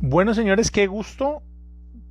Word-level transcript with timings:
Bueno, 0.00 0.34
señores, 0.34 0.70
qué 0.70 0.86
gusto. 0.86 1.42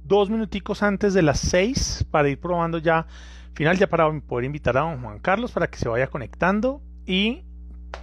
Dos 0.04 0.30
minuticos 0.32 0.82
antes 0.82 1.14
de 1.14 1.22
las 1.22 1.40
seis 1.40 2.04
para 2.10 2.30
ir 2.30 2.40
probando 2.40 2.80
ya, 2.80 3.06
final 3.54 3.78
ya 3.78 3.88
para 3.88 4.12
poder 4.22 4.46
invitar 4.46 4.76
a 4.78 4.82
don 4.82 5.02
Juan 5.02 5.20
Carlos 5.20 5.52
para 5.52 5.68
que 5.68 5.78
se 5.78 5.88
vaya 5.88 6.08
conectando 6.08 6.82
y 7.06 7.44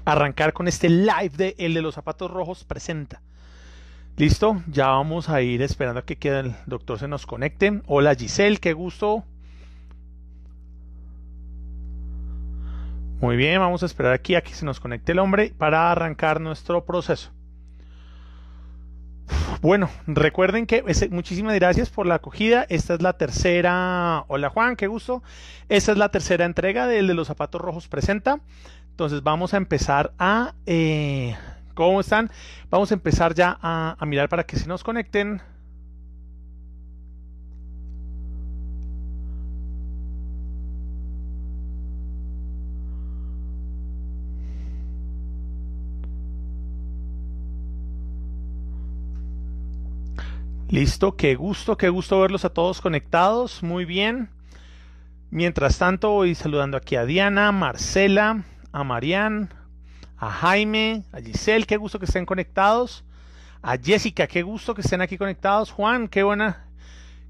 arrancar 0.04 0.52
con 0.52 0.68
este 0.68 0.88
live 0.88 1.30
de 1.36 1.54
El 1.58 1.74
de 1.74 1.82
los 1.82 1.96
zapatos 1.96 2.30
rojos 2.30 2.64
presenta. 2.64 3.22
Listo, 4.16 4.62
ya 4.68 4.86
vamos 4.86 5.28
a 5.28 5.42
ir 5.42 5.62
esperando 5.62 6.00
a 6.00 6.04
que 6.04 6.16
quede 6.16 6.40
el 6.40 6.54
doctor 6.66 6.98
se 7.00 7.08
nos 7.08 7.26
conecte. 7.26 7.82
Hola 7.86 8.14
Giselle, 8.14 8.58
qué 8.58 8.74
gusto. 8.74 9.24
Muy 13.20 13.36
bien, 13.36 13.58
vamos 13.58 13.82
a 13.82 13.86
esperar 13.86 14.12
aquí 14.12 14.36
a 14.36 14.42
que 14.42 14.54
se 14.54 14.64
nos 14.64 14.78
conecte 14.78 15.12
el 15.12 15.18
hombre 15.18 15.52
para 15.58 15.90
arrancar 15.90 16.40
nuestro 16.40 16.84
proceso. 16.84 17.32
Bueno, 19.62 19.88
recuerden 20.08 20.66
que 20.66 20.82
muchísimas 21.10 21.54
gracias 21.54 21.88
por 21.88 22.04
la 22.04 22.16
acogida. 22.16 22.66
Esta 22.68 22.94
es 22.94 23.00
la 23.00 23.12
tercera. 23.12 24.24
Hola 24.26 24.50
Juan, 24.50 24.74
qué 24.74 24.88
gusto. 24.88 25.22
Esta 25.68 25.92
es 25.92 25.98
la 25.98 26.08
tercera 26.08 26.44
entrega 26.44 26.88
del 26.88 27.06
de 27.06 27.14
los 27.14 27.28
zapatos 27.28 27.60
rojos 27.60 27.86
presenta. 27.86 28.40
Entonces 28.90 29.22
vamos 29.22 29.54
a 29.54 29.58
empezar 29.58 30.14
a. 30.18 30.54
Eh, 30.66 31.36
¿Cómo 31.74 32.00
están? 32.00 32.28
Vamos 32.70 32.90
a 32.90 32.94
empezar 32.94 33.34
ya 33.34 33.56
a, 33.62 33.94
a 34.00 34.04
mirar 34.04 34.28
para 34.28 34.42
que 34.42 34.56
se 34.56 34.66
nos 34.66 34.82
conecten. 34.82 35.40
Listo, 50.72 51.16
qué 51.16 51.34
gusto, 51.34 51.76
qué 51.76 51.90
gusto 51.90 52.18
verlos 52.18 52.46
a 52.46 52.48
todos 52.48 52.80
conectados. 52.80 53.62
Muy 53.62 53.84
bien. 53.84 54.30
Mientras 55.30 55.76
tanto, 55.76 56.12
voy 56.12 56.34
saludando 56.34 56.78
aquí 56.78 56.96
a 56.96 57.04
Diana, 57.04 57.52
Marcela, 57.52 58.44
a 58.72 58.82
Marian, 58.82 59.52
a 60.16 60.30
Jaime, 60.30 61.04
a 61.12 61.20
Giselle, 61.20 61.66
qué 61.66 61.76
gusto 61.76 61.98
que 61.98 62.06
estén 62.06 62.24
conectados. 62.24 63.04
A 63.60 63.76
Jessica, 63.76 64.26
qué 64.26 64.40
gusto 64.40 64.74
que 64.74 64.80
estén 64.80 65.02
aquí 65.02 65.18
conectados. 65.18 65.70
Juan, 65.70 66.08
qué 66.08 66.22
buena, 66.22 66.64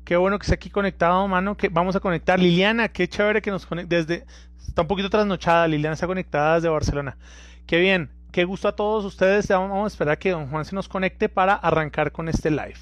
qué 0.04 0.14
bueno 0.14 0.38
que 0.38 0.44
esté 0.44 0.54
aquí 0.54 0.70
conectado, 0.70 1.26
mano. 1.26 1.56
Que 1.56 1.68
vamos 1.68 1.96
a 1.96 2.00
conectar. 2.00 2.38
Liliana, 2.38 2.90
qué 2.90 3.08
chévere 3.08 3.42
que 3.42 3.50
nos 3.50 3.66
conecte 3.66 3.96
desde. 3.96 4.24
Está 4.68 4.82
un 4.82 4.88
poquito 4.88 5.10
trasnochada. 5.10 5.66
Liliana 5.66 5.94
está 5.94 6.06
conectada 6.06 6.54
desde 6.54 6.68
Barcelona. 6.68 7.16
Qué 7.66 7.80
bien. 7.80 8.08
Qué 8.30 8.44
gusto 8.44 8.68
a 8.68 8.76
todos 8.76 9.04
ustedes. 9.04 9.48
Vamos 9.48 9.82
a 9.82 9.88
esperar 9.88 10.12
a 10.12 10.18
que 10.20 10.30
don 10.30 10.48
Juan 10.48 10.64
se 10.64 10.76
nos 10.76 10.88
conecte 10.88 11.28
para 11.28 11.54
arrancar 11.54 12.12
con 12.12 12.28
este 12.28 12.48
live. 12.52 12.78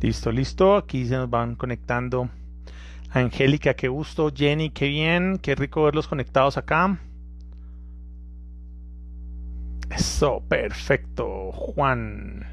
Listo, 0.00 0.30
listo. 0.30 0.76
Aquí 0.76 1.06
se 1.06 1.16
nos 1.16 1.28
van 1.30 1.54
conectando. 1.56 2.30
Angélica, 3.10 3.74
qué 3.74 3.88
gusto. 3.88 4.30
Jenny, 4.34 4.70
qué 4.70 4.88
bien. 4.88 5.38
Qué 5.38 5.54
rico 5.54 5.84
verlos 5.84 6.08
conectados 6.08 6.56
acá. 6.56 6.98
Eso, 9.90 10.42
perfecto. 10.48 11.50
Juan. 11.52 12.44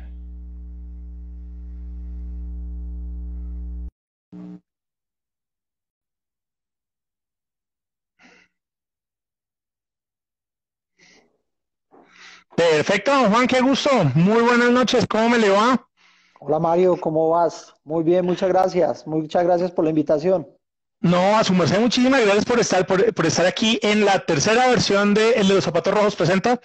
Perfecto, 12.56 13.12
Juan, 13.30 13.48
qué 13.48 13.62
gusto. 13.62 13.90
Muy 14.16 14.42
buenas 14.42 14.72
noches. 14.72 15.06
¿Cómo 15.08 15.30
me 15.30 15.38
le 15.38 15.50
va? 15.50 15.88
Hola 16.46 16.60
Mario, 16.60 17.00
¿cómo 17.00 17.30
vas? 17.30 17.74
Muy 17.86 18.04
bien, 18.04 18.26
muchas 18.26 18.50
gracias. 18.50 19.08
Muchas 19.08 19.46
gracias 19.46 19.72
por 19.72 19.86
la 19.86 19.92
invitación. 19.92 20.46
No, 21.04 21.38
a 21.38 21.44
su 21.44 21.54
merced, 21.54 21.82
muchísimas 21.82 22.22
gracias 22.22 22.46
por 22.46 22.62
estar, 22.62 22.88
por, 22.88 23.26
estar 23.26 23.46
aquí 23.46 23.78
en 23.82 24.06
la 24.06 24.20
tercera 24.20 24.70
versión 24.70 25.14
de 25.14 25.32
El 25.32 25.50
de 25.50 25.56
los 25.56 25.66
Zapatos 25.66 25.94
Rojos 25.94 26.16
Presenta. 26.16 26.62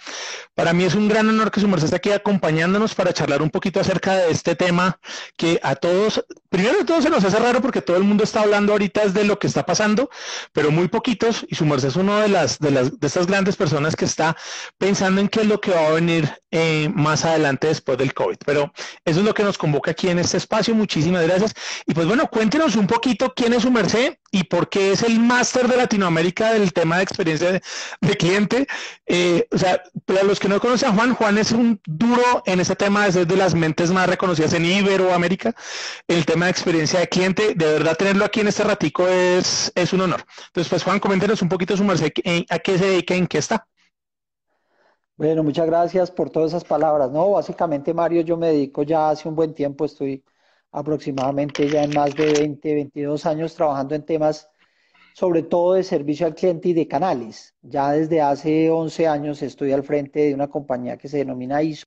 Para 0.55 0.71
mí 0.71 0.85
es 0.85 0.95
un 0.95 1.09
gran 1.09 1.27
honor 1.27 1.51
que 1.51 1.59
su 1.59 1.67
merced 1.67 1.87
esté 1.87 1.97
aquí 1.97 2.11
acompañándonos 2.11 2.95
para 2.95 3.11
charlar 3.11 3.41
un 3.41 3.49
poquito 3.49 3.81
acerca 3.81 4.15
de 4.15 4.31
este 4.31 4.55
tema 4.55 4.97
que 5.35 5.59
a 5.61 5.75
todos, 5.75 6.25
primero 6.47 6.77
de 6.77 6.85
todo 6.85 7.01
se 7.01 7.09
nos 7.09 7.25
hace 7.25 7.37
raro 7.37 7.61
porque 7.61 7.81
todo 7.81 7.97
el 7.97 8.05
mundo 8.05 8.23
está 8.23 8.39
hablando 8.39 8.71
ahorita 8.71 9.07
de 9.07 9.25
lo 9.25 9.37
que 9.39 9.47
está 9.47 9.65
pasando, 9.65 10.09
pero 10.53 10.71
muy 10.71 10.87
poquitos, 10.87 11.45
y 11.49 11.55
su 11.55 11.65
merced 11.65 11.89
es 11.89 11.97
una 11.97 12.21
de 12.21 12.29
las, 12.29 12.59
de 12.59 12.71
las, 12.71 12.97
de 12.97 13.07
estas 13.07 13.27
grandes 13.27 13.57
personas 13.57 13.97
que 13.97 14.05
está 14.05 14.37
pensando 14.77 15.19
en 15.19 15.27
qué 15.27 15.41
es 15.41 15.47
lo 15.47 15.59
que 15.59 15.71
va 15.71 15.87
a 15.87 15.91
venir 15.91 16.33
eh, 16.51 16.89
más 16.95 17.25
adelante 17.25 17.67
después 17.67 17.97
del 17.97 18.13
COVID. 18.13 18.37
Pero 18.45 18.71
eso 19.03 19.19
es 19.19 19.25
lo 19.25 19.33
que 19.33 19.43
nos 19.43 19.57
convoca 19.57 19.91
aquí 19.91 20.07
en 20.07 20.17
este 20.17 20.37
espacio. 20.37 20.73
Muchísimas 20.73 21.23
gracias. 21.23 21.53
Y 21.85 21.93
pues 21.93 22.07
bueno, 22.07 22.27
cuéntenos 22.27 22.77
un 22.77 22.87
poquito 22.87 23.33
quién 23.35 23.53
es 23.53 23.63
su 23.63 23.71
merced 23.71 24.15
y 24.31 24.43
por 24.43 24.69
qué 24.69 24.91
es 24.91 25.03
el 25.03 25.19
máster 25.19 25.67
de 25.67 25.77
Latinoamérica 25.77 26.53
del 26.53 26.73
tema 26.73 26.97
de 26.97 27.03
experiencia 27.03 27.51
de, 27.51 28.17
cliente. 28.17 28.67
Eh, 29.05 29.47
o 29.51 29.57
sea, 29.57 29.81
para 30.05 30.23
los 30.23 30.39
que 30.39 30.49
no 30.49 30.59
conocen 30.59 30.89
a 30.89 30.93
Juan, 30.93 31.13
Juan 31.13 31.37
es 31.37 31.51
un 31.51 31.79
duro 31.85 32.43
en 32.45 32.59
ese 32.59 32.75
tema, 32.75 33.07
es 33.07 33.15
de 33.15 33.35
las 33.35 33.55
mentes 33.55 33.91
más 33.91 34.07
reconocidas 34.07 34.53
en 34.53 34.65
Iberoamérica, 34.65 35.55
el 36.07 36.25
tema 36.25 36.45
de 36.45 36.51
experiencia 36.51 36.99
de 36.99 37.07
cliente. 37.07 37.53
De 37.55 37.65
verdad, 37.65 37.97
tenerlo 37.97 38.25
aquí 38.25 38.41
en 38.41 38.47
este 38.47 38.63
ratico 38.63 39.07
es, 39.07 39.71
es 39.75 39.93
un 39.93 40.01
honor. 40.01 40.23
Entonces, 40.47 40.69
pues 40.69 40.83
Juan, 40.83 40.99
coméntenos 40.99 41.41
un 41.41 41.49
poquito 41.49 41.77
su 41.77 41.83
merced, 41.83 42.11
a 42.49 42.59
qué 42.59 42.77
se 42.77 42.85
dedica, 42.85 43.15
en 43.15 43.27
qué 43.27 43.37
está. 43.37 43.67
Bueno, 45.19 45.43
muchas 45.43 45.65
gracias 45.65 46.11
por 46.11 46.29
todas 46.29 46.51
esas 46.51 46.63
palabras. 46.63 47.11
No, 47.11 47.31
básicamente, 47.31 47.93
Mario, 47.93 48.21
yo 48.21 48.37
me 48.37 48.47
dedico 48.47 48.83
ya 48.83 49.09
hace 49.09 49.27
un 49.27 49.35
buen 49.35 49.53
tiempo, 49.53 49.83
estoy 49.83 50.23
aproximadamente 50.71 51.67
ya 51.69 51.83
en 51.83 51.93
más 51.93 52.15
de 52.15 52.33
20, 52.33 52.73
22 52.73 53.25
años 53.25 53.55
trabajando 53.55 53.95
en 53.95 54.05
temas 54.05 54.49
sobre 55.13 55.43
todo 55.43 55.73
de 55.73 55.83
servicio 55.83 56.25
al 56.25 56.35
cliente 56.35 56.69
y 56.69 56.73
de 56.73 56.87
canales. 56.87 57.53
Ya 57.61 57.91
desde 57.91 58.21
hace 58.21 58.69
11 58.69 59.07
años 59.07 59.41
estoy 59.41 59.73
al 59.73 59.83
frente 59.83 60.21
de 60.21 60.33
una 60.33 60.47
compañía 60.47 60.97
que 60.97 61.09
se 61.09 61.17
denomina 61.17 61.61
ISO, 61.61 61.85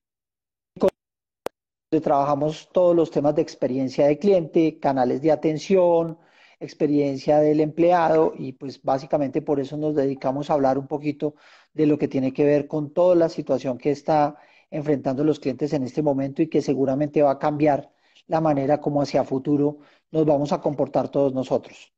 donde 0.78 2.02
trabajamos 2.02 2.68
todos 2.72 2.94
los 2.94 3.10
temas 3.10 3.34
de 3.34 3.42
experiencia 3.42 4.06
de 4.06 4.18
cliente, 4.18 4.78
canales 4.78 5.22
de 5.22 5.32
atención, 5.32 6.18
experiencia 6.60 7.38
del 7.38 7.60
empleado 7.60 8.34
y 8.36 8.52
pues 8.52 8.82
básicamente 8.82 9.42
por 9.42 9.60
eso 9.60 9.76
nos 9.76 9.94
dedicamos 9.94 10.50
a 10.50 10.54
hablar 10.54 10.78
un 10.78 10.86
poquito 10.86 11.34
de 11.72 11.86
lo 11.86 11.98
que 11.98 12.08
tiene 12.08 12.32
que 12.32 12.44
ver 12.44 12.66
con 12.66 12.92
toda 12.92 13.14
la 13.14 13.28
situación 13.28 13.78
que 13.78 13.90
está 13.90 14.36
enfrentando 14.70 15.24
los 15.24 15.40
clientes 15.40 15.72
en 15.72 15.84
este 15.84 16.02
momento 16.02 16.42
y 16.42 16.48
que 16.48 16.62
seguramente 16.62 17.22
va 17.22 17.32
a 17.32 17.38
cambiar 17.38 17.90
la 18.26 18.40
manera 18.40 18.80
como 18.80 19.02
hacia 19.02 19.24
futuro 19.24 19.78
nos 20.10 20.26
vamos 20.26 20.52
a 20.52 20.60
comportar 20.60 21.08
todos 21.08 21.32
nosotros. 21.32 21.92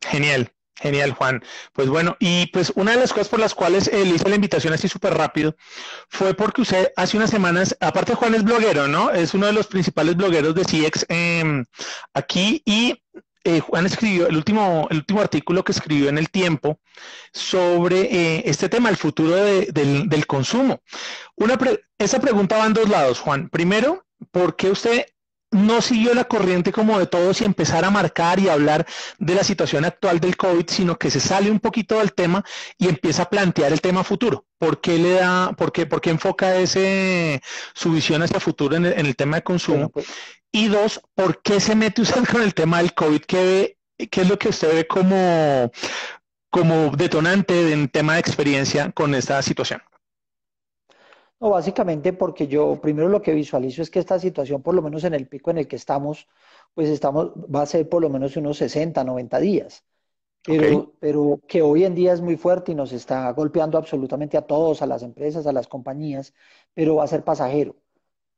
Genial. 0.00 0.50
Genial, 0.76 1.12
Juan. 1.12 1.42
Pues 1.72 1.88
bueno, 1.88 2.16
y 2.18 2.46
pues 2.46 2.72
una 2.74 2.92
de 2.92 2.98
las 2.98 3.12
cosas 3.12 3.28
por 3.28 3.38
las 3.38 3.54
cuales 3.54 3.90
le 3.92 4.02
hice 4.02 4.28
la 4.28 4.34
invitación 4.34 4.74
así 4.74 4.88
súper 4.88 5.14
rápido 5.14 5.54
fue 6.08 6.34
porque 6.34 6.62
usted 6.62 6.92
hace 6.96 7.16
unas 7.16 7.30
semanas, 7.30 7.76
aparte 7.80 8.14
Juan 8.14 8.34
es 8.34 8.42
bloguero, 8.42 8.88
¿no? 8.88 9.12
Es 9.12 9.34
uno 9.34 9.46
de 9.46 9.52
los 9.52 9.68
principales 9.68 10.16
blogueros 10.16 10.54
de 10.54 10.64
CX 10.64 11.06
em, 11.08 11.64
aquí 12.12 12.60
y 12.64 13.00
eh, 13.44 13.60
Juan 13.60 13.86
escribió 13.86 14.26
el 14.26 14.36
último, 14.36 14.88
el 14.90 14.98
último 14.98 15.20
artículo 15.20 15.62
que 15.62 15.72
escribió 15.72 16.08
en 16.08 16.18
el 16.18 16.30
tiempo 16.30 16.80
sobre 17.32 18.00
eh, 18.00 18.42
este 18.46 18.68
tema, 18.68 18.88
el 18.88 18.96
futuro 18.96 19.36
del, 19.36 20.26
consumo. 20.26 20.80
Una 21.36 21.58
esa 21.98 22.20
pregunta 22.20 22.56
va 22.56 22.66
en 22.66 22.72
dos 22.72 22.88
lados, 22.88 23.20
Juan. 23.20 23.48
Primero, 23.50 24.06
¿por 24.32 24.56
qué 24.56 24.70
usted 24.70 25.06
no 25.54 25.80
siguió 25.80 26.14
la 26.14 26.24
corriente 26.24 26.72
como 26.72 26.98
de 26.98 27.06
todos 27.06 27.40
y 27.40 27.44
empezar 27.44 27.84
a 27.84 27.90
marcar 27.90 28.40
y 28.40 28.48
hablar 28.48 28.86
de 29.18 29.34
la 29.34 29.44
situación 29.44 29.84
actual 29.84 30.18
del 30.18 30.36
COVID, 30.36 30.68
sino 30.68 30.98
que 30.98 31.10
se 31.10 31.20
sale 31.20 31.50
un 31.50 31.60
poquito 31.60 31.98
del 31.98 32.12
tema 32.12 32.44
y 32.76 32.88
empieza 32.88 33.22
a 33.22 33.30
plantear 33.30 33.72
el 33.72 33.80
tema 33.80 34.02
futuro. 34.02 34.46
¿Por 34.58 34.80
qué 34.80 34.98
le 34.98 35.12
da, 35.12 35.52
por 35.56 35.72
qué, 35.72 35.86
por 35.86 36.00
qué 36.00 36.10
enfoca 36.10 36.56
ese 36.56 37.40
su 37.72 37.92
visión 37.92 38.22
hacia 38.22 38.40
futuro 38.40 38.74
en 38.74 38.84
el, 38.84 39.14
tema 39.14 39.36
de 39.36 39.42
consumo? 39.44 39.90
Pues 39.90 40.06
y 40.50 40.68
dos, 40.68 41.00
¿por 41.14 41.40
qué 41.42 41.60
se 41.60 41.74
mete 41.74 42.02
usted 42.02 42.24
con 42.24 42.42
el 42.42 42.54
tema 42.54 42.78
del 42.78 42.92
COVID? 42.92 43.22
¿Qué, 43.22 43.78
qué 44.10 44.20
es 44.20 44.28
lo 44.28 44.38
que 44.38 44.48
usted 44.48 44.74
ve 44.74 44.86
como, 44.86 45.70
como 46.50 46.90
detonante 46.96 47.72
en 47.72 47.88
tema 47.88 48.14
de 48.14 48.20
experiencia 48.20 48.90
con 48.90 49.14
esta 49.14 49.40
situación? 49.42 49.82
No, 51.40 51.50
básicamente 51.50 52.12
porque 52.12 52.46
yo 52.46 52.80
primero 52.80 53.08
lo 53.08 53.20
que 53.20 53.34
visualizo 53.34 53.82
es 53.82 53.90
que 53.90 53.98
esta 53.98 54.18
situación, 54.18 54.62
por 54.62 54.74
lo 54.74 54.82
menos 54.82 55.04
en 55.04 55.14
el 55.14 55.28
pico 55.28 55.50
en 55.50 55.58
el 55.58 55.68
que 55.68 55.76
estamos, 55.76 56.28
pues 56.74 56.88
estamos, 56.88 57.32
va 57.32 57.62
a 57.62 57.66
ser 57.66 57.88
por 57.88 58.02
lo 58.02 58.08
menos 58.08 58.36
unos 58.36 58.56
60, 58.58 59.04
90 59.04 59.38
días. 59.40 59.84
Pero, 60.46 60.94
pero 61.00 61.40
que 61.48 61.62
hoy 61.62 61.84
en 61.84 61.94
día 61.94 62.12
es 62.12 62.20
muy 62.20 62.36
fuerte 62.36 62.72
y 62.72 62.74
nos 62.74 62.92
está 62.92 63.30
golpeando 63.32 63.78
absolutamente 63.78 64.36
a 64.36 64.42
todos, 64.42 64.82
a 64.82 64.86
las 64.86 65.02
empresas, 65.02 65.46
a 65.46 65.52
las 65.52 65.66
compañías, 65.68 66.34
pero 66.74 66.96
va 66.96 67.04
a 67.04 67.06
ser 67.08 67.24
pasajero. 67.24 67.76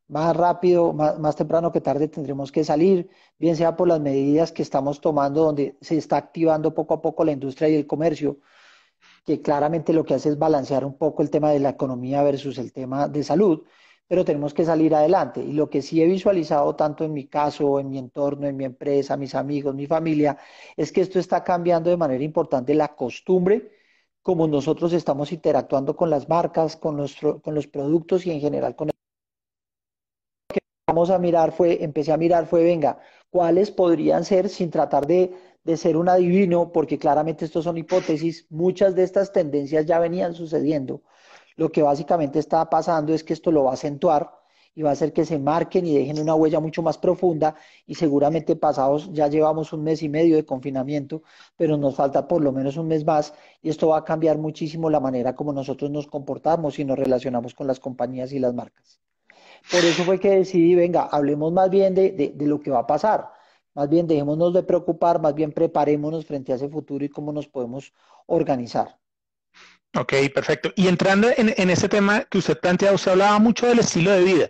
Más 0.09 0.37
rápido, 0.37 0.93
más, 0.93 1.19
más 1.19 1.35
temprano 1.35 1.73
que 1.73 1.81
tarde 1.81 2.07
tendremos 2.09 2.53
que 2.53 2.63
salir, 2.65 3.11
bien 3.39 3.57
sea 3.57 3.77
por 3.77 3.89
las 3.89 4.01
medidas 4.01 4.53
que 4.53 4.63
estamos 4.63 5.01
tomando, 5.01 5.43
donde 5.45 5.77
se 5.81 5.97
está 5.97 6.17
activando 6.17 6.75
poco 6.75 6.95
a 6.95 7.03
poco 7.03 7.25
la 7.25 7.33
industria 7.33 7.69
y 7.69 7.75
el 7.75 7.87
comercio, 7.89 8.39
que 9.27 9.43
claramente 9.43 9.93
lo 9.93 10.05
que 10.05 10.15
hace 10.15 10.31
es 10.31 10.39
balancear 10.39 10.85
un 10.85 10.97
poco 10.97 11.23
el 11.23 11.31
tema 11.31 11.51
de 11.51 11.61
la 11.61 11.71
economía 11.71 12.23
versus 12.23 12.59
el 12.59 12.73
tema 12.73 13.09
de 13.09 13.25
salud, 13.25 13.65
pero 14.09 14.25
tenemos 14.25 14.55
que 14.55 14.65
salir 14.65 14.95
adelante. 14.95 15.41
Y 15.43 15.53
lo 15.53 15.69
que 15.69 15.83
sí 15.83 16.01
he 16.03 16.07
visualizado 16.07 16.77
tanto 16.77 17.05
en 17.05 17.13
mi 17.13 17.27
caso, 17.27 17.81
en 17.81 17.91
mi 17.91 17.99
entorno, 17.99 18.47
en 18.47 18.57
mi 18.57 18.65
empresa, 18.65 19.17
mis 19.17 19.35
amigos, 19.35 19.75
mi 19.75 19.87
familia, 19.87 20.39
es 20.77 20.93
que 20.93 21.01
esto 21.01 21.19
está 21.19 21.43
cambiando 21.45 21.91
de 21.91 21.97
manera 21.97 22.23
importante 22.25 22.75
la 22.75 22.95
costumbre 22.95 23.73
como 24.23 24.49
nosotros 24.49 24.93
estamos 24.93 25.33
interactuando 25.33 25.97
con 25.97 26.11
las 26.11 26.29
marcas, 26.29 26.77
con, 26.77 26.97
nuestro, 26.97 27.41
con 27.41 27.55
los 27.55 27.67
productos 27.69 28.27
y 28.27 28.33
en 28.33 28.41
general 28.41 28.77
con 28.77 28.89
el... 28.89 28.95
Lo 30.51 30.55
que 30.55 30.61
vamos 30.89 31.11
a 31.11 31.19
mirar 31.19 31.53
fue, 31.53 31.83
empecé 31.85 32.13
a 32.13 32.17
mirar 32.17 32.47
fue, 32.47 32.65
venga, 32.65 32.99
cuáles 33.31 33.71
podrían 33.71 34.25
ser 34.25 34.49
sin 34.49 34.71
tratar 34.71 35.07
de 35.07 35.33
de 35.67 35.77
ser 35.77 35.97
un 35.97 36.09
adivino, 36.09 36.71
porque 36.71 36.97
claramente 36.97 37.45
estos 37.45 37.65
son 37.65 37.77
hipótesis, 37.77 38.47
muchas 38.51 38.95
de 38.95 39.03
estas 39.03 39.33
tendencias 39.33 39.85
ya 39.85 39.99
venían 39.99 40.33
sucediendo. 40.33 41.03
Lo 41.57 41.73
que 41.73 41.83
básicamente 41.83 42.39
está 42.39 42.71
pasando 42.71 43.13
es 43.13 43.25
que 43.25 43.33
esto 43.33 43.51
lo 43.51 43.65
va 43.65 43.73
a 43.73 43.75
acentuar 43.75 44.31
y 44.77 44.83
va 44.83 44.91
a 44.91 44.93
hacer 44.93 45.13
que 45.13 45.25
se 45.25 45.41
marquen 45.41 45.85
y 45.85 45.99
dejen 45.99 46.21
una 46.21 46.37
huella 46.37 46.61
mucho 46.61 46.83
más 46.83 46.99
profunda 46.99 47.57
y 47.85 47.97
seguramente 47.97 48.55
pasados 48.55 49.11
ya 49.13 49.27
llevamos 49.27 49.73
un 49.73 49.83
mes 49.83 50.05
y 50.05 50.09
medio 50.09 50.37
de 50.37 50.45
confinamiento, 50.45 51.23
pero 51.57 51.77
nos 51.77 51.97
falta 51.97 52.29
por 52.29 52.43
lo 52.43 52.53
menos 52.53 52.77
un 52.77 52.87
mes 52.87 53.05
más 53.05 53.35
y 53.61 53.69
esto 53.69 53.89
va 53.89 53.99
a 53.99 54.05
cambiar 54.05 54.39
muchísimo 54.39 54.89
la 54.89 55.01
manera 55.01 55.35
como 55.35 55.53
nosotros 55.53 55.91
nos 55.91 56.07
comportamos 56.07 56.79
y 56.79 56.85
nos 56.85 56.97
relacionamos 56.97 57.55
con 57.55 57.67
las 57.67 57.81
compañías 57.81 58.33
y 58.33 58.39
las 58.39 58.55
marcas. 58.55 59.01
Por 59.69 59.85
eso 59.85 60.05
fue 60.05 60.21
que 60.21 60.31
decidí, 60.31 60.77
venga, 60.77 61.09
hablemos 61.11 61.53
más 61.53 61.71
bien 61.71 61.93
de, 61.93 62.13
de 62.13 62.47
lo 62.47 62.61
que 62.61 62.71
va 62.71 62.81
a 62.81 62.87
pasar 62.87 63.36
más 63.77 63.91
bien 63.91 64.07
dejémonos 64.07 64.55
de 64.55 64.63
preocupar, 64.63 65.21
más 65.21 65.35
bien 65.35 65.53
preparémonos 65.53 66.25
frente 66.25 66.51
a 66.51 66.57
ese 66.57 66.69
futuro 66.69 67.05
y 67.05 67.11
cómo 67.11 67.31
nos 67.31 67.47
podemos 67.47 67.93
organizar. 68.25 68.99
Ok, 69.95 70.15
perfecto. 70.35 70.73
Y 70.77 70.89
entrando 70.89 71.29
en, 71.37 71.55
en 71.57 71.71
este 71.71 71.89
tema 71.89 72.25
que 72.25 72.39
usted 72.39 72.59
plantea, 72.59 72.93
usted 72.93 73.13
hablaba 73.13 73.39
mucho 73.39 73.67
del 73.67 73.79
estilo 73.79 74.13
de 74.13 74.25
vida. 74.25 74.49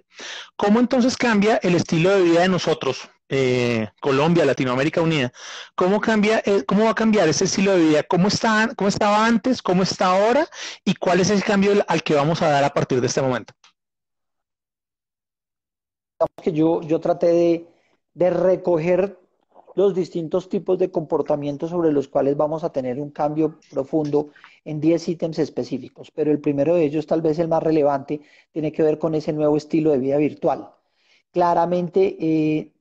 ¿Cómo 0.56 0.78
entonces 0.78 1.16
cambia 1.16 1.56
el 1.56 1.74
estilo 1.74 2.10
de 2.10 2.22
vida 2.22 2.40
de 2.42 2.48
nosotros, 2.48 3.08
eh, 3.28 3.88
Colombia, 4.00 4.44
Latinoamérica 4.44 5.02
Unida? 5.02 5.32
¿Cómo, 5.74 6.00
cambia, 6.00 6.40
eh, 6.46 6.62
¿Cómo 6.64 6.84
va 6.84 6.90
a 6.90 6.94
cambiar 6.94 7.28
ese 7.28 7.44
estilo 7.44 7.72
de 7.72 7.80
vida? 7.80 8.02
¿Cómo, 8.04 8.28
está, 8.28 8.70
¿Cómo 8.76 8.88
estaba 8.88 9.26
antes? 9.26 9.60
¿Cómo 9.60 9.82
está 9.82 10.06
ahora? 10.06 10.46
¿Y 10.84 10.94
cuál 10.94 11.18
es 11.18 11.30
el 11.30 11.42
cambio 11.42 11.72
al 11.88 12.02
que 12.04 12.14
vamos 12.14 12.42
a 12.42 12.48
dar 12.48 12.62
a 12.62 12.72
partir 12.72 13.00
de 13.00 13.08
este 13.08 13.22
momento? 13.22 13.54
Que 16.42 16.52
yo, 16.52 16.80
yo 16.82 16.98
traté 16.98 17.26
de, 17.26 17.75
de 18.16 18.30
recoger 18.30 19.18
los 19.74 19.94
distintos 19.94 20.48
tipos 20.48 20.78
de 20.78 20.90
comportamientos 20.90 21.68
sobre 21.68 21.92
los 21.92 22.08
cuales 22.08 22.34
vamos 22.34 22.64
a 22.64 22.72
tener 22.72 22.98
un 22.98 23.10
cambio 23.10 23.58
profundo 23.70 24.30
en 24.64 24.80
10 24.80 25.08
ítems 25.10 25.38
específicos. 25.38 26.10
Pero 26.10 26.30
el 26.30 26.40
primero 26.40 26.74
de 26.74 26.84
ellos, 26.84 27.06
tal 27.06 27.20
vez 27.20 27.38
el 27.38 27.48
más 27.48 27.62
relevante, 27.62 28.22
tiene 28.52 28.72
que 28.72 28.82
ver 28.82 28.98
con 28.98 29.14
ese 29.14 29.34
nuevo 29.34 29.58
estilo 29.58 29.90
de 29.90 29.98
vida 29.98 30.16
virtual. 30.16 30.70
Claramente, 31.30 32.16
eh, 32.18 32.72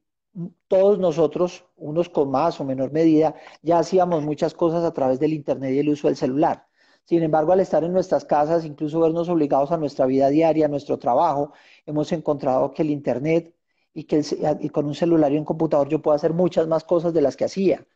todos 0.69 0.97
nosotros, 0.97 1.65
unos 1.75 2.07
con 2.07 2.31
más 2.31 2.61
o 2.61 2.63
menor 2.63 2.93
medida, 2.93 3.35
ya 3.61 3.79
hacíamos 3.79 4.23
muchas 4.23 4.53
cosas 4.53 4.85
a 4.85 4.93
través 4.93 5.19
del 5.19 5.33
Internet 5.33 5.73
y 5.73 5.79
el 5.79 5.89
uso 5.89 6.07
del 6.07 6.15
celular. 6.15 6.65
Sin 7.03 7.23
embargo, 7.23 7.51
al 7.51 7.59
estar 7.59 7.83
en 7.83 7.91
nuestras 7.91 8.23
casas, 8.23 8.63
incluso 8.63 9.01
vernos 9.01 9.27
obligados 9.27 9.71
a 9.73 9.77
nuestra 9.77 10.05
vida 10.05 10.29
diaria, 10.29 10.65
a 10.67 10.69
nuestro 10.69 10.97
trabajo, 10.97 11.51
hemos 11.85 12.11
encontrado 12.13 12.71
que 12.73 12.83
el 12.83 12.89
Internet 12.89 13.54
y 13.95 14.03
que 14.03 14.21
y 14.59 14.69
con 14.69 14.85
un 14.85 14.93
celular 14.93 15.31
y 15.31 15.37
un 15.37 15.45
computador 15.45 15.87
yo 15.89 16.01
puedo 16.01 16.15
hacer 16.15 16.33
muchas 16.33 16.67
más 16.67 16.83
cosas 16.83 17.13
de 17.13 17.21
las 17.21 17.35
que 17.35 17.45
hacía. 17.45 17.87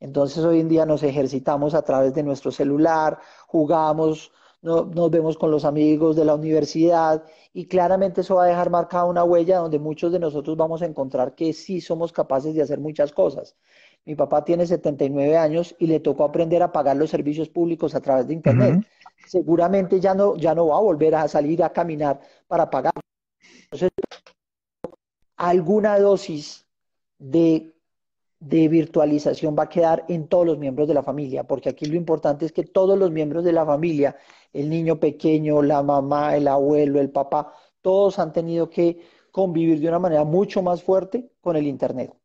Entonces 0.00 0.44
hoy 0.44 0.60
en 0.60 0.68
día 0.68 0.86
nos 0.86 1.02
ejercitamos 1.02 1.74
a 1.74 1.82
través 1.82 2.14
de 2.14 2.22
nuestro 2.22 2.52
celular, 2.52 3.18
jugamos, 3.48 4.32
nos 4.62 5.10
vemos 5.10 5.36
con 5.36 5.50
los 5.50 5.64
amigos 5.64 6.14
de 6.14 6.24
la 6.24 6.36
universidad 6.36 7.24
y 7.52 7.66
claramente 7.66 8.20
eso 8.20 8.36
va 8.36 8.44
a 8.44 8.48
dejar 8.48 8.70
marcada 8.70 9.04
una 9.04 9.24
huella 9.24 9.58
donde 9.58 9.80
muchos 9.80 10.12
de 10.12 10.20
nosotros 10.20 10.56
vamos 10.56 10.80
a 10.82 10.86
encontrar 10.86 11.34
que 11.34 11.52
sí 11.52 11.80
somos 11.80 12.12
capaces 12.12 12.54
de 12.54 12.62
hacer 12.62 12.78
muchas 12.78 13.12
cosas. 13.12 13.56
Mi 14.04 14.14
papá 14.14 14.44
tiene 14.44 14.64
79 14.64 15.36
años 15.36 15.74
y 15.80 15.88
le 15.88 15.98
tocó 15.98 16.24
aprender 16.24 16.62
a 16.62 16.70
pagar 16.70 16.96
los 16.96 17.10
servicios 17.10 17.48
públicos 17.48 17.96
a 17.96 18.00
través 18.00 18.28
de 18.28 18.34
Internet. 18.34 18.86
Seguramente 19.26 19.98
ya 19.98 20.14
no, 20.14 20.36
ya 20.36 20.54
no 20.54 20.68
va 20.68 20.76
a 20.78 20.80
volver 20.80 21.16
a 21.16 21.26
salir 21.26 21.64
a 21.64 21.72
caminar 21.72 22.20
para 22.46 22.70
pagar. 22.70 22.92
Entonces, 23.64 23.90
alguna 25.38 25.98
dosis 25.98 26.66
de, 27.18 27.72
virtualización 28.40 29.56
va 29.58 29.64
a 29.64 29.68
quedar 29.68 30.04
en 30.08 30.28
todos 30.28 30.46
los 30.46 30.58
miembros 30.58 30.86
de 30.88 30.94
la 30.94 31.02
familia, 31.02 31.44
porque 31.44 31.70
aquí 31.70 31.86
lo 31.86 31.96
importante 31.96 32.44
es 32.44 32.52
que 32.52 32.64
todos 32.64 32.98
los 32.98 33.10
miembros 33.10 33.44
de 33.44 33.52
la 33.52 33.64
familia, 33.64 34.16
el 34.52 34.68
niño 34.68 35.00
pequeño, 35.00 35.62
la 35.62 35.82
mamá, 35.82 36.36
el 36.36 36.48
abuelo, 36.48 37.00
el 37.00 37.10
papá, 37.10 37.52
todos 37.82 38.18
han 38.18 38.32
tenido 38.32 38.68
que 38.68 39.00
convivir 39.30 39.80
de 39.80 39.88
una 39.88 39.98
manera 39.98 40.24
mucho 40.24 40.62
más 40.62 40.82
fuerte 40.82 41.30
con 41.40 41.56
el 41.56 41.66
Internet. 41.66 42.17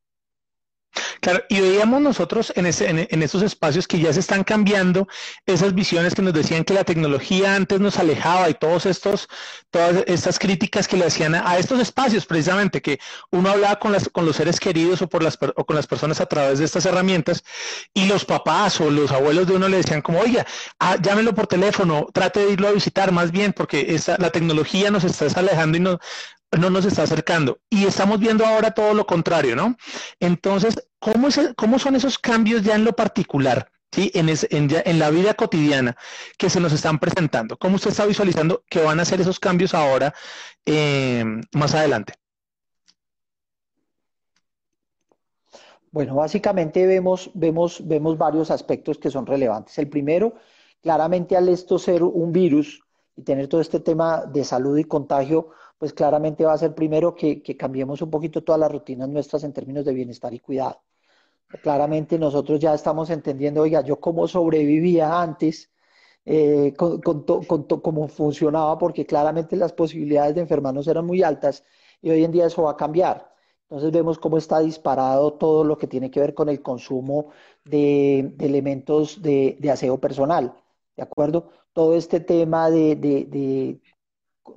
Claro, 1.24 1.42
y 1.48 1.62
veíamos 1.62 2.02
nosotros 2.02 2.52
en, 2.58 2.66
ese, 2.66 2.90
en, 2.90 3.24
esos 3.24 3.44
espacios 3.44 3.88
que 3.88 3.98
ya 3.98 4.12
se 4.12 4.20
están 4.20 4.44
cambiando 4.44 5.08
esas 5.46 5.74
visiones 5.74 6.14
que 6.16 6.22
nos 6.22 6.34
decían 6.34 6.66
que 6.66 6.74
la 6.74 6.84
tecnología 6.84 7.56
antes 7.56 7.80
nos 7.80 7.98
alejaba 7.98 8.50
y 8.50 8.56
todos 8.56 8.86
estos, 8.86 9.30
todas 9.72 10.04
estas 10.08 10.38
críticas 10.38 10.86
que 10.86 10.98
le 10.98 11.06
hacían 11.06 11.34
a, 11.34 11.58
estos 11.58 11.80
espacios 11.80 12.26
precisamente, 12.26 12.82
que 12.82 13.00
uno 13.32 13.52
hablaba 13.52 13.80
con, 13.80 13.94
las, 13.94 14.10
con 14.10 14.26
los 14.26 14.36
seres 14.36 14.60
queridos 14.60 15.02
o, 15.02 15.08
por 15.08 15.24
las, 15.24 15.40
o 15.56 15.64
con 15.64 15.78
las 15.78 15.88
personas 15.88 16.20
a 16.20 16.26
través 16.26 16.60
de 16.60 16.66
estas 16.66 16.86
herramientas 16.86 17.42
y 17.94 18.06
los 18.06 18.26
papás 18.26 18.82
o 18.82 18.92
los 18.92 19.10
abuelos 19.14 19.48
de 19.48 19.54
uno 19.54 19.70
le 19.70 19.78
decían 19.78 20.02
como, 20.02 20.20
oiga, 20.20 20.46
ah, 20.80 20.98
llámelo 21.02 21.34
por 21.34 21.48
teléfono, 21.48 22.06
trate 22.14 22.42
de 22.42 22.52
irlo 22.52 22.68
a 22.68 22.74
visitar 22.74 23.14
más 23.14 23.32
bien 23.32 23.54
porque 23.54 23.96
esta, 23.96 24.18
la 24.18 24.30
tecnología 24.30 24.92
nos 24.92 25.06
está 25.06 25.40
alejando 25.40 25.78
y 25.78 25.80
no, 25.80 26.00
no 26.58 26.70
nos 26.70 26.86
está 26.86 27.04
acercando. 27.04 27.60
Y 27.70 27.86
estamos 27.86 28.20
viendo 28.20 28.46
ahora 28.46 28.72
todo 28.72 28.94
lo 28.94 29.06
contrario, 29.06 29.56
¿no? 29.56 29.76
Entonces, 30.20 30.88
¿cómo, 31.00 31.28
es 31.28 31.40
¿cómo 31.56 31.80
son 31.80 31.96
esos 31.96 32.18
cambios 32.18 32.64
ya 32.64 32.76
en 32.76 32.86
lo 32.86 32.94
particular? 32.94 33.72
¿sí? 33.92 34.12
En, 34.14 34.28
en, 34.30 35.00
la 35.00 35.10
vida 35.12 35.36
cotidiana 35.36 35.96
que 36.38 36.50
se 36.50 36.60
nos 36.60 36.74
están 36.74 37.00
presentando. 37.00 37.58
¿Cómo 37.58 37.76
usted 37.76 37.92
está 37.92 38.06
visualizando 38.06 38.64
que 38.70 38.82
van 38.82 39.00
a 39.00 39.06
ser 39.06 39.22
esos 39.22 39.40
cambios 39.40 39.74
ahora 39.74 40.14
eh, 40.66 41.24
más 41.54 41.76
adelante? 41.76 42.14
Bueno, 45.92 46.16
básicamente 46.16 46.88
vemos, 46.88 47.30
vemos, 47.36 47.88
vemos 47.88 48.18
varios 48.18 48.50
aspectos 48.50 48.98
que 48.98 49.12
son 49.12 49.28
relevantes. 49.28 49.78
El 49.78 49.90
primero, 49.90 50.34
claramente 50.82 51.38
al 51.38 51.50
esto 51.50 51.78
ser 51.78 52.02
un 52.02 52.32
virus 52.32 52.82
y 53.16 53.22
tener 53.22 53.48
todo 53.48 53.62
este 53.62 53.80
tema 53.80 54.26
de 54.26 54.44
salud 54.44 54.76
y 54.76 54.86
contagio, 54.86 55.50
pues 55.78 55.94
claramente 55.94 56.46
va 56.46 56.54
a 56.54 56.58
ser 56.58 56.74
primero 56.76 57.16
que, 57.16 57.42
cambiemos 57.58 58.02
un 58.02 58.10
poquito 58.10 58.44
todas 58.44 58.60
las 58.60 58.72
rutinas 58.72 59.10
nuestras 59.10 59.44
en 59.44 59.54
términos 59.54 59.86
de 59.86 59.94
bienestar 59.94 60.34
y 60.34 60.40
cuidado. 60.40 60.82
Claramente 61.62 62.18
nosotros 62.18 62.60
ya 62.60 62.74
estamos 62.74 63.10
entendiendo, 63.10 63.62
oiga, 63.62 63.82
yo 63.82 64.00
cómo 64.00 64.28
sobrevivía 64.28 65.22
antes, 65.22 65.72
eh, 66.26 66.74
con, 66.78 67.02
cómo 67.02 68.08
funcionaba, 68.08 68.78
porque 68.78 69.06
claramente 69.06 69.56
las 69.56 69.74
posibilidades 69.74 70.36
de 70.36 70.42
enfermarnos 70.42 70.88
eran 70.88 71.06
muy 71.06 71.22
altas 71.22 71.64
y 72.02 72.10
hoy 72.12 72.24
en 72.24 72.32
día 72.32 72.48
eso 72.48 72.64
va 72.64 72.72
a 72.72 72.78
cambiar. 72.78 73.34
Entonces 73.74 73.92
vemos 73.92 74.20
cómo 74.20 74.38
está 74.38 74.60
disparado 74.60 75.34
todo 75.34 75.64
lo 75.64 75.78
que 75.80 75.88
tiene 75.88 76.12
que 76.12 76.20
ver 76.20 76.36
con 76.36 76.48
el 76.48 76.62
consumo 76.62 77.32
de, 77.66 78.36
elementos 78.40 79.22
de, 79.22 79.58
aseo 79.72 80.00
personal, 80.00 80.54
¿de 80.96 81.02
acuerdo? 81.02 81.50
Todo 81.74 81.96
este 81.96 82.20
tema 82.20 82.70
de, 82.70 83.80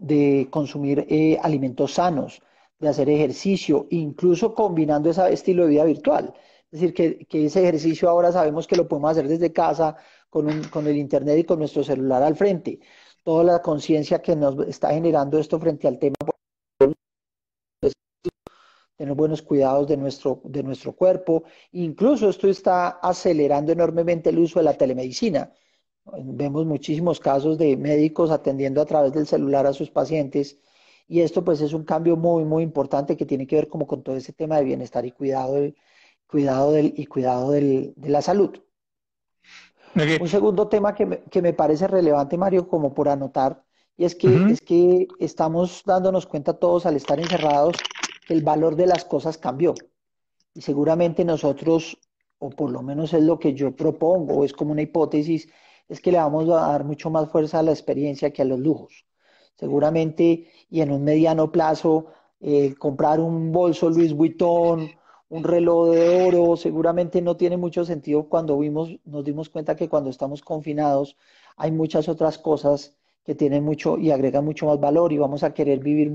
de 0.01 0.49
consumir 0.51 1.07
eh, 1.09 1.39
alimentos 1.43 1.95
sanos, 1.95 2.43
de 2.79 2.89
hacer 2.89 3.09
ejercicio, 3.09 3.87
incluso 3.91 4.55
combinando 4.55 5.11
ese 5.11 5.33
estilo 5.33 5.65
de 5.65 5.71
vida 5.71 5.85
virtual. 5.85 6.35
Es 6.71 6.81
decir, 6.81 6.95
que, 6.95 7.47
ese 7.47 7.61
ejercicio 7.63 8.09
ahora 8.09 8.33
sabemos 8.33 8.67
que 8.67 8.77
lo 8.77 8.89
podemos 8.89 9.13
hacer 9.13 9.29
desde 9.29 9.53
casa, 9.53 9.97
con, 10.29 10.49
el 10.87 10.97
Internet 10.97 11.39
y 11.39 11.45
con 11.45 11.59
nuestro 11.59 11.83
celular 11.85 12.23
al 12.23 12.37
frente. 12.37 12.81
Toda 13.23 13.45
la 13.45 13.63
conciencia 13.63 14.21
que 14.21 14.37
nos 14.37 14.59
está 14.69 14.93
generando 14.93 15.39
esto 15.39 15.59
frente 15.59 15.89
al 15.89 15.99
tema 15.99 16.17
tener 18.97 19.15
buenos 19.15 19.43
cuidados 19.43 19.87
de 19.89 19.97
nuestro, 19.97 20.41
de 20.45 20.63
nuestro 20.63 20.95
cuerpo. 20.95 21.45
Incluso 21.73 22.31
esto 22.31 22.49
está 22.49 22.89
acelerando 22.89 23.73
enormemente 23.73 24.31
el 24.31 24.39
uso 24.39 24.59
de 24.59 24.65
la 24.65 24.75
telemedicina 24.75 25.53
Vemos 26.23 26.67
muchísimos 26.67 27.19
casos 27.21 27.59
de 27.59 27.77
médicos 27.77 28.31
atendiendo 28.31 28.81
a 28.81 28.87
través 28.87 29.13
del 29.13 29.27
celular 29.27 29.67
a 29.67 29.73
sus 29.73 29.91
pacientes 29.91 30.59
y 31.09 31.21
esto 31.21 31.45
pues 31.45 31.61
es 31.61 31.73
un 31.73 31.85
cambio 31.85 32.17
muy, 32.17 32.45
muy 32.45 32.63
importante 32.63 33.17
que 33.17 33.27
tiene 33.27 33.47
que 33.47 33.57
ver 33.57 33.69
como 33.69 33.87
con 33.87 34.03
todo 34.03 34.17
ese 34.17 34.33
tema 34.33 34.59
de 34.59 34.65
bienestar 34.65 35.05
y 35.07 35.13
cuidado, 35.13 35.55
del, 35.55 35.77
cuidado 36.27 36.73
del, 36.73 36.93
y 36.97 37.07
cuidado 37.07 37.53
del, 37.53 37.93
de 37.97 38.09
la 38.09 38.23
salud. 38.23 38.59
Un 40.21 40.29
segundo 40.29 40.69
tema 40.69 40.95
que 40.95 41.07
me, 41.07 41.23
que 41.25 41.41
me, 41.41 41.55
parece 41.55 41.87
relevante, 41.87 42.37
Mario, 42.37 42.69
como 42.69 42.93
por 42.93 43.09
anotar, 43.09 43.63
y 43.97 44.05
es 44.05 44.15
que, 44.15 44.29
es 44.51 44.61
que 44.61 45.09
estamos 45.21 45.83
dándonos 45.87 46.27
cuenta 46.27 46.53
todos 46.53 46.85
al 46.85 46.97
estar 46.97 47.19
encerrados 47.19 47.77
que 48.27 48.35
el 48.35 48.43
valor 48.43 48.77
de 48.77 48.87
las 48.87 49.07
cosas 49.07 49.39
cambió. 49.39 49.73
Y 50.53 50.61
seguramente 50.61 51.25
nosotros, 51.25 51.99
o 52.39 52.51
por 52.51 52.71
lo 52.71 52.83
menos 52.83 53.15
es 53.15 53.23
lo 53.23 53.39
que 53.39 53.55
yo 53.55 53.75
propongo, 53.75 54.45
es 54.45 54.53
como 54.53 54.73
una 54.73 54.83
hipótesis, 54.83 55.49
es 55.89 56.01
que 56.01 56.13
le 56.13 56.19
vamos 56.19 56.49
a 56.49 56.69
dar 56.69 56.85
mucho 56.85 57.11
más 57.11 57.29
fuerza 57.31 57.59
a 57.61 57.63
la 57.63 57.73
experiencia 57.73 58.33
que 58.33 58.43
a 58.43 58.45
los 58.45 58.59
lujos. 58.59 59.07
Seguramente, 59.57 60.51
y 60.69 60.81
en 60.81 60.91
un 60.93 61.05
mediano 61.05 61.51
plazo, 61.51 62.07
eh, 62.41 62.75
comprar 62.79 63.21
un 63.21 63.53
bolso 63.53 63.89
Louis 63.89 64.13
Vuitton, 64.13 64.91
un 65.29 65.45
reloj 65.45 65.91
de 65.91 66.27
oro, 66.27 66.57
seguramente 66.57 67.21
no 67.23 67.37
tiene 67.37 67.57
mucho 67.57 67.85
sentido 67.85 68.29
cuando 68.29 68.59
vimos, 68.59 68.91
nos 69.05 69.25
dimos 69.25 69.49
cuenta 69.49 69.75
que 69.77 69.89
cuando 69.89 70.11
estamos 70.11 70.43
confinados 70.43 71.17
hay 71.57 71.73
muchas 71.73 72.09
otras 72.09 72.39
cosas 72.39 72.97
que 73.25 73.35
tienen 73.35 73.65
mucho 73.65 73.99
y 73.99 74.11
agregan 74.11 74.45
mucho 74.45 74.67
más 74.67 74.79
valor 74.79 75.13
y 75.13 75.19
vamos 75.19 75.43
a 75.43 75.53
querer 75.53 75.81
vivir 75.81 76.15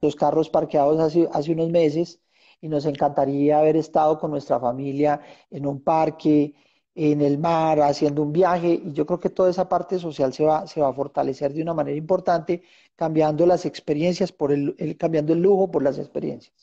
los 0.00 0.16
carros 0.16 0.50
parqueados 0.50 0.98
hace, 0.98 1.28
hace 1.32 1.52
unos 1.52 1.70
meses 1.70 2.20
y 2.60 2.68
nos 2.68 2.86
encantaría 2.86 3.58
haber 3.58 3.76
estado 3.76 4.18
con 4.18 4.32
nuestra 4.32 4.58
familia 4.58 5.20
en 5.50 5.66
un 5.66 5.82
parque, 5.82 6.54
en 6.94 7.22
el 7.22 7.38
mar, 7.38 7.80
haciendo 7.80 8.22
un 8.22 8.32
viaje, 8.32 8.80
y 8.84 8.92
yo 8.92 9.06
creo 9.06 9.20
que 9.20 9.30
toda 9.30 9.50
esa 9.50 9.68
parte 9.68 9.98
social 9.98 10.32
se 10.32 10.44
va, 10.44 10.66
se 10.66 10.80
va 10.80 10.88
a 10.88 10.92
fortalecer 10.92 11.52
de 11.52 11.62
una 11.62 11.74
manera 11.74 11.96
importante, 11.96 12.62
cambiando 12.96 13.46
las 13.46 13.64
experiencias 13.64 14.32
por 14.32 14.52
el, 14.52 14.96
cambiando 14.98 15.32
el 15.32 15.40
lujo 15.40 15.70
por 15.70 15.82
las 15.82 15.98
experiencias. 15.98 16.54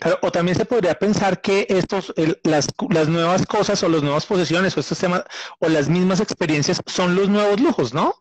Claro, 0.00 0.18
o 0.22 0.32
también 0.32 0.56
se 0.56 0.64
podría 0.64 0.94
pensar 0.98 1.40
que 1.40 1.66
estos, 1.68 2.12
las, 2.42 2.68
las, 2.90 3.08
nuevas 3.08 3.46
cosas 3.46 3.82
o 3.82 3.88
las 3.88 4.02
nuevas 4.02 4.26
posesiones 4.26 4.76
o 4.76 4.80
estos 4.80 4.98
temas 4.98 5.22
o 5.60 5.68
las 5.68 5.88
mismas 5.88 6.20
experiencias 6.20 6.82
son 6.86 7.14
los 7.14 7.28
nuevos 7.28 7.60
lujos, 7.60 7.94
¿no? 7.94 8.16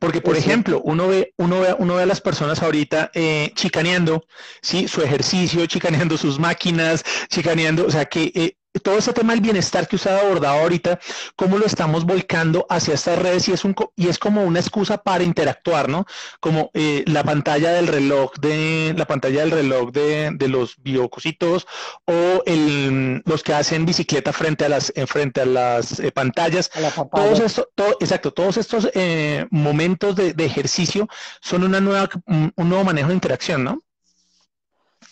Porque, 0.00 0.20
por 0.20 0.36
ejemplo, 0.36 0.80
uno 0.84 1.08
ve, 1.08 1.34
uno 1.36 1.60
ve, 1.60 1.76
uno 1.78 1.94
ve 1.94 2.02
a 2.02 2.06
las 2.06 2.20
personas 2.20 2.62
ahorita 2.62 3.10
eh, 3.14 3.52
chicaneando, 3.54 4.24
¿sí? 4.60 4.88
Su 4.88 5.02
ejercicio, 5.02 5.66
chicaneando 5.66 6.18
sus 6.18 6.38
máquinas, 6.38 7.04
chicaneando, 7.28 7.86
o 7.86 7.90
sea, 7.90 8.06
que 8.06 8.32
eh, 8.34 8.56
todo 8.82 8.98
ese 8.98 9.12
tema 9.12 9.32
del 9.32 9.40
bienestar 9.40 9.86
que 9.86 9.96
usted 9.96 10.10
ha 10.10 10.20
abordado 10.20 10.60
ahorita, 10.60 10.98
cómo 11.36 11.58
lo 11.58 11.66
estamos 11.66 12.04
volcando 12.04 12.66
hacia 12.68 12.94
estas 12.94 13.18
redes 13.18 13.48
y 13.48 13.52
es, 13.52 13.64
un, 13.64 13.74
y 13.96 14.08
es 14.08 14.18
como 14.18 14.44
una 14.44 14.60
excusa 14.60 14.98
para 14.98 15.24
interactuar, 15.24 15.88
¿no? 15.88 16.06
Como 16.40 16.70
eh, 16.74 17.04
la 17.06 17.22
pantalla 17.24 17.72
del 17.72 17.86
reloj 17.86 18.32
de 18.40 18.94
la 18.96 19.06
pantalla 19.06 19.40
del 19.40 19.50
reloj 19.50 19.90
de, 19.92 20.30
de 20.34 20.48
los 20.48 20.76
biocositos 20.82 21.66
o 22.06 22.42
el, 22.46 23.22
los 23.24 23.42
que 23.42 23.54
hacen 23.54 23.86
bicicleta 23.86 24.32
frente 24.32 24.64
a 24.64 24.68
las 24.68 24.92
eh, 24.96 25.06
frente 25.06 25.40
a 25.40 25.46
las 25.46 26.00
eh, 26.00 26.10
pantallas. 26.10 26.70
todos 27.12 27.40
estos, 27.40 27.68
todo, 27.74 27.96
exacto, 28.00 28.32
todos 28.32 28.56
estos 28.56 28.88
momentos 29.50 30.16
de, 30.16 30.32
de, 30.32 30.44
ejercicio 30.44 31.08
son 31.40 31.64
una 31.64 31.80
nueva 31.80 32.08
un 32.26 32.68
nuevo 32.68 32.84
manejo 32.84 33.08
de 33.08 33.14
interacción, 33.14 33.64
¿no? 33.64 33.82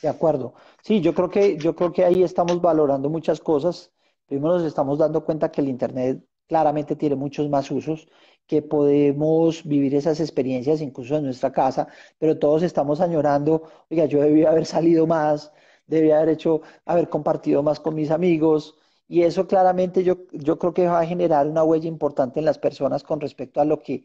De 0.00 0.09
acuerdo. 0.09 0.54
Sí, 0.83 1.01
yo 1.01 1.15
creo 1.15 1.31
que, 1.31 1.57
yo 1.59 1.75
creo 1.77 1.93
que 1.93 2.05
ahí 2.05 2.23
estamos 2.23 2.61
valorando 2.61 3.09
muchas 3.09 3.41
cosas. 3.41 3.93
Primero 4.27 4.55
nos 4.59 4.65
estamos 4.65 4.99
dando 4.99 5.25
cuenta 5.25 5.51
que 5.51 5.61
el 5.61 5.69
Internet 5.69 6.25
claramente 6.49 6.97
tiene 6.97 7.15
muchos 7.17 7.49
más 7.49 7.71
usos, 7.71 8.09
que 8.47 8.62
podemos 8.62 9.65
vivir 9.65 9.95
esas 9.95 10.21
experiencias 10.21 10.81
incluso 10.81 11.17
en 11.17 11.25
nuestra 11.25 11.53
casa, 11.53 11.89
pero 12.19 12.39
todos 12.39 12.62
estamos 12.62 13.01
añorando, 13.01 13.62
oiga, 13.91 14.07
yo 14.07 14.21
debía 14.21 14.51
haber 14.51 14.67
salido 14.67 15.07
más, 15.07 15.53
debía 15.87 16.17
haber 16.19 16.31
hecho, 16.31 16.61
haber 16.85 17.09
compartido 17.09 17.62
más 17.62 17.81
con 17.81 17.95
mis 17.95 18.11
amigos, 18.11 18.77
y 19.09 19.23
eso 19.23 19.47
claramente 19.47 20.03
yo, 20.05 20.27
yo 20.33 20.59
creo 20.59 20.75
que 20.75 20.87
va 20.87 21.01
a 21.01 21.07
generar 21.07 21.47
una 21.47 21.62
huella 21.65 21.89
importante 21.89 22.41
en 22.41 22.45
las 22.47 22.59
personas 22.59 23.03
con 23.05 23.21
respecto 23.21 23.61
a 23.61 23.65
lo 23.65 23.81
que 23.81 24.05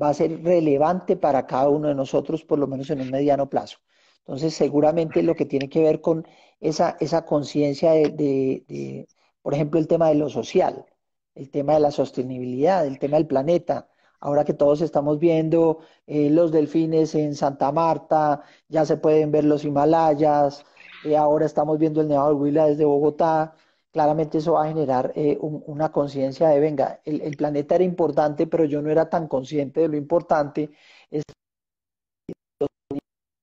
va 0.00 0.10
a 0.10 0.14
ser 0.14 0.42
relevante 0.44 1.16
para 1.16 1.46
cada 1.46 1.68
uno 1.68 1.88
de 1.88 1.94
nosotros, 1.94 2.44
por 2.44 2.58
lo 2.58 2.66
menos 2.66 2.90
en 2.90 3.00
un 3.00 3.10
mediano 3.10 3.48
plazo. 3.48 3.78
Entonces, 4.28 4.54
seguramente 4.54 5.22
lo 5.22 5.34
que 5.34 5.46
tiene 5.46 5.70
que 5.70 5.82
ver 5.82 6.02
con 6.02 6.26
esa, 6.60 6.98
esa 7.00 7.24
conciencia 7.24 7.92
de, 7.92 9.06
por 9.42 9.54
ejemplo, 9.54 9.80
el 9.80 9.88
tema 9.88 10.08
de 10.10 10.16
lo 10.16 10.28
social, 10.28 10.84
el 11.34 11.50
tema 11.50 11.72
de 11.74 11.80
la 11.80 11.90
sostenibilidad, 11.90 12.86
el 12.86 12.98
tema 12.98 13.16
del 13.16 13.26
planeta. 13.26 13.88
Ahora 14.20 14.44
que 14.44 14.52
todos 14.52 14.82
estamos 14.82 15.18
viendo 15.18 15.78
eh, 16.06 16.28
los 16.30 16.52
delfines 16.52 17.14
en 17.14 17.34
Santa 17.34 17.72
Marta, 17.72 18.42
ya 18.68 18.84
se 18.84 18.98
pueden 18.98 19.30
ver 19.32 19.44
los 19.44 19.64
Himalayas, 19.64 20.64
eh, 21.04 21.16
ahora 21.16 21.46
estamos 21.46 21.78
viendo 21.78 22.00
el 22.02 22.08
Nevado 22.08 22.28
del 22.30 22.38
Huila 22.42 22.66
desde 22.66 22.84
Bogotá, 22.84 23.54
claramente 23.92 24.38
eso 24.38 24.54
va 24.54 24.64
a 24.64 24.68
generar 24.68 25.12
eh, 25.16 25.38
una 25.40 25.90
conciencia 25.90 26.48
de, 26.48 26.60
venga, 26.60 27.00
el, 27.04 27.36
planeta 27.36 27.76
era 27.76 27.84
importante, 27.84 28.46
pero 28.46 28.64
yo 28.66 28.82
no 28.82 28.90
era 28.90 29.08
tan 29.08 29.26
consciente 29.28 29.80
de 29.80 29.88
lo 29.88 29.96
importante. 29.96 30.70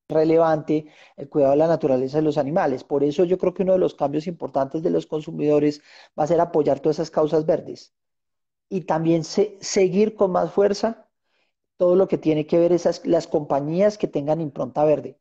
Relevante 0.07 0.87
el 1.17 1.29
cuidado 1.29 1.51
de 1.51 1.57
la 1.57 1.67
naturaleza 1.67 2.17
de 2.17 2.23
los 2.23 2.37
animales. 2.37 2.83
Por 2.83 3.03
eso 3.03 3.23
yo 3.23 3.37
creo 3.37 3.53
que 3.53 3.63
uno 3.63 3.73
de 3.73 3.79
los 3.79 3.95
cambios 3.95 4.27
importantes 4.27 4.83
de 4.83 4.89
los 4.89 5.07
consumidores 5.07 5.81
va 6.17 6.23
a 6.23 6.27
ser 6.27 6.39
apoyar 6.39 6.79
todas 6.79 6.97
esas 6.97 7.11
causas 7.11 7.45
verdes 7.45 7.93
y 8.69 8.81
también 8.81 9.23
seguir 9.23 10.15
con 10.15 10.31
más 10.31 10.51
fuerza 10.51 11.07
todo 11.77 11.95
lo 11.95 12.07
que 12.07 12.17
tiene 12.17 12.47
que 12.47 12.59
ver 12.59 12.71
esas 12.71 13.05
las 13.05 13.27
compañías 13.27 13.97
que 13.97 14.07
tengan 14.07 14.41
impronta 14.41 14.83
verde, 14.85 15.19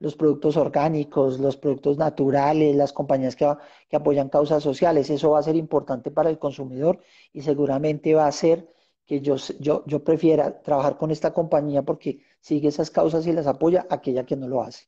los 0.00 0.16
productos 0.16 0.56
orgánicos, 0.56 1.40
los 1.40 1.56
productos 1.56 1.98
naturales, 1.98 2.76
las 2.76 2.92
compañías 2.92 3.36
que, 3.36 3.46
que 3.88 3.96
apoyan 3.96 4.28
causas 4.28 4.62
sociales. 4.62 5.10
Eso 5.10 5.30
va 5.30 5.40
a 5.40 5.42
ser 5.42 5.56
importante 5.56 6.10
para 6.10 6.30
el 6.30 6.38
consumidor 6.38 7.00
y 7.32 7.42
seguramente 7.42 8.14
va 8.14 8.26
a 8.26 8.32
ser 8.32 8.68
que 9.06 9.20
yo, 9.20 9.36
yo, 9.60 9.84
yo 9.86 10.04
prefiera 10.04 10.62
trabajar 10.62 10.96
con 10.98 11.10
esta 11.10 11.32
compañía 11.32 11.82
porque 11.82 12.20
sigue 12.44 12.68
esas 12.68 12.90
causas 12.90 13.26
y 13.26 13.32
las 13.32 13.46
apoya 13.46 13.86
aquella 13.88 14.26
que 14.26 14.36
no 14.36 14.46
lo 14.46 14.62
hace. 14.62 14.84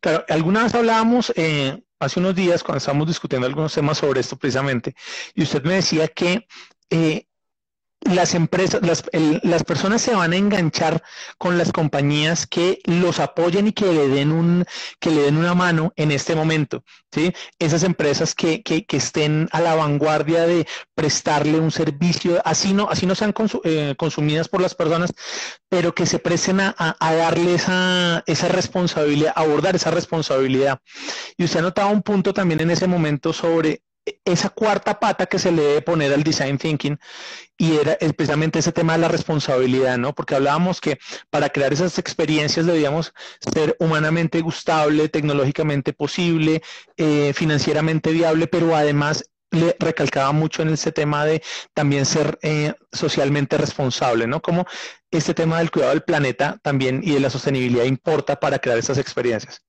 Claro, 0.00 0.24
alguna 0.28 0.64
vez 0.64 0.74
hablábamos 0.74 1.32
eh, 1.36 1.80
hace 2.00 2.18
unos 2.18 2.34
días 2.34 2.64
cuando 2.64 2.78
estábamos 2.78 3.06
discutiendo 3.06 3.46
algunos 3.46 3.72
temas 3.72 3.98
sobre 3.98 4.20
esto 4.20 4.36
precisamente, 4.36 4.96
y 5.34 5.44
usted 5.44 5.62
me 5.62 5.74
decía 5.74 6.08
que 6.08 6.44
eh, 6.90 7.28
las 8.08 8.34
empresas, 8.34 8.80
las, 8.82 9.04
las, 9.42 9.64
personas 9.64 10.02
se 10.02 10.14
van 10.14 10.32
a 10.32 10.36
enganchar 10.36 11.02
con 11.38 11.58
las 11.58 11.72
compañías 11.72 12.46
que 12.46 12.80
los 12.84 13.20
apoyen 13.20 13.68
y 13.68 13.72
que 13.72 13.86
le 13.86 14.08
den 14.08 14.32
un, 14.32 14.64
que 15.00 15.10
le 15.10 15.22
den 15.22 15.36
una 15.36 15.54
mano 15.54 15.92
en 15.96 16.10
este 16.10 16.34
momento, 16.34 16.84
¿sí? 17.12 17.32
Esas 17.58 17.82
empresas 17.82 18.34
que, 18.34 18.62
que, 18.62 18.84
que 18.84 18.96
estén 18.96 19.48
a 19.52 19.60
la 19.60 19.74
vanguardia 19.74 20.46
de 20.46 20.66
prestarle 20.94 21.58
un 21.58 21.70
servicio, 21.70 22.40
así 22.44 22.72
no, 22.72 22.88
así 22.90 23.06
no 23.06 23.14
sean 23.14 23.34
eh, 23.64 23.94
consumidas 23.96 24.48
por 24.48 24.60
las 24.60 24.74
personas, 24.74 25.12
pero 25.68 25.94
que 25.94 26.06
se 26.06 26.18
presten 26.18 26.60
a, 26.60 26.74
a, 26.76 27.14
darle 27.14 27.54
esa, 27.54 28.22
esa 28.26 28.48
responsabilidad, 28.48 29.32
abordar 29.36 29.76
esa 29.76 29.90
responsabilidad. 29.90 30.80
Y 31.36 31.44
usted 31.44 31.60
ha 31.60 31.62
notado 31.62 31.90
un 31.90 32.02
punto 32.02 32.32
también 32.32 32.60
en 32.60 32.70
ese 32.70 32.86
momento 32.86 33.32
sobre 33.32 33.82
esa 34.24 34.50
cuarta 34.50 34.98
pata 35.00 35.26
que 35.26 35.38
se 35.38 35.52
le 35.52 35.62
debe 35.62 35.82
poner 35.82 36.12
al 36.12 36.22
design 36.22 36.58
thinking 36.58 36.98
y 37.56 37.76
era 37.76 37.92
especialmente 37.94 38.58
ese 38.58 38.72
tema 38.72 38.92
de 38.92 39.00
la 39.00 39.08
responsabilidad, 39.08 39.98
¿no? 39.98 40.14
Porque 40.14 40.34
hablábamos 40.34 40.80
que 40.80 40.98
para 41.30 41.48
crear 41.48 41.72
esas 41.72 41.98
experiencias 41.98 42.66
debíamos 42.66 43.14
ser 43.52 43.76
humanamente 43.80 44.40
gustable, 44.40 45.08
tecnológicamente 45.08 45.92
posible, 45.92 46.62
eh, 46.96 47.32
financieramente 47.34 48.12
viable, 48.12 48.46
pero 48.46 48.76
además 48.76 49.24
le 49.50 49.76
recalcaba 49.78 50.32
mucho 50.32 50.62
en 50.62 50.70
ese 50.70 50.92
tema 50.92 51.24
de 51.24 51.42
también 51.72 52.04
ser 52.04 52.38
eh, 52.42 52.74
socialmente 52.92 53.56
responsable, 53.56 54.26
¿no? 54.26 54.42
Como 54.42 54.66
este 55.10 55.34
tema 55.34 55.58
del 55.58 55.70
cuidado 55.70 55.92
del 55.92 56.02
planeta 56.02 56.58
también 56.62 57.00
y 57.02 57.12
de 57.12 57.20
la 57.20 57.30
sostenibilidad 57.30 57.84
importa 57.84 58.38
para 58.38 58.58
crear 58.58 58.78
esas 58.78 58.98
experiencias. 58.98 59.62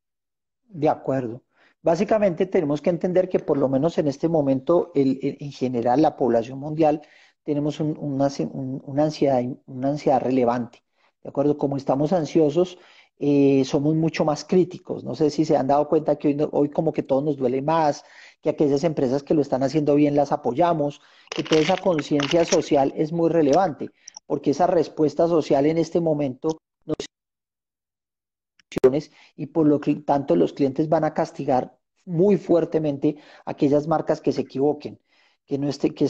De 0.66 0.90
acuerdo. 0.90 1.42
Básicamente 1.82 2.46
tenemos 2.46 2.82
que 2.82 2.90
entender 2.90 3.30
que 3.30 3.40
por 3.40 3.58
lo 3.58 3.70
menos 3.70 3.98
en 3.98 4.08
este 4.08 4.28
momento, 4.28 4.92
en 4.96 5.52
general, 5.52 6.02
la 6.02 6.16
población 6.16 6.60
mundial 6.60 7.02
tenemos 7.44 7.80
una, 7.80 8.26
ansiedad, 8.26 9.42
una 9.68 9.90
ansiedad 9.90 10.22
relevante. 10.22 10.84
¿De 11.24 11.30
acuerdo? 11.30 11.58
Como 11.58 11.78
estamos 11.78 12.12
ansiosos, 12.14 12.78
eh, 13.20 13.64
somos 13.66 13.96
mucho 13.96 14.26
más 14.26 14.44
críticos. 14.44 15.04
No 15.04 15.16
sé 15.16 15.30
si 15.30 15.46
se 15.46 15.56
han 15.56 15.68
dado 15.68 15.88
cuenta 15.88 16.18
que 16.18 16.28
hoy, 16.30 16.38
hoy 16.52 16.70
como 16.70 16.92
que 16.92 17.04
todo 17.04 17.22
nos 17.22 17.38
duele 17.38 17.62
más, 17.62 18.04
que 18.42 18.50
aquellas 18.50 18.84
empresas 18.84 19.24
que 19.24 19.34
lo 19.34 19.42
están 19.42 19.64
haciendo 19.64 19.96
bien 19.96 20.16
las 20.16 20.32
apoyamos, 20.32 21.02
que 21.30 21.44
toda 21.44 21.62
esa 21.62 21.78
conciencia 21.78 22.46
social 22.46 22.94
es 22.96 23.12
muy 23.12 23.30
relevante, 23.30 23.90
porque 24.26 24.52
esa 24.52 24.68
respuesta 24.68 25.28
social 25.28 25.66
en 25.66 25.78
este 25.78 26.00
momento 26.02 26.60
nos 26.86 26.98
y 29.36 29.48
por 29.48 29.68
lo 29.68 29.80
tanto 30.06 30.36
los 30.36 30.54
clientes 30.54 30.90
van 30.90 31.04
a 31.04 31.14
castigar 31.14 31.78
muy 32.06 32.38
fuertemente 32.38 33.18
aquellas 33.46 33.88
marcas 33.88 34.22
que 34.22 34.32
se 34.32 34.42
equivoquen. 34.42 35.00
que, 35.46 35.58
no 35.58 35.70
esté, 35.70 35.94
que, 35.94 36.08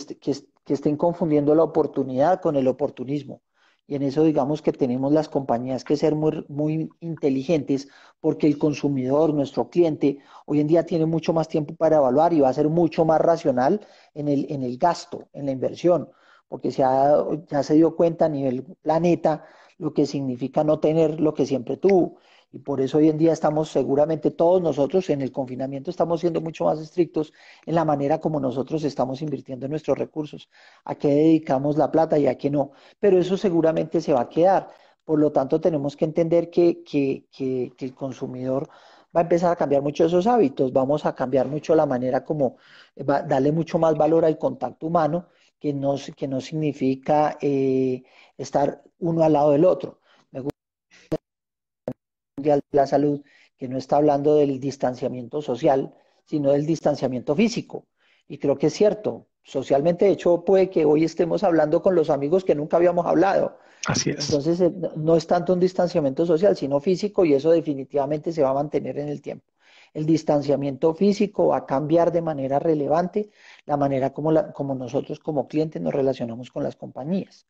que 0.65 0.73
estén 0.73 0.97
confundiendo 0.97 1.53
la 1.55 1.63
oportunidad 1.63 2.41
con 2.41 2.55
el 2.55 2.67
oportunismo. 2.67 3.41
Y 3.89 3.95
en 3.95 4.03
eso 4.03 4.23
digamos 4.23 4.61
que 4.61 4.73
tenemos 4.73 5.13
las 5.13 5.29
compañías 5.29 5.85
que 5.85 5.95
ser 5.95 6.13
muy, 6.13 6.43
muy 6.49 6.89
inteligentes 6.99 7.87
porque 8.19 8.47
el 8.47 8.57
consumidor, 8.57 9.33
nuestro 9.33 9.69
cliente, 9.69 10.19
hoy 10.45 10.59
en 10.59 10.67
día 10.67 10.85
tiene 10.85 11.05
mucho 11.05 11.31
más 11.33 11.47
tiempo 11.47 11.73
para 11.75 11.97
evaluar 11.97 12.33
y 12.33 12.41
va 12.41 12.49
a 12.49 12.53
ser 12.53 12.67
mucho 12.67 13.05
más 13.05 13.21
racional 13.21 13.79
en 14.13 14.27
el, 14.27 14.45
en 14.49 14.63
el 14.63 14.77
gasto, 14.77 15.29
en 15.31 15.45
la 15.45 15.53
inversión, 15.53 16.09
porque 16.49 16.71
se 16.71 16.81
ya 16.81 17.63
se 17.63 17.75
dio 17.75 17.95
cuenta 17.95 18.25
a 18.25 18.29
nivel 18.29 18.65
planeta 18.81 19.45
lo 19.77 19.93
que 19.93 20.05
significa 20.05 20.63
no 20.63 20.79
tener 20.79 21.21
lo 21.21 21.33
que 21.33 21.45
siempre 21.45 21.77
tuvo. 21.77 22.17
Y 22.51 22.59
por 22.59 22.79
eso 22.79 22.97
hoy 22.97 23.09
en 23.09 23.17
día 23.17 23.33
estamos 23.33 23.69
seguramente 23.69 24.31
todos 24.31 24.61
nosotros 24.61 25.09
en 25.09 25.21
el 25.21 25.31
confinamiento 25.31 25.91
estamos 25.91 26.21
siendo 26.21 26.39
mucho 26.39 26.65
más 26.65 26.79
estrictos 26.79 27.33
en 27.65 27.75
la 27.75 27.83
manera 27.83 28.19
como 28.19 28.39
nosotros 28.39 28.83
estamos 28.85 29.21
invirtiendo 29.21 29.67
nuestros 29.67 29.97
recursos, 29.97 30.49
a 30.85 30.95
qué 30.95 31.09
dedicamos 31.09 31.77
la 31.77 31.91
plata 31.91 32.17
y 32.17 32.27
a 32.27 32.37
qué 32.37 32.49
no. 32.49 32.71
Pero 32.99 33.19
eso 33.19 33.35
seguramente 33.37 33.99
se 34.01 34.13
va 34.13 34.21
a 34.21 34.29
quedar. 34.29 34.69
Por 35.03 35.19
lo 35.19 35.31
tanto, 35.31 35.59
tenemos 35.61 35.95
que 35.95 36.05
entender 36.05 36.49
que, 36.49 36.83
que, 36.83 37.25
que, 37.31 37.73
el 37.79 37.93
consumidor 37.93 38.67
va 39.15 39.21
a 39.21 39.23
empezar 39.23 39.51
a 39.51 39.55
cambiar 39.55 39.81
mucho 39.81 40.05
esos 40.05 40.27
hábitos, 40.27 40.73
vamos 40.73 41.05
a 41.05 41.15
cambiar 41.15 41.47
mucho 41.47 41.75
la 41.75 41.85
manera 41.85 42.23
como 42.25 42.57
va, 43.09 43.21
darle 43.23 43.51
mucho 43.51 43.79
más 43.79 43.95
valor 43.95 44.25
al 44.25 44.37
contacto 44.37 44.87
humano, 44.87 45.27
que 45.59 45.73
no, 45.73 45.95
que 46.15 46.27
no 46.27 46.41
significa 46.41 47.37
eh, 47.41 48.03
estar 48.37 48.83
uno 48.99 49.23
al 49.23 49.33
lado 49.33 49.51
del 49.51 49.65
otro 49.65 49.99
de 52.37 52.61
la 52.71 52.85
Salud, 52.85 53.21
que 53.57 53.67
no 53.67 53.77
está 53.77 53.97
hablando 53.97 54.35
del 54.35 54.59
distanciamiento 54.59 55.41
social, 55.41 55.95
sino 56.25 56.51
del 56.51 56.65
distanciamiento 56.65 57.35
físico. 57.35 57.87
Y 58.27 58.37
creo 58.37 58.57
que 58.57 58.67
es 58.67 58.73
cierto. 58.73 59.27
Socialmente, 59.43 60.05
de 60.05 60.11
hecho, 60.11 60.43
puede 60.45 60.69
que 60.69 60.85
hoy 60.85 61.03
estemos 61.03 61.43
hablando 61.43 61.81
con 61.81 61.95
los 61.95 62.09
amigos 62.09 62.43
que 62.43 62.53
nunca 62.53 62.77
habíamos 62.77 63.05
hablado. 63.05 63.57
Así 63.87 64.11
es. 64.11 64.25
Entonces, 64.25 64.61
eh, 64.61 64.71
no 64.97 65.15
es 65.15 65.25
tanto 65.25 65.53
un 65.53 65.59
distanciamiento 65.59 66.25
social, 66.25 66.55
sino 66.55 66.79
físico, 66.79 67.25
y 67.25 67.33
eso 67.33 67.51
definitivamente 67.51 68.31
se 68.31 68.43
va 68.43 68.49
a 68.49 68.53
mantener 68.53 68.99
en 68.99 69.07
el 69.07 69.21
tiempo. 69.21 69.51
El 69.93 70.05
distanciamiento 70.05 70.93
físico 70.93 71.47
va 71.47 71.57
a 71.57 71.65
cambiar 71.65 72.11
de 72.11 72.21
manera 72.21 72.59
relevante 72.59 73.31
la 73.65 73.77
manera 73.77 74.13
como, 74.13 74.31
la, 74.31 74.51
como 74.51 74.75
nosotros 74.75 75.19
como 75.19 75.47
clientes 75.47 75.81
nos 75.81 75.93
relacionamos 75.93 76.51
con 76.51 76.61
las 76.61 76.75
compañías 76.75 77.47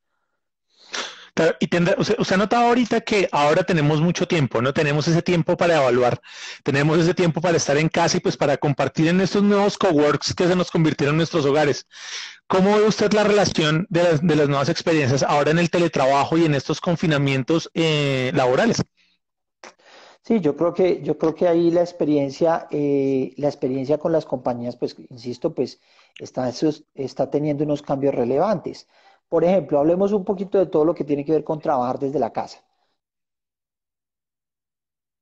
y 1.60 1.70
usted, 1.98 2.34
ha 2.34 2.38
notado 2.38 2.68
ahorita 2.68 3.02
que 3.02 3.28
ahora 3.32 3.64
tenemos 3.64 4.02
mucho 4.02 4.28
tiempo, 4.28 4.62
¿no? 4.62 4.74
Tenemos 4.74 5.08
ese 5.08 5.22
tiempo 5.22 5.56
para 5.56 5.78
evaluar, 5.78 6.20
tenemos 6.64 6.98
ese 7.00 7.14
tiempo 7.14 7.42
para 7.42 7.58
estar 7.58 7.78
en 7.78 7.90
casa 7.90 8.18
y 8.18 8.20
pues 8.20 8.38
para 8.38 8.58
compartir 8.58 9.08
en 9.08 9.22
estos 9.22 9.44
nuevos 9.44 9.78
coworks 9.78 10.34
que 10.34 10.48
se 10.48 10.56
nos 10.56 10.72
convirtieron 10.72 11.14
en 11.14 11.18
nuestros 11.18 11.46
hogares. 11.46 11.86
¿Cómo 12.48 12.78
ve 12.78 12.84
usted 12.84 13.12
la 13.14 13.24
relación 13.24 13.86
de 13.90 14.04
las, 14.04 14.26
de 14.26 14.36
las 14.36 14.48
nuevas 14.48 14.70
experiencias 14.70 15.24
ahora 15.24 15.52
en 15.52 15.60
el 15.60 15.70
teletrabajo 15.70 16.38
y 16.38 16.46
en 16.46 16.56
estos 16.56 16.80
confinamientos 16.80 17.70
eh, 17.74 18.32
laborales? 18.34 18.82
Sí, 20.28 20.42
yo 20.42 20.58
creo 20.58 20.74
que, 20.74 21.02
yo 21.04 21.18
creo 21.18 21.34
que 21.36 21.48
ahí 21.48 21.72
la 21.72 21.80
experiencia, 21.82 22.68
eh, 22.70 23.34
la 23.38 23.48
experiencia 23.48 23.98
con 23.98 24.12
las 24.12 24.26
compañías, 24.26 24.76
pues, 24.76 24.98
insisto, 25.10 25.56
pues, 25.56 25.80
está, 26.20 26.52
está 26.96 27.30
teniendo 27.30 27.64
unos 27.64 27.82
cambios 27.82 28.14
relevantes. 28.14 28.88
Por 29.30 29.44
ejemplo, 29.46 29.80
hablemos 29.80 30.12
un 30.14 30.26
poquito 30.26 30.58
de 30.58 30.66
todo 30.68 30.84
lo 30.86 30.94
que 30.96 31.04
tiene 31.06 31.24
que 31.26 31.32
ver 31.34 31.44
con 31.46 31.60
trabajar 31.60 31.98
desde 32.00 32.20
la 32.20 32.32
casa. 32.34 32.60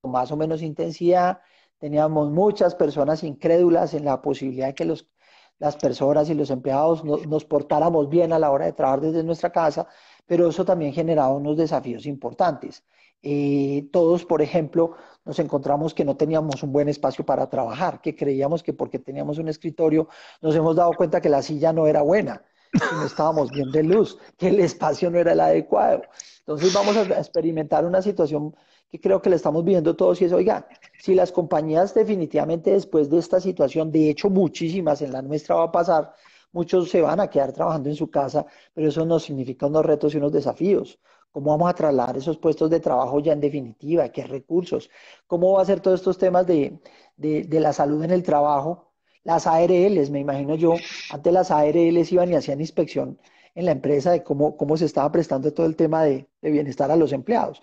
Con 0.01 0.11
más 0.11 0.31
o 0.31 0.37
menos 0.37 0.61
intensidad, 0.61 1.41
teníamos 1.79 2.31
muchas 2.31 2.75
personas 2.75 3.23
incrédulas 3.23 3.93
en 3.93 4.05
la 4.05 4.21
posibilidad 4.21 4.67
de 4.67 4.75
que 4.75 4.85
los, 4.85 5.09
las 5.57 5.75
personas 5.77 6.29
y 6.29 6.33
los 6.35 6.49
empleados 6.51 7.03
nos 7.03 7.45
portáramos 7.45 8.09
bien 8.09 8.31
a 8.33 8.39
la 8.39 8.51
hora 8.51 8.65
de 8.65 8.73
trabajar 8.73 9.01
desde 9.01 9.23
nuestra 9.23 9.51
casa, 9.51 9.87
pero 10.25 10.47
eso 10.49 10.65
también 10.65 10.93
generaba 10.93 11.33
unos 11.33 11.57
desafíos 11.57 12.05
importantes. 12.05 12.83
Eh, 13.23 13.89
todos, 13.91 14.23
por 14.25 14.41
ejemplo, 14.41 14.95
nos 15.25 15.39
encontramos 15.39 15.93
que 15.95 16.05
no 16.05 16.15
teníamos 16.15 16.61
un 16.61 16.71
buen 16.71 16.87
espacio 16.89 17.25
para 17.25 17.49
trabajar, 17.49 17.99
que 18.01 18.15
creíamos 18.15 18.61
que 18.61 18.73
porque 18.73 18.99
teníamos 18.99 19.39
un 19.39 19.47
escritorio 19.47 20.07
nos 20.41 20.55
hemos 20.55 20.75
dado 20.75 20.93
cuenta 20.93 21.21
que 21.21 21.29
la 21.29 21.41
silla 21.41 21.73
no 21.73 21.87
era 21.87 22.01
buena 22.03 22.43
no 22.91 23.05
estábamos 23.05 23.51
bien 23.51 23.71
de 23.71 23.83
luz, 23.83 24.17
que 24.37 24.49
el 24.49 24.59
espacio 24.59 25.09
no 25.09 25.19
era 25.19 25.33
el 25.33 25.39
adecuado. 25.39 26.01
Entonces 26.39 26.73
vamos 26.73 26.95
a 26.97 27.03
experimentar 27.03 27.85
una 27.85 28.01
situación 28.01 28.55
que 28.89 28.99
creo 28.99 29.21
que 29.21 29.29
la 29.29 29.35
estamos 29.35 29.63
viendo 29.63 29.95
todos 29.95 30.21
y 30.21 30.25
es, 30.25 30.33
oiga, 30.33 30.67
si 30.99 31.15
las 31.15 31.31
compañías 31.31 31.93
definitivamente 31.93 32.71
después 32.71 33.09
de 33.09 33.17
esta 33.19 33.39
situación, 33.39 33.91
de 33.91 34.09
hecho 34.09 34.29
muchísimas 34.29 35.01
en 35.01 35.11
la 35.11 35.21
nuestra 35.21 35.55
va 35.55 35.63
a 35.65 35.71
pasar, 35.71 36.13
muchos 36.51 36.89
se 36.89 37.01
van 37.01 37.19
a 37.19 37.29
quedar 37.29 37.51
trabajando 37.53 37.89
en 37.89 37.95
su 37.95 38.09
casa, 38.09 38.45
pero 38.73 38.89
eso 38.89 39.05
nos 39.05 39.23
significa 39.23 39.65
unos 39.67 39.85
retos 39.85 40.13
y 40.13 40.17
unos 40.17 40.31
desafíos. 40.31 40.99
¿Cómo 41.31 41.51
vamos 41.51 41.69
a 41.69 41.73
trasladar 41.75 42.15
esos 42.17 42.37
puestos 42.37 42.69
de 42.69 42.79
trabajo 42.79 43.19
ya 43.19 43.33
en 43.33 43.41
definitiva? 43.41 44.07
¿Qué 44.09 44.25
recursos? 44.25 44.89
¿Cómo 45.27 45.53
va 45.53 45.61
a 45.63 45.65
ser 45.65 45.81
todos 45.81 45.99
estos 45.99 46.17
temas 46.17 46.47
de, 46.47 46.79
de, 47.17 47.43
de 47.43 47.59
la 47.59 47.73
salud 47.73 48.01
en 48.03 48.11
el 48.11 48.23
trabajo? 48.23 48.84
Las 49.25 49.47
ARLs, 49.47 50.11
me 50.11 50.19
imagino 50.19 50.55
yo, 50.55 50.75
antes 51.09 51.33
las 51.33 51.49
ARLs 51.49 52.11
iban 52.11 52.31
y 52.31 52.35
hacían 52.35 52.61
inspección 52.61 53.19
en 53.55 53.65
la 53.65 53.71
empresa 53.71 54.11
de 54.11 54.23
cómo, 54.23 54.55
cómo 54.55 54.77
se 54.77 54.85
estaba 54.85 55.11
prestando 55.11 55.51
todo 55.51 55.65
el 55.65 55.75
tema 55.75 56.03
de, 56.03 56.29
bienestar 56.41 56.91
a 56.91 56.95
los 56.95 57.11
empleados. 57.11 57.61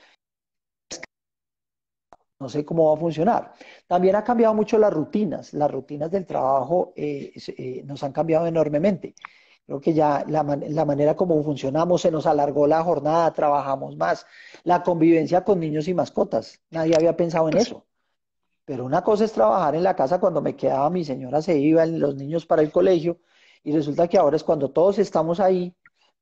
No 2.40 2.48
sé 2.48 2.64
cómo 2.64 2.88
va 2.90 2.96
a 2.96 3.01
funcionar. 3.01 3.53
También 3.87 4.16
ha 4.16 4.25
cambiado 4.25 4.55
mucho 4.55 4.77
las 4.77 4.92
rutinas. 4.92 5.55
Las 5.55 5.70
rutinas 5.70 6.11
del 6.11 6.27
trabajo 6.27 6.92
eh, 6.96 7.33
eh, 7.57 7.83
nos 7.85 8.03
han 8.03 8.11
cambiado 8.11 8.48
enormemente. 8.48 9.14
Creo 9.64 9.81
que 9.81 9.94
ya 9.94 10.25
la, 10.27 10.42
la, 10.42 10.85
manera 10.85 11.14
como 11.14 11.40
funcionamos 11.44 12.03
se 12.03 12.11
nos 12.11 12.27
alargó 12.27 12.66
la 12.66 12.83
jornada, 12.83 13.33
trabajamos 13.33 13.96
más. 13.96 14.27
La 14.64 14.83
convivencia 14.83 15.44
con 15.44 15.61
niños 15.61 15.87
y 15.87 15.94
mascotas. 15.94 16.61
Nadie 16.70 16.96
había 16.96 17.16
pensado 17.16 17.48
en 17.48 17.59
eso. 17.59 17.87
Pero 18.64 18.85
una 18.85 19.03
cosa 19.03 19.25
es 19.25 19.33
trabajar 19.33 19.75
en 19.75 19.83
la 19.83 19.96
casa 19.96 20.20
cuando 20.20 20.40
me 20.40 20.55
quedaba, 20.57 20.88
mi 20.90 21.05
señora 21.05 21.42
se 21.42 21.59
iba, 21.59 21.85
los 21.87 22.14
niños 22.14 22.46
para 22.46 22.62
el 22.62 22.70
colegio, 22.70 23.18
y 23.64 23.72
resulta 23.72 24.09
que 24.09 24.18
ahora 24.18 24.37
es 24.37 24.44
cuando 24.44 24.70
todos 24.70 24.98
estamos 24.98 25.40
ahí, 25.40 25.75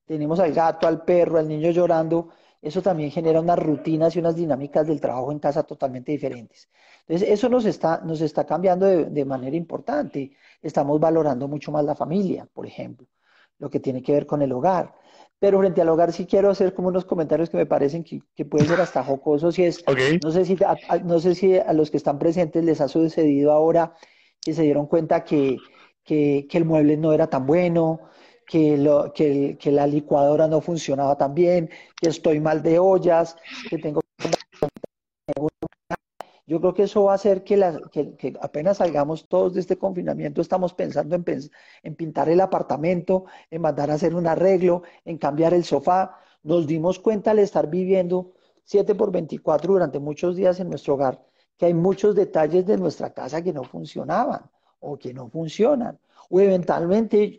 tenemos 0.07 0.40
al 0.40 0.53
gato, 0.53 0.87
al 0.87 1.05
perro, 1.05 1.38
al 1.38 1.48
niño 1.48 1.70
llorando, 1.70 2.31
eso 2.62 2.83
también 2.83 3.11
genera 3.11 3.40
unas 3.40 3.59
rutinas 3.59 4.14
y 4.16 4.18
unas 4.18 4.37
dinámicas 4.37 4.87
del 4.87 5.00
trabajo 5.00 5.33
en 5.33 5.38
casa 5.38 5.62
totalmente 5.62 6.12
diferentes. 6.12 6.68
Entonces, 7.07 7.29
eso 7.31 7.48
nos 7.48 7.64
está, 7.64 8.00
nos 8.05 8.20
está 8.20 8.44
cambiando 8.44 8.87
de, 8.87 9.07
de 9.07 9.24
manera 9.24 9.57
importante. 9.57 10.33
Estamos 10.61 11.00
valorando 11.00 11.48
mucho 11.48 11.72
más 11.72 11.85
la 11.85 11.94
familia, 11.94 12.46
por 12.53 12.66
ejemplo, 12.66 13.07
lo 13.59 13.70
que 13.70 13.81
tiene 13.81 14.03
que 14.03 14.12
ver 14.12 14.26
con 14.26 14.42
el 14.42 14.53
hogar. 14.53 14.94
Pero 15.40 15.59
frente 15.59 15.81
al 15.81 15.88
hogar 15.88 16.12
sí 16.12 16.26
quiero 16.26 16.50
hacer 16.50 16.74
como 16.74 16.88
unos 16.88 17.05
comentarios 17.05 17.50
que 17.50 17.57
me 17.57 17.66
parecen 17.66 18.05
que, 18.05 18.44
pueden 18.44 18.68
ser 18.68 18.81
hasta 18.81 19.03
jocosos 19.03 19.59
y 19.59 19.64
es, 19.64 19.83
no, 20.22 20.31
sé 20.31 20.44
si 20.44 20.57
a, 20.64 20.98
no 21.03 21.18
sé 21.18 21.35
si 21.35 21.57
a 21.57 21.72
los 21.72 21.90
que 21.90 21.96
están 21.96 22.18
presentes 22.18 22.62
les 22.62 22.81
ha 22.81 22.88
sucedido 22.88 23.50
ahora 23.50 23.94
que 24.40 24.53
se 24.53 24.62
dieron 24.62 24.87
cuenta 24.87 25.24
que, 25.24 25.57
que, 26.05 26.46
el 26.53 26.64
mueble 26.64 26.96
no 26.96 27.12
era 27.12 27.29
tan 27.29 27.46
bueno, 27.46 28.00
que, 28.46 28.76
lo, 28.76 29.12
que, 29.12 29.57
que 29.59 29.72
la 29.72 29.87
licuadora 29.87 30.46
no 30.46 30.61
funcionaba 30.61 31.16
tan 31.16 31.35
bien, 31.35 31.70
que 32.00 32.11
estoy 32.11 32.38
mal 32.40 32.62
de 32.62 32.79
ollas, 32.79 33.37
que 33.68 33.79
tengo 33.79 34.00
yo 36.50 36.60
creo 36.60 36.74
que 36.74 36.82
eso 36.82 37.04
va 37.04 37.12
a 37.12 37.14
hacer 37.14 37.44
que, 37.44 38.34
apenas 38.40 38.78
salgamos 38.78 39.28
todos 39.28 39.54
de 39.54 39.60
este 39.60 39.78
confinamiento, 39.78 40.40
estamos 40.40 40.74
pensando 40.74 41.14
en, 41.14 41.94
pintar 41.94 42.28
el 42.28 42.40
apartamento, 42.40 43.26
en 43.52 43.62
mandar 43.62 43.88
a 43.88 43.94
hacer 43.94 44.16
un 44.16 44.26
arreglo, 44.26 44.82
en 45.04 45.16
cambiar 45.16 45.54
el 45.54 45.62
sofá. 45.62 46.16
Nos 46.42 46.66
dimos 46.66 46.98
cuenta 46.98 47.30
al 47.30 47.38
estar 47.38 47.70
viviendo 47.70 48.32
7 48.64 48.96
por 48.96 49.12
24 49.12 49.74
durante 49.74 50.00
muchos 50.00 50.34
días 50.34 50.58
en 50.58 50.70
nuestro 50.70 50.94
hogar, 50.94 51.24
que 51.56 51.66
hay 51.66 51.74
muchos 51.74 52.16
detalles 52.16 52.66
de 52.66 52.76
nuestra 52.78 53.10
casa 53.10 53.42
que 53.42 53.52
no 53.52 53.62
funcionaban 53.62 54.50
o 54.80 54.98
que 54.98 55.14
no 55.14 55.28
funcionan. 55.28 56.00
O 56.30 56.40
eventualmente, 56.40 57.36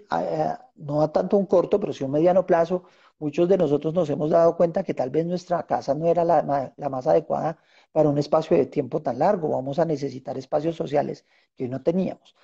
no 0.77 1.01
a 1.01 1.11
tanto 1.11 1.35
un 1.35 1.47
corto, 1.47 1.81
pero 1.81 1.91
sí 1.91 2.05
un 2.05 2.11
mediano 2.11 2.45
plazo, 2.45 2.83
muchos 3.19 3.49
de 3.49 3.57
nosotros 3.57 3.93
nos 3.93 4.09
hemos 4.09 4.29
dado 4.29 4.55
cuenta 4.55 4.83
que 4.83 4.93
tal 4.93 5.09
vez 5.09 5.25
nuestra 5.25 5.63
casa 5.63 5.93
no 5.93 6.07
era 6.07 6.23
la 6.23 6.89
más 6.89 7.07
adecuada 7.07 7.57
para 7.91 8.09
un 8.09 8.17
espacio 8.17 8.57
de 8.57 8.65
tiempo 8.65 9.01
tan 9.01 9.19
largo. 9.19 9.49
Vamos 9.49 9.79
a 9.79 9.85
necesitar 9.85 10.37
espacios 10.37 10.75
sociales 10.75 11.25
que 11.55 11.65
hoy 11.65 11.69
no 11.69 11.81
teníamos. 11.81 12.35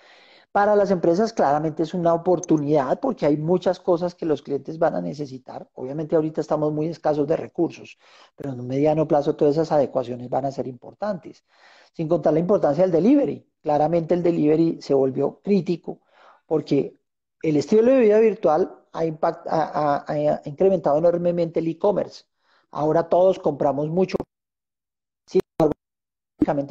Para 0.51 0.75
las 0.75 0.91
empresas 0.91 1.33
claramente 1.33 1.83
es 1.83 1.93
una 1.93 2.13
oportunidad 2.13 2.99
porque 2.99 3.25
hay 3.25 3.37
muchas 3.37 3.79
cosas 3.79 4.15
que 4.15 4.25
los 4.25 4.41
clientes 4.41 4.79
van 4.79 4.95
a 4.95 5.01
necesitar. 5.01 5.69
Obviamente 5.73 6.15
ahorita 6.15 6.41
estamos 6.41 6.73
muy 6.73 6.87
escasos 6.87 7.27
de 7.27 7.37
recursos, 7.37 7.97
pero 8.35 8.53
en 8.53 8.59
un 8.59 8.67
mediano 8.67 9.07
plazo 9.07 9.35
todas 9.35 9.55
esas 9.55 9.71
adecuaciones 9.71 10.29
van 10.29 10.45
a 10.45 10.51
ser 10.51 10.67
importantes. 10.67 11.45
Sin 11.93 12.07
contar 12.07 12.33
la 12.33 12.39
importancia 12.39 12.83
del 12.83 12.91
delivery. 12.91 13.47
Claramente 13.61 14.13
el 14.13 14.23
delivery 14.23 14.81
se 14.81 14.93
volvió 14.93 15.41
crítico 15.43 16.01
porque 16.45 16.95
el 17.43 17.57
estilo 17.57 17.91
de 17.91 17.99
vida 17.99 18.19
virtual 18.19 18.73
ha, 18.93 20.05
ha 20.07 20.41
incrementado 20.45 20.97
enormemente 20.97 21.59
el 21.59 21.67
e-commerce. 21.67 22.25
Ahora 22.71 23.09
todos 23.09 23.39
compramos 23.39 23.89
mucho 23.89 24.17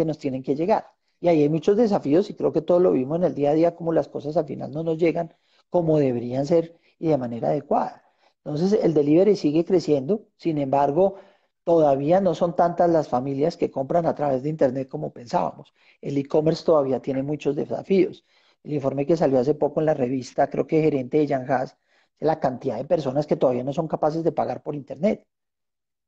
nos 0.04 0.18
tienen 0.18 0.42
que 0.42 0.54
llegar. 0.54 0.86
Y 1.20 1.28
ahí 1.28 1.42
hay 1.42 1.48
muchos 1.48 1.76
desafíos 1.76 2.30
y 2.30 2.34
creo 2.34 2.52
que 2.52 2.62
todo 2.62 2.80
lo 2.80 2.92
vimos 2.92 3.18
en 3.18 3.24
el 3.24 3.34
día 3.34 3.50
a 3.50 3.54
día, 3.54 3.74
como 3.74 3.92
las 3.92 4.08
cosas 4.08 4.36
al 4.36 4.46
final 4.46 4.70
no 4.72 4.82
nos 4.82 4.98
llegan 4.98 5.34
como 5.70 5.98
deberían 5.98 6.46
ser 6.46 6.78
y 6.98 7.08
de 7.08 7.18
manera 7.18 7.48
adecuada. 7.48 8.02
Entonces, 8.44 8.78
el 8.82 8.94
delivery 8.94 9.36
sigue 9.36 9.64
creciendo, 9.64 10.26
sin 10.36 10.58
embargo, 10.58 11.16
todavía 11.64 12.20
no 12.20 12.34
son 12.34 12.54
tantas 12.54 12.88
las 12.90 13.08
familias 13.08 13.56
que 13.56 13.70
compran 13.70 14.06
a 14.06 14.14
través 14.14 14.42
de 14.42 14.50
Internet 14.50 14.88
como 14.88 15.12
pensábamos. 15.12 15.74
El 16.00 16.16
e-commerce 16.18 16.64
todavía 16.64 17.00
tiene 17.00 17.22
muchos 17.22 17.56
desafíos. 17.56 18.24
El 18.62 18.74
informe 18.74 19.06
que 19.06 19.16
salió 19.16 19.40
hace 19.40 19.54
poco 19.54 19.80
en 19.80 19.86
la 19.86 19.94
revista, 19.94 20.48
creo 20.48 20.66
que 20.66 20.82
gerente 20.82 21.18
de 21.18 21.28
Jan 21.28 21.50
Haas, 21.50 21.76
la 22.20 22.38
cantidad 22.40 22.76
de 22.76 22.84
personas 22.84 23.26
que 23.26 23.36
todavía 23.36 23.64
no 23.64 23.72
son 23.72 23.88
capaces 23.88 24.22
de 24.24 24.32
pagar 24.32 24.62
por 24.62 24.74
Internet. 24.74 25.26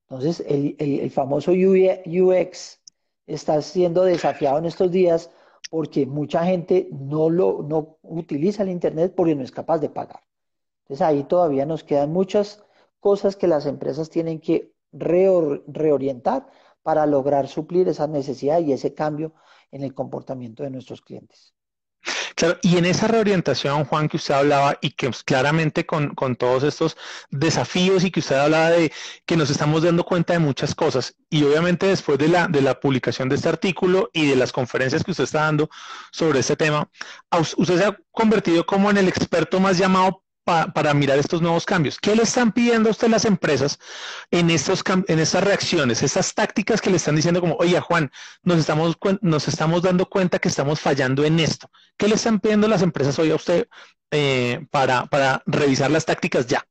Entonces, 0.09 0.42
el, 0.49 0.77
el 0.79 1.11
famoso 1.11 1.53
UX 1.53 2.81
está 3.27 3.61
siendo 3.62 4.05
desafiado 4.05 4.59
en 4.59 4.64
estos 4.64 4.90
días 4.90 5.31
porque 5.71 6.07
mucha 6.07 6.44
gente 6.44 6.88
no, 6.92 7.29
lo, 7.31 7.62
no 7.62 7.99
utiliza 8.03 8.62
el 8.62 8.71
Internet 8.71 9.12
porque 9.14 9.35
no 9.35 9.42
es 9.42 9.53
capaz 9.53 9.79
de 9.79 9.90
pagar. 9.90 10.23
Entonces 10.85 11.07
ahí 11.07 11.25
todavía 11.25 11.66
nos 11.66 11.85
quedan 11.85 12.11
muchas 12.11 12.64
cosas 13.01 13.37
que 13.37 13.47
las 13.47 13.66
empresas 13.66 14.09
tienen 14.09 14.40
que 14.40 14.73
reorientar 14.90 16.49
para 16.83 17.05
lograr 17.05 17.47
suplir 17.49 17.88
esa 17.88 18.07
necesidad 18.07 18.61
y 18.61 18.73
ese 18.73 18.94
cambio 18.94 19.35
en 19.71 19.83
el 19.83 19.92
comportamiento 19.94 20.62
de 20.62 20.71
nuestros 20.71 21.03
clientes. 21.03 21.55
Claro, 22.35 22.59
y 22.62 22.77
en 22.77 22.85
esa 22.85 23.09
reorientación, 23.09 23.85
Juan, 23.85 24.09
que 24.09 24.17
usted 24.17 24.35
hablaba 24.35 24.79
y 24.81 24.91
que 24.91 25.11
claramente 25.25 25.87
con, 25.87 26.14
todos 26.37 26.62
estos 26.62 26.97
desafíos 27.31 28.05
y 28.05 28.11
que 28.11 28.21
usted 28.21 28.37
hablaba 28.37 28.71
de 28.71 28.93
que 29.27 29.37
nos 29.37 29.51
estamos 29.51 29.83
dando 29.83 30.05
cuenta 30.05 30.33
de 30.35 30.38
muchas 30.38 30.75
cosas 30.75 31.14
y 31.31 31.43
obviamente 31.45 31.87
después 31.87 32.19
de 32.19 32.29
la, 32.29 32.49
de 32.49 32.62
la 32.62 32.79
publicación 32.79 33.29
de 33.29 33.37
este 33.37 33.49
artículo 33.49 34.11
y 34.12 34.27
de 34.27 34.37
las 34.37 34.53
conferencias 34.53 35.05
que 35.05 35.11
usted 35.11 35.25
está 35.25 35.43
dando 35.43 35.71
sobre 36.12 36.41
este 36.41 36.57
tema, 36.57 36.88
usted 37.57 37.79
se 37.79 37.85
ha 37.85 37.99
convertido 38.12 38.64
como 38.67 38.91
en 38.91 38.99
el 38.99 39.09
experto 39.09 39.61
más 39.61 39.79
llamado 39.79 40.23
para 40.49 40.95
mirar 40.95 41.19
estos 41.19 41.43
nuevos 41.43 41.67
cambios. 41.67 41.99
¿Qué 41.99 42.17
le 42.17 42.23
están 42.23 42.53
pidiendo 42.53 42.89
a 42.89 42.93
usted 42.93 43.09
las 43.09 43.27
empresas 43.27 43.79
en, 44.31 44.49
estos, 44.49 44.83
en 45.07 45.19
estas 45.19 45.45
reacciones, 45.45 46.03
estas 46.03 46.35
tácticas 46.35 46.81
que 46.81 46.89
le 46.89 46.97
están 46.97 47.17
diciendo 47.17 47.41
como, 47.41 47.55
oye 47.57 47.79
Juan, 47.81 48.11
nos 48.43 48.59
estamos, 48.59 48.97
nos 49.21 49.47
estamos 49.47 49.83
dando 49.83 50.07
cuenta 50.07 50.39
que 50.39 50.49
estamos 50.49 50.81
fallando 50.81 51.23
en 51.25 51.39
esto? 51.39 51.71
¿Qué 51.99 52.09
le 52.09 52.15
están 52.15 52.41
pidiendo 52.41 52.67
las 52.67 52.83
empresas 52.83 53.19
hoy 53.19 53.31
a 53.31 53.35
usted 53.35 53.69
eh, 54.11 54.67
para, 54.71 55.05
para 55.07 55.43
revisar 55.45 55.91
las 55.91 56.07
tácticas 56.07 56.47
ya? 56.47 56.65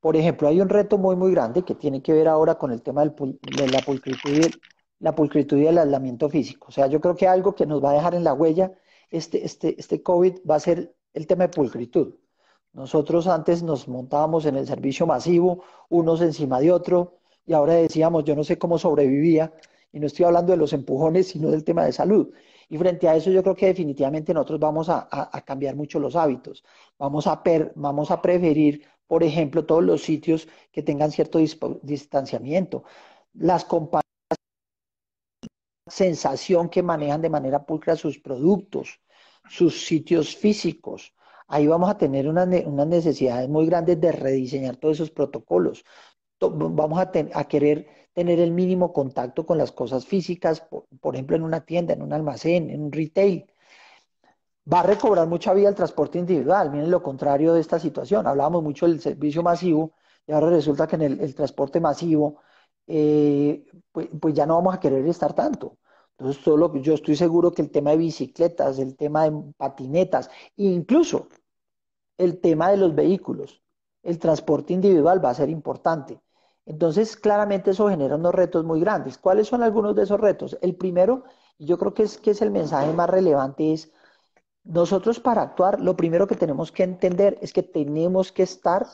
Por 0.00 0.16
ejemplo, 0.16 0.48
hay 0.48 0.60
un 0.60 0.68
reto 0.68 0.96
muy, 0.96 1.14
muy 1.14 1.30
grande 1.30 1.62
que 1.64 1.74
tiene 1.74 2.02
que 2.02 2.12
ver 2.12 2.26
ahora 2.26 2.56
con 2.56 2.72
el 2.72 2.80
tema 2.80 3.02
del, 3.02 3.14
de 3.40 3.68
la 3.68 3.80
pulcritud, 3.80 4.30
y 4.30 4.40
el, 4.40 4.60
la 4.98 5.14
pulcritud 5.14 5.58
y 5.58 5.66
el 5.66 5.76
aislamiento 5.76 6.30
físico. 6.30 6.68
O 6.68 6.72
sea, 6.72 6.86
yo 6.86 7.00
creo 7.00 7.14
que 7.16 7.28
algo 7.28 7.54
que 7.54 7.66
nos 7.66 7.84
va 7.84 7.90
a 7.90 7.94
dejar 7.94 8.14
en 8.14 8.24
la 8.24 8.32
huella 8.32 8.72
este, 9.10 9.44
este, 9.44 9.78
este 9.78 10.02
COVID 10.02 10.38
va 10.50 10.54
a 10.54 10.60
ser 10.60 10.94
el 11.12 11.26
tema 11.26 11.44
de 11.44 11.50
pulcritud. 11.50 12.14
Nosotros 12.72 13.26
antes 13.26 13.62
nos 13.62 13.86
montábamos 13.88 14.46
en 14.46 14.56
el 14.56 14.66
servicio 14.66 15.06
masivo, 15.06 15.62
unos 15.90 16.20
encima 16.22 16.60
de 16.60 16.72
otro, 16.72 17.18
y 17.44 17.52
ahora 17.52 17.74
decíamos, 17.74 18.24
yo 18.24 18.34
no 18.34 18.44
sé 18.44 18.58
cómo 18.58 18.78
sobrevivía, 18.78 19.52
y 19.92 20.00
no 20.00 20.06
estoy 20.06 20.24
hablando 20.24 20.52
de 20.52 20.58
los 20.58 20.72
empujones, 20.72 21.28
sino 21.28 21.50
del 21.50 21.64
tema 21.64 21.84
de 21.84 21.92
salud. 21.92 22.32
Y 22.68 22.78
frente 22.78 23.08
a 23.08 23.16
eso 23.16 23.30
yo 23.30 23.42
creo 23.42 23.54
que 23.54 23.66
definitivamente 23.66 24.32
nosotros 24.32 24.58
vamos 24.60 24.88
a, 24.88 25.06
cambiar 25.44 25.76
mucho 25.76 25.98
los 25.98 26.16
hábitos. 26.16 26.64
Vamos 26.98 27.26
a, 27.26 27.42
vamos 27.74 28.10
a 28.10 28.22
preferir, 28.22 28.82
por 29.06 29.22
ejemplo, 29.22 29.66
todos 29.66 29.84
los 29.84 30.02
sitios 30.02 30.48
que 30.70 30.82
tengan 30.82 31.10
cierto 31.10 31.38
distanciamiento. 31.82 32.84
Las 33.34 33.66
compañías 33.66 34.02
sensación 35.86 36.68
que 36.70 36.82
manejan 36.82 37.20
de 37.20 37.28
manera 37.28 37.64
pulcra 37.66 37.96
sus 37.96 38.18
productos, 38.18 39.00
sus 39.48 39.84
sitios 39.84 40.34
físicos, 40.34 41.14
ahí 41.48 41.66
vamos 41.66 41.90
a 41.90 41.98
tener 41.98 42.28
unas, 42.28 42.48
necesidades 42.48 43.48
muy 43.48 43.66
grandes 43.66 44.00
de 44.00 44.12
rediseñar 44.12 44.76
todos 44.76 44.96
esos 44.96 45.10
protocolos. 45.10 45.84
Vamos 46.40 46.98
a, 47.00 47.44
querer 47.44 47.86
tener 48.14 48.40
el 48.40 48.50
mínimo 48.50 48.92
contacto 48.92 49.46
con 49.46 49.58
las 49.58 49.72
cosas 49.72 50.06
físicas, 50.06 50.66
por, 51.00 51.14
ejemplo, 51.14 51.36
en 51.36 51.44
una 51.44 51.64
tienda, 51.64 51.94
en 51.94 52.02
un 52.02 52.12
almacén, 52.12 52.70
en 52.70 52.82
un 52.82 52.92
retail. 52.92 53.46
Va 54.72 54.80
a 54.80 54.82
recobrar 54.84 55.26
mucha 55.28 55.52
vida 55.54 55.68
el 55.68 55.74
transporte 55.74 56.18
individual. 56.18 56.70
Miren 56.70 56.90
lo 56.90 57.02
contrario 57.02 57.54
de 57.54 57.60
esta 57.60 57.78
situación. 57.78 58.26
Hablábamos 58.26 58.62
mucho 58.62 58.86
del 58.86 59.00
servicio 59.00 59.42
masivo 59.42 59.92
y 60.26 60.32
ahora 60.32 60.50
resulta 60.50 60.86
que 60.86 60.96
en 60.96 61.02
el, 61.02 61.34
transporte 61.34 61.80
masivo, 61.80 62.40
eh, 62.86 63.64
pues, 63.90 64.08
pues, 64.20 64.34
ya 64.34 64.46
no 64.46 64.56
vamos 64.56 64.74
a 64.74 64.80
querer 64.80 65.06
estar 65.06 65.32
tanto. 65.34 65.78
Entonces, 66.18 66.42
solo, 66.42 66.74
yo 66.76 66.94
estoy 66.94 67.16
seguro 67.16 67.52
que 67.52 67.62
el 67.62 67.70
tema 67.70 67.90
de 67.90 67.96
bicicletas, 67.96 68.78
el 68.78 68.96
tema 68.96 69.28
de 69.28 69.52
patinetas, 69.56 70.30
incluso 70.56 71.28
el 72.18 72.40
tema 72.40 72.70
de 72.70 72.76
los 72.76 72.94
vehículos, 72.94 73.62
el 74.02 74.18
transporte 74.18 74.72
individual 74.72 75.24
va 75.24 75.30
a 75.30 75.34
ser 75.34 75.48
importante. 75.48 76.20
Entonces, 76.64 77.16
claramente 77.16 77.72
eso 77.72 77.88
genera 77.88 78.16
unos 78.16 78.34
retos 78.34 78.64
muy 78.64 78.80
grandes. 78.80 79.18
¿Cuáles 79.18 79.48
son 79.48 79.62
algunos 79.62 79.96
de 79.96 80.04
esos 80.04 80.20
retos? 80.20 80.56
El 80.60 80.76
primero, 80.76 81.24
y 81.58 81.66
yo 81.66 81.78
creo 81.78 81.92
que 81.94 82.04
es, 82.04 82.18
que 82.18 82.30
es 82.30 82.42
el 82.42 82.50
mensaje 82.50 82.92
más 82.92 83.10
relevante, 83.10 83.72
es 83.72 83.90
nosotros 84.64 85.18
para 85.18 85.42
actuar, 85.42 85.80
lo 85.80 85.96
primero 85.96 86.26
que 86.26 86.36
tenemos 86.36 86.70
que 86.70 86.84
entender 86.84 87.36
es 87.40 87.52
que 87.52 87.64
tenemos 87.64 88.30
que 88.30 88.44
estar 88.44 88.86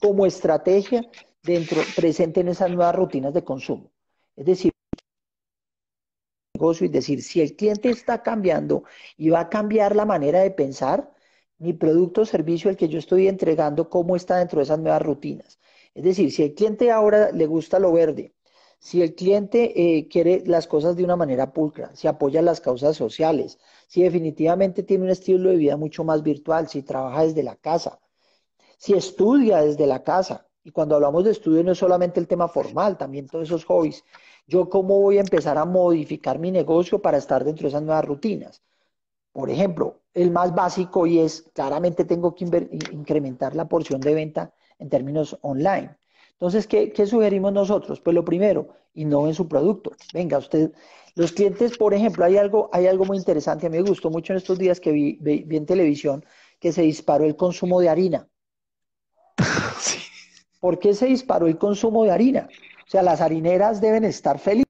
como 0.00 0.24
estrategia 0.24 1.02
dentro, 1.42 1.78
presente 1.96 2.40
en 2.40 2.48
esas 2.48 2.70
nuevas 2.70 2.94
rutinas 2.94 3.34
de 3.34 3.42
consumo. 3.42 3.90
Es 4.36 4.46
decir, 4.46 4.72
negocio 6.56 6.86
y 6.86 6.88
decir, 6.88 7.22
si 7.22 7.40
el 7.40 7.56
cliente 7.56 7.88
está 7.90 8.22
cambiando 8.22 8.84
y 9.16 9.30
va 9.30 9.40
a 9.40 9.48
cambiar 9.48 9.94
la 9.94 10.04
manera 10.04 10.40
de 10.40 10.50
pensar, 10.50 10.98
mi 11.58 11.72
producto 11.72 12.22
o 12.22 12.26
servicio, 12.26 12.70
el 12.70 12.76
que 12.76 12.88
yo 12.88 12.98
estoy 12.98 13.28
entregando, 13.28 13.88
cómo 13.88 14.16
está 14.16 14.38
dentro 14.38 14.58
de 14.58 14.64
esas 14.64 14.78
nuevas 14.78 15.02
rutinas. 15.02 15.58
Es 15.94 16.04
decir, 16.04 16.30
si 16.32 16.42
el 16.42 16.54
cliente 16.54 16.90
ahora 16.90 17.32
le 17.32 17.46
gusta 17.46 17.78
lo 17.78 17.92
verde, 17.92 18.34
si 18.78 19.02
el 19.02 19.14
cliente 19.14 19.58
eh, 19.74 20.08
quiere 20.08 20.42
las 20.46 20.66
cosas 20.66 20.96
de 20.96 21.04
una 21.04 21.16
manera 21.16 21.52
pulcra, 21.52 21.94
si 21.94 22.06
apoya 22.06 22.42
las 22.42 22.60
causas 22.60 22.96
sociales, 22.96 23.58
si 23.88 24.02
definitivamente 24.02 24.82
tiene 24.82 25.04
un 25.04 25.10
estilo 25.10 25.50
de 25.50 25.56
vida 25.56 25.76
mucho 25.76 26.04
más 26.04 26.22
virtual, 26.22 26.68
si 26.68 26.82
trabaja 26.82 27.24
desde 27.24 27.42
la 27.42 27.56
casa, 27.56 27.98
si 28.76 28.92
estudia 28.92 29.62
desde 29.62 29.86
la 29.86 30.02
casa, 30.02 30.46
y 30.62 30.70
cuando 30.72 30.96
hablamos 30.96 31.24
de 31.24 31.30
estudio 31.30 31.62
no 31.64 31.72
es 31.72 31.78
solamente 31.78 32.20
el 32.20 32.26
tema 32.26 32.48
formal, 32.48 32.98
también 32.98 33.28
todos 33.28 33.44
esos 33.44 33.64
hobbies, 33.64 34.04
yo 34.46 34.68
cómo 34.68 35.00
voy 35.00 35.18
a 35.18 35.20
empezar 35.20 35.58
a 35.58 35.64
modificar 35.64 36.38
mi 36.38 36.50
negocio 36.50 37.00
para 37.00 37.18
estar 37.18 37.44
dentro 37.44 37.64
de 37.64 37.68
esas 37.68 37.82
nuevas 37.82 38.04
rutinas. 38.04 38.62
Por 39.32 39.50
ejemplo, 39.50 40.00
el 40.14 40.30
más 40.30 40.54
básico 40.54 41.06
y 41.06 41.18
es, 41.18 41.42
claramente 41.52 42.04
tengo 42.04 42.34
que 42.34 42.44
incrementar 42.92 43.54
la 43.54 43.68
porción 43.68 44.00
de 44.00 44.14
venta 44.14 44.54
en 44.78 44.88
términos 44.88 45.38
online. 45.42 45.96
Entonces, 46.32 46.66
¿qué, 46.66 47.06
sugerimos 47.06 47.52
nosotros? 47.52 48.00
Pues 48.00 48.14
lo 48.14 48.24
primero, 48.24 48.68
en 48.94 49.34
su 49.34 49.48
producto. 49.48 49.92
Venga, 50.12 50.38
usted, 50.38 50.72
los 51.14 51.32
clientes, 51.32 51.76
por 51.76 51.94
ejemplo, 51.94 52.24
hay 52.24 52.36
algo, 52.36 52.68
hay 52.72 52.86
algo 52.86 53.04
muy 53.04 53.16
interesante, 53.16 53.66
a 53.66 53.70
mí 53.70 53.76
me 53.78 53.88
gustó 53.88 54.10
mucho 54.10 54.32
en 54.32 54.38
estos 54.38 54.58
días 54.58 54.80
que 54.80 54.92
vi, 54.92 55.18
en 55.24 55.66
televisión 55.66 56.24
que 56.58 56.72
se 56.72 56.82
disparó 56.82 57.24
el 57.24 57.36
consumo 57.36 57.80
de 57.80 57.88
harina. 57.88 58.28
¿Por 60.60 60.78
qué 60.78 60.94
se 60.94 61.06
disparó 61.06 61.46
el 61.46 61.58
consumo 61.58 62.04
de 62.04 62.10
harina? 62.10 62.48
O 62.86 62.90
sea, 62.90 63.02
las 63.02 63.20
harineras 63.20 63.80
deben 63.80 64.04
estar 64.04 64.38
felices 64.38 64.66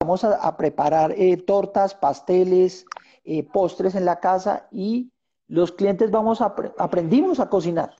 vamos 0.00 0.24
a, 0.24 0.56
preparar 0.56 1.12
eh, 1.12 1.36
tortas, 1.36 1.94
pasteles, 1.94 2.86
eh, 3.22 3.44
postres 3.44 3.94
en 3.94 4.04
la 4.04 4.18
casa 4.18 4.66
y 4.70 5.12
los 5.46 5.72
clientes 5.72 6.10
vamos 6.10 6.40
a 6.40 6.54
aprendimos 6.78 7.38
a 7.38 7.48
cocinar 7.48 7.94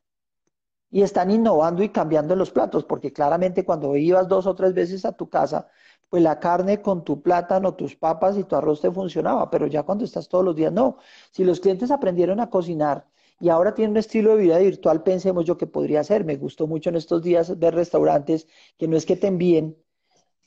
y 0.91 1.03
están 1.03 1.31
innovando 1.31 1.83
y 1.83 1.91
cambiando 1.91 2.35
los 2.35 2.51
platos, 2.51 2.85
porque 2.85 3.13
claramente 3.13 3.65
cuando 3.65 3.95
ibas 3.97 4.27
dos 4.29 4.47
o 4.47 4.55
tres 4.55 4.75
veces 4.75 5.05
a 5.05 5.13
tu 5.13 5.29
casa, 5.29 5.69
pues 6.09 6.23
la 6.23 6.41
carne 6.41 6.83
con 6.83 7.05
tu 7.05 7.23
plátano, 7.23 7.75
tus 7.75 7.95
papas 7.95 8.37
y 8.37 8.45
tu 8.45 8.57
arroz 8.57 8.81
te 8.81 8.91
funcionaba, 8.91 9.51
pero 9.51 9.67
ya 9.67 9.85
cuando 9.85 10.05
estás 10.05 10.29
todos 10.29 10.45
los 10.45 10.57
días, 10.57 10.73
no. 10.73 10.97
Si 11.31 11.45
los 11.45 11.61
clientes 11.61 11.91
aprendieron 11.93 12.41
a 12.41 12.51
cocinar 12.51 13.07
y 13.41 13.49
ahora 13.49 13.75
tienen 13.75 13.93
un 13.93 13.97
estilo 13.97 14.37
de 14.37 14.43
vida 14.43 14.59
virtual, 14.59 15.03
pensemos 15.03 15.47
yo 15.47 15.57
que 15.57 15.67
podría 15.67 16.05
ser. 16.05 16.25
Me 16.25 16.37
gustó 16.37 16.67
mucho 16.67 16.91
en 16.91 16.97
estos 16.97 17.23
días 17.23 17.59
ver 17.59 17.75
restaurantes 17.75 18.47
que 18.77 18.87
no 18.87 18.97
es 18.99 19.07
que 19.07 19.17
te 19.17 19.29
envíen 19.29 19.77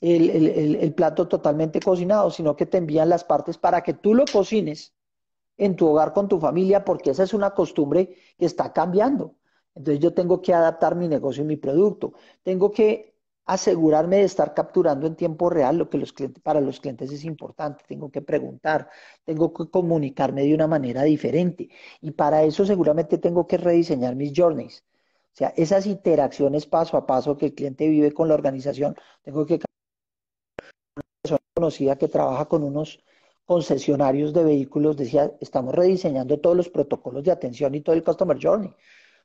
el, 0.00 0.94
plato 0.94 1.26
totalmente 1.26 1.80
cocinado, 1.80 2.30
sino 2.30 2.54
que 2.54 2.66
te 2.66 2.78
envían 2.78 3.08
las 3.08 3.24
partes 3.24 3.58
para 3.58 3.82
que 3.82 3.94
tú 3.94 4.14
lo 4.14 4.24
cocines 4.30 4.94
en 5.56 5.74
tu 5.76 5.88
hogar 5.88 6.12
con 6.12 6.28
tu 6.28 6.38
familia, 6.38 6.84
porque 6.84 7.10
esa 7.10 7.24
es 7.24 7.34
una 7.34 7.50
costumbre 7.52 8.16
que 8.38 8.46
está 8.46 8.72
cambiando. 8.72 9.34
Entonces 9.74 10.00
yo 10.00 10.14
tengo 10.14 10.40
que 10.40 10.54
adaptar 10.54 10.94
mi 10.94 11.08
negocio 11.08 11.42
y 11.42 11.46
mi 11.46 11.56
producto. 11.56 12.12
Tengo 12.44 12.70
que 12.70 13.13
asegurarme 13.46 14.18
de 14.18 14.24
estar 14.24 14.54
capturando 14.54 15.06
en 15.06 15.16
tiempo 15.16 15.50
real 15.50 15.76
lo 15.76 15.90
que 15.90 15.98
los 15.98 16.12
clientes, 16.12 16.42
para 16.42 16.60
los 16.60 16.80
clientes 16.80 17.12
es 17.12 17.24
importante. 17.24 17.84
Tengo 17.86 18.10
que 18.10 18.22
preguntar, 18.22 18.88
tengo 19.24 19.52
que 19.52 19.68
comunicarme 19.70 20.42
de 20.44 20.54
una 20.54 20.66
manera 20.66 21.02
diferente. 21.02 21.68
Y 22.00 22.12
para 22.12 22.42
eso 22.44 22.64
seguramente 22.66 23.18
tengo 23.18 23.46
que 23.46 23.58
rediseñar 23.58 24.16
mis 24.16 24.32
journeys. 24.34 24.84
O 25.32 25.36
sea, 25.36 25.52
esas 25.56 25.86
interacciones 25.86 26.66
paso 26.66 26.96
a 26.96 27.06
paso 27.06 27.36
que 27.36 27.46
el 27.46 27.54
cliente 27.54 27.88
vive 27.88 28.12
con 28.12 28.28
la 28.28 28.34
organización, 28.34 28.96
tengo 29.22 29.46
que 29.46 29.60
conocida 31.54 31.96
que 31.96 32.08
trabaja 32.08 32.46
con 32.46 32.62
unos, 32.64 33.04
concesionarios 33.44 34.32
de 34.32 34.44
vehículos 34.44 34.96
decía, 34.96 35.32
estamos 35.40 35.74
rediseñando 35.74 36.40
todos 36.40 36.56
los 36.56 36.68
protocolos 36.68 37.24
de 37.24 37.32
atención 37.32 37.74
y 37.74 37.80
todo 37.80 37.94
el 37.94 38.04
Customer 38.04 38.38
Journey, 38.40 38.74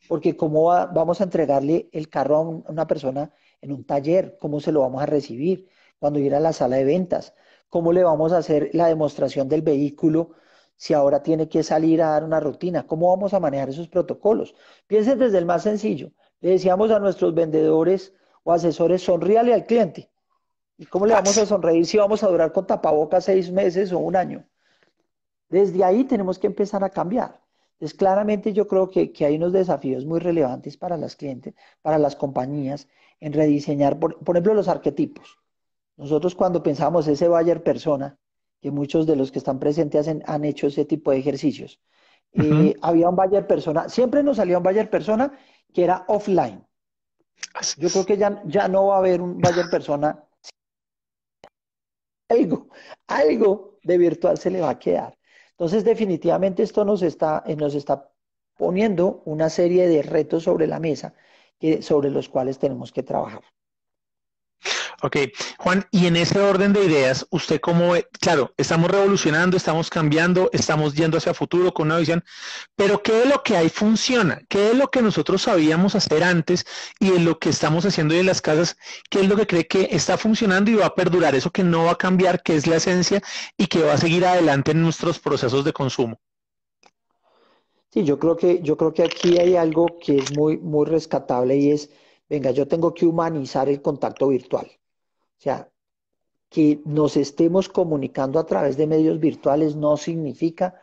porque 0.07 0.35
cómo 0.35 0.65
vamos 0.65 1.21
a 1.21 1.23
entregarle 1.25 1.89
el 1.91 2.09
carro 2.09 2.35
a, 2.37 2.41
una 2.71 2.87
persona 2.87 3.33
en 3.61 3.71
un 3.71 3.83
taller, 3.83 4.37
cómo 4.39 4.59
se 4.59 4.71
lo 4.71 4.81
vamos 4.81 5.01
a 5.01 5.05
recibir 5.05 5.69
cuando 5.99 6.19
ir 6.19 6.33
a 6.35 6.39
la 6.39 6.53
sala 6.53 6.77
de 6.77 6.85
ventas, 6.85 7.33
cómo 7.69 7.91
le 7.93 8.03
vamos 8.03 8.31
a 8.31 8.37
hacer 8.37 8.69
la 8.73 8.87
demostración 8.87 9.47
del 9.49 9.61
vehículo 9.61 10.31
si 10.75 10.93
ahora 10.93 11.21
tiene 11.21 11.49
que 11.49 11.61
salir 11.61 12.01
a 12.01 12.11
dar 12.11 12.23
una 12.23 12.39
rutina, 12.39 12.87
cómo 12.87 13.09
vamos 13.09 13.33
a 13.33 13.39
manejar 13.39 13.69
esos 13.69 13.89
protocolos. 13.89 14.55
Piensen 14.87 15.19
desde 15.19 15.37
el 15.37 15.45
más 15.45 15.63
sencillo. 15.63 16.11
Le 16.39 16.51
decíamos 16.51 16.89
a 16.91 16.99
nuestros 16.99 17.33
vendedores 17.33 18.13
o 18.43 18.53
asesores, 18.53 19.01
sonríale 19.01 19.53
al 19.53 19.65
cliente. 19.65 20.09
¿Y 20.77 20.85
cómo 20.85 21.05
le 21.05 21.13
vamos 21.13 21.37
a 21.37 21.45
sonreír 21.45 21.85
si 21.85 21.97
vamos 21.97 22.23
a 22.23 22.29
durar 22.29 22.53
con 22.53 22.65
tapabocas 22.65 23.25
seis 23.25 23.51
meses 23.51 23.91
o 23.91 23.99
un 23.99 24.15
año? 24.15 24.45
Desde 25.49 25.83
ahí 25.83 26.05
tenemos 26.05 26.39
que 26.39 26.47
empezar 26.47 26.81
a 26.85 26.89
cambiar. 26.89 27.41
Entonces, 27.73 27.97
claramente 27.97 28.53
yo 28.53 28.67
creo 28.67 28.89
que, 28.89 29.11
hay 29.25 29.35
unos 29.35 29.51
desafíos 29.51 30.05
muy 30.05 30.19
relevantes 30.19 30.77
para 30.77 30.95
las 30.95 31.15
clientes, 31.15 31.55
para 31.81 31.97
las 31.97 32.15
compañías, 32.15 32.87
en 33.19 33.33
rediseñar, 33.33 33.99
por, 33.99 34.17
ejemplo, 34.29 34.53
los 34.53 34.67
arquetipos. 34.67 35.37
Nosotros 35.97 36.35
cuando 36.35 36.63
pensamos 36.63 37.07
ese 37.07 37.27
buyer 37.27 37.63
persona, 37.63 38.17
que 38.61 38.71
muchos 38.71 39.05
de 39.05 39.15
los 39.15 39.31
que 39.31 39.39
están 39.39 39.59
presentes 39.59 40.07
han 40.07 40.45
hecho 40.45 40.67
ese 40.67 40.85
tipo 40.85 41.11
de 41.11 41.17
ejercicios, 41.17 41.81
eh, 42.33 42.75
había 42.81 43.09
un 43.09 43.15
buyer 43.15 43.47
persona, 43.47 43.89
siempre 43.89 44.21
nos 44.23 44.37
salía 44.37 44.57
un 44.57 44.63
buyer 44.63 44.89
persona 44.89 45.37
que 45.73 45.83
era 45.83 46.05
offline. 46.07 46.65
Yo 47.77 47.89
creo 47.89 48.05
que 48.05 48.17
ya, 48.17 48.41
ya 48.45 48.67
no 48.67 48.87
va 48.87 48.95
a 48.95 48.99
haber 48.99 49.21
un 49.21 49.39
buyer 49.39 49.69
persona. 49.69 50.23
Algo, 52.29 52.67
algo 53.07 53.79
de 53.83 53.97
virtual 53.97 54.37
se 54.37 54.51
le 54.51 54.61
va 54.61 54.71
a 54.71 54.79
quedar. 54.79 55.17
Entonces, 55.51 55.83
definitivamente 55.83 56.63
esto 56.63 56.85
nos 56.85 57.01
está, 57.01 57.43
eh, 57.45 57.55
nos 57.55 57.73
está 57.75 58.11
poniendo 58.55 59.23
una 59.25 59.49
serie 59.49 59.87
de 59.87 60.01
retos 60.01 60.43
sobre 60.43 60.67
la 60.67 60.79
mesa 60.79 61.13
sobre 61.81 62.09
los 62.09 62.29
cuales 62.29 62.59
tenemos 62.59 62.91
que 62.91 63.03
trabajar. 63.03 63.41
Ok, 65.01 65.15
Juan, 65.59 65.85
y 65.91 66.07
en 66.07 66.17
ese 66.17 66.41
orden 66.41 66.73
de 66.73 66.83
ideas, 66.83 67.25
usted 67.29 67.61
cómo 67.61 67.91
ve, 67.91 68.09
claro, 68.19 68.53
estamos 68.57 68.91
revolucionando, 68.91 69.55
estamos 69.55 69.89
cambiando, 69.89 70.49
estamos 70.51 70.93
yendo 70.93 71.17
hacia 71.17 71.33
futuro 71.33 71.73
con 71.73 71.87
una 71.87 71.99
visión, 71.99 72.21
pero 72.75 73.01
¿qué 73.01 73.13
de 73.13 73.25
lo 73.25 73.41
que 73.41 73.55
hay 73.55 73.69
funciona? 73.69 74.41
¿Qué 74.49 74.71
es 74.71 74.75
lo 74.75 74.91
que 74.91 75.01
nosotros 75.01 75.43
sabíamos 75.43 75.95
hacer 75.95 76.21
antes 76.21 76.65
y 76.99 77.11
de 77.11 77.19
lo 77.19 77.39
que 77.39 77.47
estamos 77.49 77.85
haciendo 77.85 78.13
hoy 78.13 78.19
en 78.19 78.25
las 78.25 78.41
casas? 78.41 78.75
¿Qué 79.09 79.21
es 79.21 79.29
lo 79.29 79.37
que 79.37 79.47
cree 79.47 79.67
que 79.67 79.87
está 79.91 80.17
funcionando 80.17 80.69
y 80.69 80.75
va 80.75 80.87
a 80.87 80.95
perdurar? 80.95 81.33
Eso 81.33 81.51
que 81.51 81.63
no 81.63 81.85
va 81.85 81.91
a 81.91 81.97
cambiar, 81.97 82.43
que 82.43 82.57
es 82.57 82.67
la 82.67 82.75
esencia 82.75 83.21
y 83.55 83.67
que 83.67 83.81
va 83.81 83.93
a 83.93 83.97
seguir 83.97 84.25
adelante 84.25 84.71
en 84.71 84.81
nuestros 84.81 85.17
procesos 85.19 85.63
de 85.63 85.71
consumo. 85.71 86.19
Sí, 87.91 88.03
yo 88.03 88.19
creo 88.19 88.35
que, 88.37 88.61
yo 88.61 88.77
creo 88.77 88.93
que 88.93 89.03
aquí 89.03 89.37
hay 89.39 89.55
algo 89.55 89.87
que 89.99 90.17
es 90.17 90.37
muy, 90.37 90.57
muy 90.57 90.85
rescatable 90.85 91.57
y 91.57 91.71
es, 91.71 91.89
venga, 92.29 92.51
yo 92.51 92.67
tengo 92.67 92.93
que 92.93 93.05
humanizar 93.05 93.67
el 93.69 93.81
contacto 93.81 94.27
virtual. 94.27 94.67
O 94.67 95.41
sea, 95.41 95.71
que 96.49 96.81
nos 96.85 97.17
estemos 97.17 97.69
comunicando 97.69 98.39
a 98.39 98.45
través 98.45 98.77
de 98.77 98.87
medios 98.87 99.19
virtuales 99.19 99.75
no 99.75 99.97
significa 99.97 100.81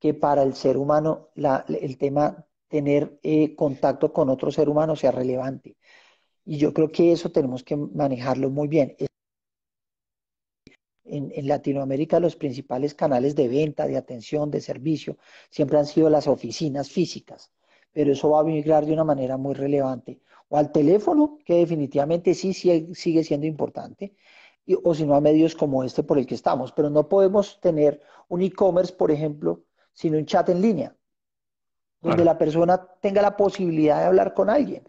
que 0.00 0.14
para 0.14 0.42
el 0.42 0.54
ser 0.54 0.76
humano 0.78 1.30
el 1.68 1.98
tema 1.98 2.46
tener 2.68 3.18
eh, 3.22 3.54
contacto 3.56 4.12
con 4.12 4.28
otro 4.30 4.50
ser 4.50 4.68
humano 4.68 4.96
sea 4.96 5.12
relevante. 5.12 5.76
Y 6.44 6.58
yo 6.58 6.72
creo 6.74 6.90
que 6.90 7.12
eso 7.12 7.30
tenemos 7.32 7.64
que 7.64 7.76
manejarlo 7.76 8.50
muy 8.50 8.68
bien. 8.68 8.96
En, 11.08 11.32
en, 11.34 11.46
Latinoamérica 11.46 12.18
los 12.20 12.36
principales 12.36 12.94
canales 12.94 13.36
de 13.36 13.48
venta, 13.48 13.86
de 13.86 13.96
atención, 13.96 14.50
de 14.50 14.60
servicio, 14.60 15.18
siempre 15.50 15.78
han 15.78 15.86
sido 15.86 16.10
las 16.10 16.26
oficinas 16.26 16.90
físicas, 16.90 17.52
pero 17.92 18.12
eso 18.12 18.30
va 18.30 18.40
a 18.40 18.44
migrar 18.44 18.84
de 18.86 18.92
una 18.92 19.04
manera 19.04 19.36
muy 19.36 19.54
relevante 19.54 20.20
o 20.48 20.56
al 20.56 20.72
teléfono, 20.72 21.38
que 21.44 21.54
definitivamente 21.54 22.34
sí, 22.34 22.52
sigue 22.52 23.24
siendo 23.24 23.46
importante, 23.46 24.14
o 24.82 24.94
si 24.94 25.04
no 25.06 25.14
a 25.14 25.20
medios 25.20 25.54
como 25.54 25.84
este 25.84 26.02
por 26.02 26.18
el 26.18 26.26
que 26.26 26.34
estamos. 26.34 26.72
Pero 26.72 26.90
no 26.90 27.08
podemos 27.08 27.60
tener 27.60 28.00
un 28.28 28.42
e-commerce, 28.42 28.92
por 28.92 29.10
ejemplo, 29.10 29.62
sin 29.92 30.14
un 30.14 30.26
chat 30.26 30.48
en 30.48 30.60
línea, 30.60 30.96
donde 32.00 32.24
la 32.24 32.38
persona 32.38 32.86
tenga 33.00 33.22
la 33.22 33.36
posibilidad 33.36 34.00
de 34.00 34.06
hablar 34.06 34.34
con 34.34 34.50
alguien. 34.50 34.88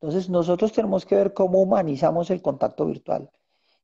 Entonces, 0.00 0.28
nosotros 0.28 0.72
tenemos 0.72 1.04
que 1.06 1.16
ver 1.16 1.34
cómo 1.34 1.60
humanizamos 1.60 2.30
el 2.30 2.42
contacto 2.42 2.86
virtual. 2.86 3.30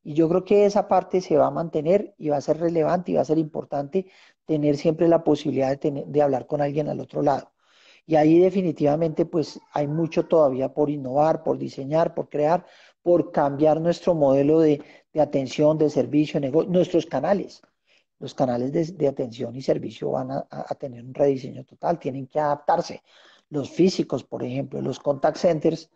Y 0.02 0.14
yo 0.14 0.28
creo 0.28 0.44
que 0.44 0.66
esa 0.66 0.88
parte 0.88 1.20
se 1.20 1.36
va 1.36 1.46
a 1.46 1.50
mantener 1.50 2.14
y 2.18 2.30
va 2.30 2.36
a 2.38 2.40
ser 2.40 2.58
relevante 2.58 3.12
y 3.12 3.14
va 3.16 3.22
a 3.22 3.24
ser 3.24 3.38
importante 3.38 4.06
tener 4.46 4.76
siempre 4.76 5.08
la 5.08 5.24
posibilidad 5.24 5.78
de, 5.78 6.04
de 6.06 6.22
hablar 6.22 6.46
con 6.46 6.60
alguien 6.62 6.88
al 6.88 7.00
otro 7.00 7.22
lado. 7.22 7.52
Y 8.06 8.16
ahí 8.16 8.38
definitivamente 8.40 9.24
pues 9.26 9.60
hay 9.72 9.86
mucho 9.86 10.26
todavía 10.26 10.72
por 10.74 10.90
innovar, 10.90 11.44
por 11.44 11.58
diseñar, 11.58 12.14
por 12.14 12.28
crear, 12.28 12.66
por 13.02 13.32
cambiar 13.32 13.80
nuestro 13.80 14.14
modelo 14.14 14.60
de, 14.60 14.82
atención, 15.18 15.78
de 15.78 15.90
servicio, 15.90 16.40
negocio, 16.40 16.70
nuestros 16.70 17.06
canales. 17.06 17.62
Los 18.18 18.34
canales 18.34 18.98
de, 18.98 19.08
atención 19.08 19.56
y 19.56 19.62
servicio 19.62 20.10
van 20.10 20.30
a, 20.30 20.74
tener 20.78 21.02
un 21.04 21.14
rediseño 21.14 21.64
total, 21.64 21.98
tienen 21.98 22.26
que 22.26 22.38
adaptarse. 22.38 23.02
Los 23.48 23.70
físicos, 23.70 24.24
por 24.24 24.42
ejemplo, 24.42 24.82
los 24.82 24.98
contact 24.98 25.38
centers, 25.38 25.90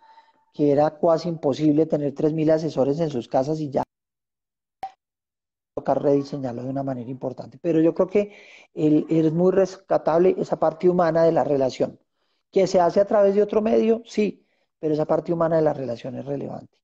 que 0.52 0.72
era 0.72 0.98
casi 0.98 1.28
imposible 1.28 1.84
tener 1.86 2.14
3.000 2.14 2.52
asesores 2.52 3.00
en 3.00 3.10
sus 3.10 3.28
casas 3.28 3.60
y 3.60 3.70
ya 3.70 3.82
tocar 5.74 6.00
rediseñarlo 6.00 6.62
de 6.62 6.70
una 6.70 6.82
manera 6.82 7.10
importante. 7.10 7.58
Pero 7.60 7.80
yo 7.80 7.94
creo 7.94 8.08
que 8.08 8.36
es 8.74 9.32
muy 9.32 9.52
rescatable 9.52 10.34
esa 10.38 10.58
parte 10.58 10.88
humana 10.88 11.24
de 11.24 11.32
la 11.32 11.44
relación. 11.44 11.98
¿Que 12.52 12.66
se 12.68 12.80
hace 12.80 13.00
a 13.00 13.06
través 13.06 13.34
de 13.34 13.42
otro 13.42 13.60
medio? 13.60 14.02
Sí, 14.06 14.46
pero 14.78 14.94
esa 14.94 15.04
parte 15.04 15.32
humana 15.32 15.56
de 15.56 15.62
la 15.62 15.72
relación 15.72 16.16
es 16.16 16.24
relevante. 16.24 16.78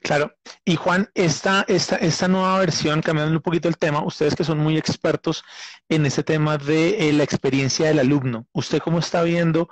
Claro. 0.00 0.32
Y 0.64 0.76
Juan, 0.76 1.10
esta, 1.14 1.64
esta, 1.66 1.96
esta 1.96 2.28
nueva 2.28 2.60
versión, 2.60 3.02
cambiando 3.02 3.34
un 3.34 3.42
poquito 3.42 3.68
el 3.68 3.76
tema, 3.76 4.04
ustedes 4.04 4.36
que 4.36 4.44
son 4.44 4.58
muy 4.58 4.78
expertos 4.78 5.42
en 5.88 6.06
este 6.06 6.22
tema 6.22 6.56
de 6.56 7.08
eh, 7.08 7.12
la 7.12 7.24
experiencia 7.24 7.88
del 7.88 7.98
alumno, 7.98 8.46
¿usted 8.52 8.78
cómo 8.78 9.00
está 9.00 9.22
viendo 9.22 9.68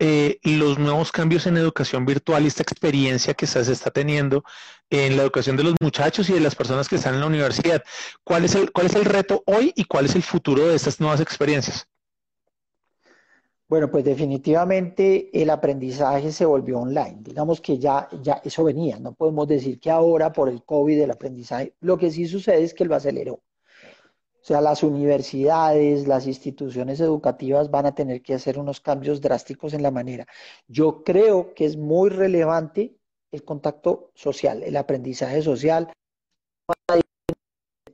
eh, 0.00 0.38
los 0.42 0.78
nuevos 0.78 1.10
cambios 1.10 1.46
en 1.46 1.56
educación 1.56 2.06
virtual 2.06 2.44
y 2.44 2.48
esta 2.48 2.62
experiencia 2.62 3.34
que 3.34 3.46
se 3.46 3.60
está 3.60 3.90
teniendo 3.90 4.44
en 4.90 5.16
la 5.16 5.22
educación 5.22 5.56
de 5.56 5.64
los 5.64 5.74
muchachos 5.80 6.28
y 6.30 6.34
de 6.34 6.40
las 6.40 6.54
personas 6.54 6.88
que 6.88 6.96
están 6.96 7.14
en 7.14 7.20
la 7.20 7.26
universidad? 7.26 7.82
¿Cuál 8.24 8.44
es 8.44 8.54
el, 8.54 8.72
cuál 8.72 8.86
es 8.86 8.94
el 8.94 9.04
reto 9.04 9.42
hoy 9.46 9.72
y 9.76 9.84
cuál 9.84 10.06
es 10.06 10.14
el 10.16 10.22
futuro 10.22 10.66
de 10.66 10.76
estas 10.76 11.00
nuevas 11.00 11.20
experiencias? 11.20 11.86
Bueno, 13.68 13.90
pues 13.90 14.02
definitivamente 14.02 15.28
el 15.32 15.50
aprendizaje 15.50 16.32
se 16.32 16.46
volvió 16.46 16.78
online. 16.80 17.18
Digamos 17.20 17.60
que 17.60 17.78
ya, 17.78 18.08
ya 18.22 18.40
eso 18.42 18.64
venía. 18.64 18.98
No 18.98 19.12
podemos 19.12 19.46
decir 19.46 19.78
que 19.78 19.90
ahora 19.90 20.32
por 20.32 20.48
el 20.48 20.64
COVID 20.64 21.02
el 21.02 21.10
aprendizaje, 21.10 21.74
lo 21.80 21.98
que 21.98 22.10
sí 22.10 22.26
sucede 22.26 22.62
es 22.62 22.72
que 22.72 22.86
lo 22.86 22.94
aceleró. 22.94 23.34
O 23.34 24.44
sea, 24.48 24.62
las 24.62 24.82
universidades, 24.82 26.08
las 26.08 26.26
instituciones 26.26 27.00
educativas 27.00 27.70
van 27.70 27.84
a 27.84 27.94
tener 27.94 28.22
que 28.22 28.32
hacer 28.32 28.58
unos 28.58 28.80
cambios 28.80 29.20
drásticos 29.20 29.74
en 29.74 29.82
la 29.82 29.90
manera. 29.90 30.26
Yo 30.66 31.04
creo 31.04 31.52
que 31.52 31.66
es 31.66 31.76
muy 31.76 32.08
relevante 32.08 32.97
el 33.32 33.44
contacto 33.44 34.10
social, 34.14 34.62
el 34.62 34.76
aprendizaje 34.76 35.42
social 35.42 35.92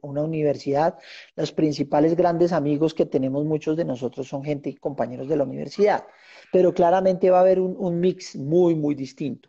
una 0.05 0.23
universidad, 0.23 0.99
los 1.37 1.53
principales 1.53 2.15
grandes 2.17 2.53
amigos 2.53 2.95
que 2.95 3.07
tenemos 3.07 3.45
muchos 3.45 3.77
de 3.77 3.85
nosotros 3.85 4.29
son 4.29 4.45
gente 4.45 4.71
y 4.71 4.75
compañeros 4.75 5.29
de 5.29 5.37
la 5.37 5.45
universidad, 5.45 6.07
pero 6.53 6.73
claramente 6.73 7.31
va 7.31 7.39
a 7.39 7.41
haber 7.41 7.61
un, 7.61 8.01
mix 8.01 8.37
muy, 8.37 8.75
muy 8.75 8.95
distinto. 8.95 9.49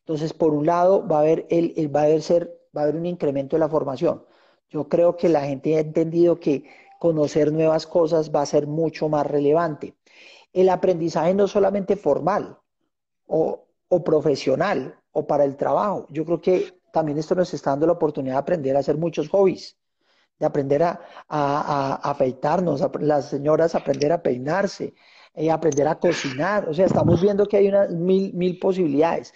Entonces, 0.00 0.32
por 0.32 0.52
un 0.52 0.66
lado, 0.66 1.06
va 1.06 1.18
a 1.18 1.20
haber, 1.20 1.46
el, 1.50 1.94
va, 1.94 2.02
a 2.02 2.04
haber 2.04 2.22
ser, 2.22 2.60
va 2.76 2.82
a 2.82 2.84
haber 2.84 2.96
un 2.96 3.06
incremento 3.06 3.56
de 3.56 3.60
la 3.60 3.68
formación. 3.68 4.24
Yo 4.68 4.88
creo 4.88 5.16
que 5.16 5.28
la 5.28 5.42
gente 5.42 5.76
ha 5.76 5.80
entendido 5.80 6.40
que 6.40 6.64
conocer 6.98 7.52
nuevas 7.52 7.86
cosas 7.86 8.32
va 8.34 8.42
a 8.42 8.46
ser 8.46 8.66
mucho 8.66 9.08
más 9.08 9.26
relevante. 9.26 9.94
El 10.52 10.68
aprendizaje 10.68 11.34
no 11.34 11.46
solamente 11.46 11.96
formal 11.96 12.58
o, 13.26 13.66
o 13.88 14.04
profesional 14.04 15.01
o 15.12 15.26
para 15.26 15.44
el 15.44 15.56
trabajo. 15.56 16.06
Yo 16.10 16.24
creo 16.24 16.40
que 16.40 16.74
también 16.92 17.18
esto 17.18 17.34
nos 17.34 17.52
está 17.54 17.70
dando 17.70 17.86
la 17.86 17.92
oportunidad 17.92 18.34
de 18.34 18.40
aprender 18.40 18.76
a 18.76 18.80
hacer 18.80 18.96
muchos 18.98 19.28
hobbies 19.28 19.76
de 20.42 20.46
aprender 20.46 20.82
a, 20.82 20.98
afeitarnos, 22.02 22.84
las 23.00 23.28
señoras 23.28 23.76
aprender 23.76 24.10
a 24.10 24.20
peinarse, 24.20 24.92
eh, 25.34 25.50
aprender 25.52 25.86
a 25.86 25.94
cocinar. 26.00 26.68
O 26.68 26.74
sea, 26.74 26.86
estamos 26.86 27.22
viendo 27.22 27.46
que 27.46 27.58
hay 27.58 27.68
unas 27.68 27.90
mil, 27.90 28.34
mil 28.34 28.58
posibilidades. 28.58 29.32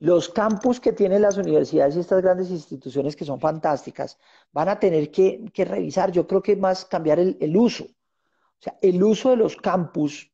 Los 0.00 0.28
campus 0.28 0.78
que 0.78 0.92
tienen 0.92 1.22
las 1.22 1.38
universidades 1.38 1.96
y 1.96 2.00
estas 2.00 2.20
grandes 2.20 2.50
instituciones 2.50 3.16
que 3.16 3.24
son 3.24 3.40
fantásticas 3.40 4.18
van 4.52 4.68
a 4.68 4.78
tener 4.78 5.10
que, 5.10 5.42
revisar, 5.56 6.12
yo 6.12 6.26
creo 6.26 6.42
que 6.42 6.56
más 6.56 6.84
cambiar 6.84 7.18
el, 7.18 7.56
uso. 7.56 7.84
O 7.84 8.62
sea, 8.62 8.76
el 8.82 9.02
uso 9.02 9.30
de 9.30 9.36
los 9.36 9.56
campus 9.56 10.30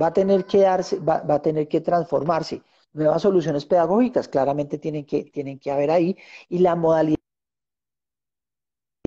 va 0.00 0.08
a 0.08 0.12
tener 0.12 0.44
que 0.44 0.58
darse, 0.58 0.98
va, 0.98 1.22
va, 1.22 1.36
a 1.36 1.42
tener 1.42 1.68
que 1.68 1.80
transformarse. 1.80 2.62
Nuevas 2.94 3.22
soluciones 3.22 3.66
pedagógicas 3.66 4.28
claramente 4.28 4.78
tienen 4.78 5.04
que, 5.04 5.24
tienen 5.24 5.58
que 5.58 5.70
haber 5.70 5.90
ahí 5.90 6.16
y 6.48 6.58
la 6.60 6.76
modalidad 6.76 7.18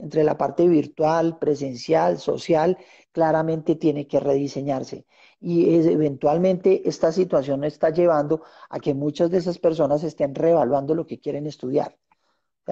entre 0.07 0.23
la 0.23 0.37
parte 0.37 0.67
virtual, 0.67 1.37
presencial, 1.39 2.19
social, 2.19 2.77
claramente 3.11 3.75
tiene 3.75 4.07
que 4.07 4.19
rediseñarse. 4.19 5.05
Y 5.39 5.75
eventualmente 5.75 6.87
esta 6.87 7.11
situación 7.11 7.63
está 7.63 7.89
llevando 7.89 8.43
a 8.69 8.79
que 8.79 8.93
muchas 8.93 9.29
de 9.31 9.39
esas 9.39 9.59
personas 9.59 10.03
estén 10.03 10.35
reevaluando 10.35 10.95
lo 10.95 11.05
que 11.07 11.19
quieren 11.19 11.47
estudiar. 11.47 11.97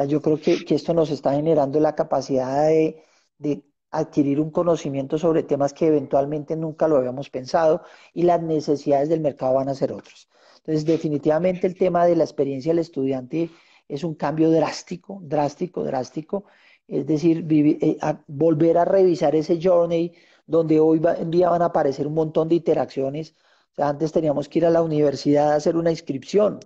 yo 0.07 0.21
creo 0.21 0.39
que, 0.39 0.65
esto 0.69 0.93
nos 0.93 1.09
está 1.11 1.33
generando 1.33 1.79
la 1.79 1.95
capacidad 1.95 2.67
de, 2.67 3.03
de 3.37 3.63
adquirir 3.91 4.39
un 4.41 4.51
conocimiento 4.51 5.17
sobre 5.17 5.43
temas 5.43 5.73
que 5.73 5.87
eventualmente 5.87 6.55
nunca 6.55 6.87
lo 6.87 6.97
habíamos 6.97 7.29
pensado 7.29 7.83
y 8.13 8.23
las 8.23 8.41
necesidades 8.41 9.09
del 9.09 9.21
mercado 9.21 9.55
van 9.55 9.69
a 9.69 9.75
ser 9.75 9.91
otras. 9.93 10.29
Entonces, 10.65 10.85
definitivamente 10.85 11.67
el 11.67 11.75
tema 11.75 12.07
de 12.07 12.15
la 12.15 12.23
experiencia 12.23 12.71
del 12.71 12.79
estudiante 12.79 13.51
es 13.87 14.03
un 14.03 14.15
cambio 14.15 14.49
drástico, 14.49 15.19
drástico, 15.21 15.83
drástico. 15.83 16.45
Es 16.87 17.05
decir, 17.05 17.45
eh, 17.49 17.97
volver 18.25 18.79
a 18.79 18.85
revisar 18.85 19.35
ese 19.35 19.59
journey 19.61 20.13
donde 20.47 20.79
hoy 20.79 20.99
en 21.19 21.29
día 21.29 21.49
van 21.49 21.61
a 21.61 21.65
aparecer 21.65 22.07
un 22.07 22.15
montón 22.15 22.49
de 22.49 22.55
interacciones. 22.55 23.35
O 23.73 23.75
sea, 23.75 23.89
antes 23.89 24.11
teníamos 24.11 24.49
que 24.49 24.59
ir 24.59 24.65
a 24.65 24.71
la 24.71 24.81
universidad 24.81 25.51
a 25.51 25.55
hacer 25.55 25.75
una 25.77 25.91
inscripción. 25.91 26.59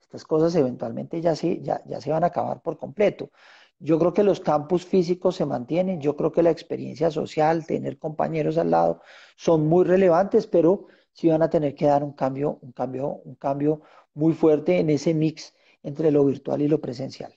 Estas 0.00 0.24
cosas 0.24 0.54
eventualmente 0.54 1.20
ya 1.20 1.36
se, 1.36 1.60
ya, 1.60 1.82
ya 1.84 2.00
se 2.00 2.10
van 2.10 2.24
a 2.24 2.28
acabar 2.28 2.62
por 2.62 2.78
completo. 2.78 3.30
Yo 3.78 3.98
creo 3.98 4.14
que 4.14 4.24
los 4.24 4.40
campus 4.40 4.86
físicos 4.86 5.36
se 5.36 5.44
mantienen, 5.44 6.00
yo 6.00 6.16
creo 6.16 6.32
que 6.32 6.42
la 6.42 6.50
experiencia 6.50 7.10
social, 7.10 7.66
tener 7.66 7.98
compañeros 7.98 8.56
al 8.56 8.70
lado, 8.70 9.02
son 9.36 9.66
muy 9.66 9.84
relevantes, 9.84 10.46
pero 10.46 10.86
sí 11.18 11.28
van 11.28 11.42
a 11.42 11.50
tener 11.50 11.74
que 11.74 11.86
dar 11.86 12.04
un 12.04 12.12
cambio, 12.12 12.60
un 12.62 12.70
cambio, 12.70 13.08
un 13.24 13.34
cambio 13.34 13.82
muy 14.14 14.34
fuerte 14.34 14.78
en 14.78 14.88
ese 14.88 15.14
mix 15.14 15.52
entre 15.82 16.12
lo 16.12 16.24
virtual 16.24 16.62
y 16.62 16.68
lo 16.68 16.80
presencial. 16.80 17.34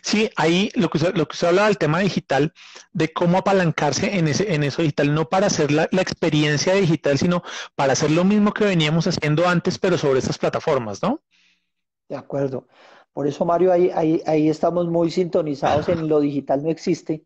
Sí, 0.00 0.30
ahí 0.36 0.70
lo 0.76 0.88
que, 0.88 0.98
usted, 0.98 1.16
lo 1.16 1.26
que 1.26 1.36
del 1.44 1.78
tema 1.78 1.98
digital, 1.98 2.52
de 2.92 3.12
cómo 3.12 3.38
apalancarse 3.38 4.16
en, 4.16 4.28
ese, 4.28 4.54
en 4.54 4.62
eso 4.62 4.82
digital, 4.82 5.12
no 5.12 5.28
para 5.28 5.48
hacer 5.48 5.72
la, 5.72 5.88
experiencia 5.90 6.74
digital, 6.74 7.18
sino 7.18 7.42
para 7.74 7.94
hacer 7.94 8.12
lo 8.12 8.22
mismo 8.22 8.52
que 8.52 8.64
veníamos 8.64 9.08
haciendo 9.08 9.48
antes, 9.48 9.78
pero 9.78 9.98
sobre 9.98 10.20
estas 10.20 10.38
plataformas, 10.38 11.02
¿no? 11.02 11.20
De 12.08 12.16
acuerdo. 12.16 12.68
Por 13.12 13.26
eso, 13.26 13.44
Mario, 13.44 13.72
ahí, 13.72 13.90
ahí, 13.92 14.22
ahí 14.24 14.48
estamos 14.48 14.86
muy 14.86 15.10
sintonizados 15.10 15.88
en 15.88 16.06
lo 16.06 16.20
digital 16.20 16.62
no 16.62 16.70
existe. 16.70 17.24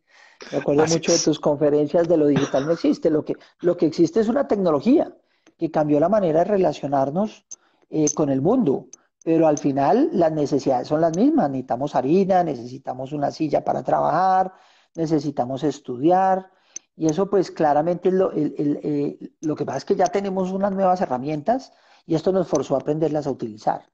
Me 0.51 0.59
acuerdo 0.59 0.87
mucho 0.87 1.12
de 1.12 1.18
tus 1.18 1.38
conferencias 1.38 2.09
de 2.09 2.16
lo 2.16 2.27
digital 2.27 2.64
no 2.66 2.72
existe. 2.72 3.11
Lo 3.11 3.25
que, 3.25 3.35
lo 3.61 3.77
que 3.77 3.87
existe 3.87 4.20
es 4.20 4.29
una 4.29 4.49
tecnología 4.49 5.14
que 5.57 5.71
cambió 5.71 6.01
la 6.01 6.09
manera 6.09 6.40
de 6.40 6.45
relacionarnos 6.45 7.47
eh, 7.90 8.07
con 8.14 8.31
el 8.31 8.42
mundo 8.42 8.88
pero 9.27 9.49
al 9.49 9.59
final 9.59 10.09
las 10.12 10.31
necesidades 10.31 10.87
son 10.87 11.01
las 11.01 11.16
mismas. 11.16 11.51
Necesitamos 11.51 11.97
harina, 11.97 12.45
necesitamos 12.45 13.11
una 13.11 13.33
silla 13.33 13.64
para 13.64 13.83
trabajar, 13.83 14.53
necesitamos 14.95 15.64
estudiar. 15.64 16.49
Y 16.95 17.07
eso 17.07 17.29
pues 17.29 17.51
claramente 17.51 18.12
lo, 18.12 18.31
eh, 18.33 19.19
lo 19.40 19.57
que 19.57 19.64
pasa 19.64 19.79
es 19.79 19.85
que 19.85 19.97
ya 19.97 20.07
tenemos 20.07 20.53
unas 20.53 20.71
nuevas 20.71 21.01
herramientas 21.01 21.73
y 22.07 22.14
esto 22.14 22.31
nos 22.31 22.47
forzó 22.47 22.77
a 22.77 22.79
aprenderlas 22.79 23.27
a 23.27 23.33
utilizar. 23.33 23.90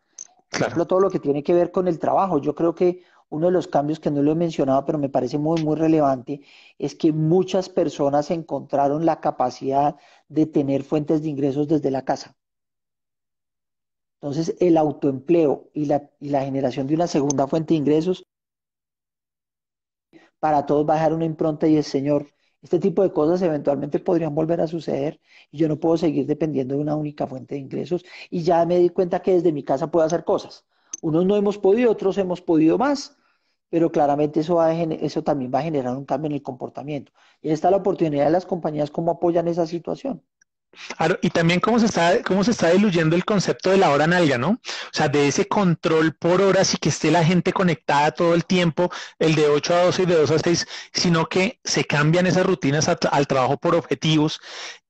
Por 0.51 0.61
ejemplo, 0.61 0.87
todo 0.87 1.01
lo 1.01 1.11
que 1.11 1.19
tiene 1.19 1.43
que 1.43 1.55
ver 1.55 1.71
con 1.71 1.89
el 1.89 1.99
trabajo. 1.99 2.39
Yo 2.39 2.55
creo 2.55 2.75
que 2.75 3.03
uno 3.33 3.47
de 3.47 3.53
los 3.53 3.67
cambios 3.69 3.99
que 3.99 4.11
no 4.11 4.23
lo 4.23 4.33
he 4.33 4.35
mencionado, 4.35 4.85
pero 4.85 4.99
me 4.99 5.09
parece 5.09 5.39
muy, 5.39 5.63
muy 5.65 5.77
relevante, 5.77 6.43
es 6.79 6.95
que 6.95 7.13
muchas 7.13 7.69
personas 7.71 8.31
encontraron 8.31 9.07
la 9.07 9.21
capacidad 9.21 9.97
de 10.29 10.47
tener 10.47 10.85
fuentes 10.85 11.23
de 11.23 11.31
ingresos 11.31 11.67
desde 11.67 11.91
la 11.91 12.05
casa. 12.05 12.37
Entonces, 14.21 14.55
el 14.61 14.77
autoempleo 14.77 15.71
y 15.73 15.87
la, 15.87 16.11
generación 16.45 16.87
de 16.87 16.95
una 16.95 17.07
segunda 17.07 17.47
fuente 17.49 17.75
de 17.75 17.79
ingresos 17.79 18.27
para 20.39 20.67
todos 20.67 20.87
dejar 20.87 21.15
una 21.15 21.25
impronta 21.25 21.67
y 21.67 21.77
es, 21.77 21.87
Señor, 21.87 22.27
este 22.61 22.79
tipo 22.79 23.03
de 23.03 23.13
cosas 23.13 23.41
eventualmente 23.43 23.99
podrían 23.99 24.35
volver 24.35 24.61
a 24.61 24.67
suceder 24.67 25.21
y 25.51 25.59
yo 25.59 25.69
no 25.69 25.81
puedo 25.81 25.97
seguir 25.97 26.27
dependiendo 26.27 26.75
de 26.75 26.83
una 26.83 26.97
única 26.97 27.27
fuente 27.27 27.55
de 27.55 27.63
ingresos 27.63 28.05
y 28.31 28.43
ya 28.43 28.65
me 28.67 28.79
di 28.79 28.91
cuenta 28.91 29.23
que 29.23 29.33
desde 29.33 29.53
mi 29.53 29.65
casa 29.65 29.91
puedo 29.91 30.05
hacer 30.05 30.25
cosas. 30.25 30.67
Unos 31.01 31.25
no 31.27 31.37
hemos 31.37 31.59
podido, 31.59 31.91
otros 31.91 32.19
hemos 32.19 32.41
podido 32.43 32.79
más, 32.79 33.17
pero 33.73 33.91
claramente 33.91 34.41
eso, 34.41 34.57
va 34.57 34.71
eso 34.75 35.25
también 35.25 35.51
va 35.53 35.61
a 35.61 35.63
generar 35.63 35.97
un 35.97 36.05
cambio 36.05 36.27
en 36.27 36.35
el 36.35 36.43
comportamiento. 36.43 37.11
Y 37.41 37.49
está 37.49 37.71
la 37.71 37.79
oportunidad 37.79 38.27
de 38.27 38.31
las 38.31 38.45
compañías 38.45 38.91
cómo 38.91 39.13
apoyan 39.13 39.49
esa 39.49 39.67
situación 39.67 40.23
y 41.21 41.31
también 41.31 41.61
cómo 41.61 41.79
se 41.79 41.87
está, 41.87 42.23
cómo 42.23 42.45
se 42.45 42.51
está 42.51 42.71
diluyendo 42.71 43.17
el 43.17 43.25
concepto 43.25 43.71
de 43.71 43.77
la 43.79 43.91
hora 43.91 44.07
nalga, 44.07 44.39
¿no? 44.39 44.51
O 44.51 44.61
sea, 44.93 45.09
de 45.09 45.29
ese 45.29 45.47
control 45.47 46.15
por 46.15 46.41
horas 46.41 46.75
y 46.75 46.79
que 46.79 46.89
esté 46.89 47.11
la 47.11 47.25
gente 47.25 47.53
conectada 47.53 48.13
todo 48.13 48.35
el 48.35 48.45
tiempo, 48.45 48.91
el 49.19 49.35
de 49.35 49.49
8 49.49 49.75
a 49.75 49.85
12 49.85 50.03
y 50.03 50.07
de 50.07 50.17
2 50.17 50.31
a 50.31 50.39
6, 50.39 50.67
sino 50.93 51.27
que 51.27 51.61
se 51.65 51.85
cambian 51.85 52.27
esas 52.27 52.47
rutinas 52.47 52.89
al 52.89 53.27
trabajo 53.27 53.57
por 53.59 53.75
objetivos 53.75 54.41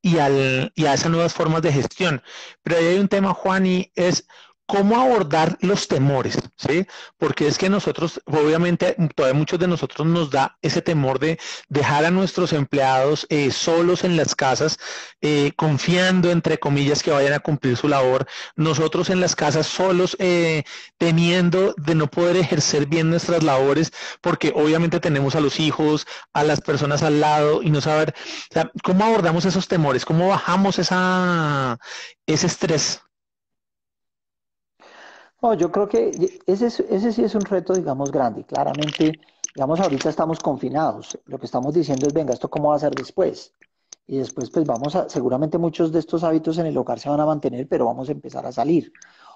y, 0.01 0.18
al, 0.18 0.73
y 0.75 0.87
a 0.87 0.95
esas 0.95 1.11
nuevas 1.11 1.35
formas 1.35 1.62
de 1.62 1.73
gestión. 1.73 2.23
Pero 2.62 2.79
ahí 2.79 2.87
hay 2.87 2.99
un 2.99 3.09
tema, 3.09 3.33
Juan, 3.33 3.66
y 3.66 3.92
es 3.95 4.27
cómo 4.73 4.99
abordar 4.99 5.59
los 5.61 5.87
temores, 5.87 6.39
¿sí? 6.57 6.87
Porque 7.19 7.47
es 7.47 7.59
que 7.59 7.69
nosotros, 7.69 8.23
obviamente, 8.25 8.97
todavía 9.15 9.39
muchos 9.39 9.59
de 9.59 9.69
nosotros 9.69 10.07
nos 10.09 10.31
da 10.31 10.57
ese 10.63 10.81
temor 10.81 11.19
de 11.19 11.39
dejar 11.69 12.07
a 12.07 12.11
nuestros 12.11 12.55
empleados 12.55 13.27
eh, 13.29 13.51
solos 13.51 14.03
en 14.03 14.17
las 14.17 14.35
casas, 14.35 14.79
eh, 15.21 15.53
confiando, 15.57 16.31
entre 16.31 16.59
comillas, 16.59 17.03
que 17.03 17.11
vayan 17.11 17.35
a 17.35 17.41
cumplir 17.41 17.77
su 17.77 17.87
labor. 17.87 18.27
Nosotros 18.57 19.11
en 19.11 19.21
las 19.21 19.37
casas 19.37 19.67
solos, 19.67 20.17
eh, 20.19 20.63
temiendo 20.97 21.75
de 21.77 21.95
no 21.95 22.07
poder 22.07 22.39
ejercer 22.39 22.87
bien 22.87 23.11
nuestras 23.11 23.43
labores, 23.43 23.93
porque 24.23 24.55
obviamente 24.57 25.01
tenemos 25.01 25.35
a 25.35 25.41
los 25.41 25.61
hijos, 25.61 26.07
a 26.33 26.45
las 26.45 26.63
personas 26.63 27.03
al 27.03 27.21
lado 27.21 27.63
y 27.63 27.69
no 27.69 27.83
saber, 27.83 28.15
¿cómo 28.83 29.05
abordamos 29.05 29.45
esos 29.45 29.69
temores? 29.69 30.07
¿Cómo 30.07 30.29
bajamos 30.29 30.79
esa, 30.79 31.79
ese 32.27 32.47
estrés? 32.47 33.03
No, 35.43 35.55
yo 35.55 35.71
creo 35.73 35.89
que 35.89 36.11
ese, 36.47 36.67
ese 36.67 37.13
sí 37.13 37.25
es 37.25 37.35
un 37.35 37.41
reto, 37.43 37.75
digamos, 37.75 38.13
grande. 38.13 38.45
Claramente, 38.45 39.13
digamos, 39.55 39.81
ahorita 39.81 40.09
estamos 40.09 40.39
confinados. 40.41 41.19
Lo 41.27 41.39
que 41.39 41.47
estamos 41.47 41.75
diciendo 41.75 42.07
es, 42.07 42.13
venga, 42.15 42.33
¿esto 42.33 42.49
cómo 42.49 42.71
va 42.71 42.77
a 42.77 42.79
ser 42.79 42.95
después? 42.95 43.53
Y 44.07 44.19
después, 44.19 44.51
pues 44.51 44.67
vamos 44.67 44.95
a, 44.97 45.09
seguramente 45.09 45.59
muchos 45.59 45.93
de 45.93 45.99
estos 46.01 46.23
hábitos 46.25 46.59
en 46.59 46.67
el 46.67 46.77
hogar 46.79 46.99
se 47.01 47.09
van 47.09 47.21
a 47.21 47.27
mantener, 47.27 47.69
pero 47.69 47.87
vamos 47.87 48.09
a 48.09 48.13
empezar 48.13 48.47
a 48.47 48.53
salir. 48.53 48.93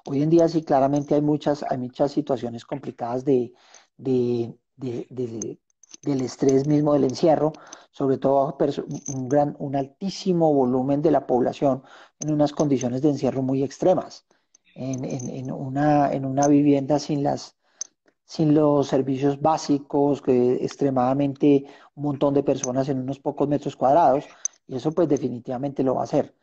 Hoy 0.07 0.23
en 0.23 0.31
día 0.31 0.49
sí, 0.49 0.63
claramente 0.63 1.15
hay 1.15 1.23
muchas, 1.23 1.65
hay 1.69 1.79
muchas 1.79 2.13
situaciones 2.13 2.65
complicadas 2.65 3.25
de, 3.25 3.53
de, 3.97 4.55
de, 4.77 5.59
del 6.03 6.21
estrés 6.21 6.67
mismo 6.69 6.93
del 6.93 7.05
encierro, 7.05 7.53
sobre 7.91 8.19
todo 8.19 8.57
un, 9.15 9.29
gran, 9.29 9.57
un 9.59 9.77
altísimo 9.77 10.53
volumen 10.55 11.03
de 11.03 11.11
la 11.11 11.27
población 11.27 11.83
en 12.21 12.33
unas 12.33 12.53
condiciones 12.53 13.03
de 13.03 13.11
encierro 13.11 13.43
muy 13.43 13.63
extremas 13.65 14.27
en, 14.77 15.51
una, 15.51 16.13
en 16.13 16.25
una 16.25 16.47
vivienda 16.49 16.99
sin, 16.99 17.23
las, 17.23 17.57
sin 18.25 18.55
los 18.55 18.89
servicios 18.89 19.41
básicos, 19.41 20.21
que 20.23 20.55
extremadamente 20.57 21.65
un 21.95 22.05
montón 22.05 22.35
de 22.35 22.43
personas 22.43 22.89
en 22.89 23.01
unos 23.01 23.19
pocos 23.19 23.49
metros 23.49 23.77
cuadrados, 23.77 24.27
y 24.67 24.77
eso 24.77 24.93
pues 24.93 25.09
definitivamente 25.09 25.83
lo 25.83 25.95
va 25.95 26.03
a 26.03 26.05
hacer. 26.05 26.35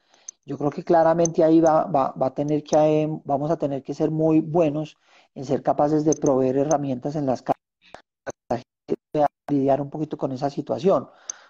Yo 0.46 0.58
creo 0.58 0.72
que 0.72 0.84
claramente 0.84 1.44
ahí 1.44 1.62
va, 1.62 1.86
va, 1.86 2.12
va 2.12 2.28
a 2.28 2.34
tener 2.34 2.64
que, 2.64 2.76
eh, 2.76 3.08
vamos 3.24 3.50
a 3.52 3.58
tener 3.58 3.84
que 3.84 3.94
ser 3.94 4.12
muy 4.12 4.42
buenos 4.42 4.98
en 5.36 5.46
ser 5.46 5.62
capaces 5.64 6.04
de 6.04 6.14
proveer 6.14 6.58
herramientas 6.58 7.16
en 7.16 7.26
las 7.26 7.42
casas 7.42 7.56
para 9.12 9.28
lidiar 9.50 9.82
un 9.82 9.90
poquito 9.90 10.18
con 10.18 10.32
esa 10.32 10.50
situación. 10.50 11.08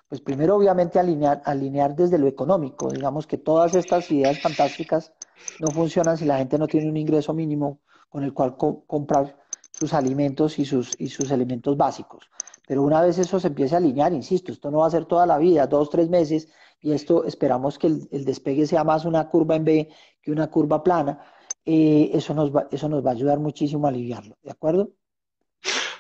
Pues 0.07 0.21
primero, 0.21 0.55
obviamente, 0.55 0.99
alinear, 0.99 1.41
alinear 1.45 1.95
desde 1.95 2.17
lo 2.17 2.27
económico. 2.27 2.89
Digamos 2.89 3.25
que 3.25 3.37
todas 3.37 3.73
estas 3.75 4.09
ideas 4.11 4.39
fantásticas 4.39 5.11
no 5.59 5.71
funcionan 5.71 6.17
si 6.17 6.25
la 6.25 6.37
gente 6.37 6.57
no 6.57 6.67
tiene 6.67 6.89
un 6.89 6.97
ingreso 6.97 7.33
mínimo 7.33 7.79
con 8.09 8.23
el 8.23 8.33
cual 8.33 8.55
comprar 8.57 9.37
sus 9.71 9.93
alimentos 9.93 10.59
y 10.59 10.65
sus, 10.65 10.95
y 10.99 11.09
sus 11.09 11.31
elementos 11.31 11.75
básicos. 11.75 12.29
Pero 12.67 12.83
una 12.83 13.01
vez 13.01 13.17
eso 13.17 13.39
se 13.39 13.47
empiece 13.47 13.75
a 13.75 13.79
alinear, 13.79 14.13
insisto, 14.13 14.51
esto 14.51 14.71
no 14.71 14.79
va 14.79 14.87
a 14.87 14.91
ser 14.91 15.05
toda 15.05 15.25
la 15.25 15.37
vida, 15.37 15.67
dos, 15.67 15.89
tres 15.89 16.09
meses, 16.09 16.47
y 16.79 16.91
esto 16.91 17.25
esperamos 17.25 17.77
que 17.77 17.87
el, 17.87 18.25
despegue 18.25 18.67
sea 18.67 18.83
más 18.83 19.05
una 19.05 19.29
curva 19.29 19.55
en 19.55 19.65
B 19.65 19.89
que 20.21 20.31
una 20.31 20.49
curva 20.49 20.83
plana, 20.83 21.19
eh, 21.65 22.11
eso, 22.13 22.33
nos 22.33 22.55
va, 22.55 22.67
eso 22.71 22.87
nos 22.87 23.05
va 23.05 23.09
a 23.09 23.13
ayudar 23.13 23.39
muchísimo 23.39 23.87
a 23.87 23.89
aliviarlo, 23.89 24.37
¿de 24.43 24.51
acuerdo? 24.51 24.91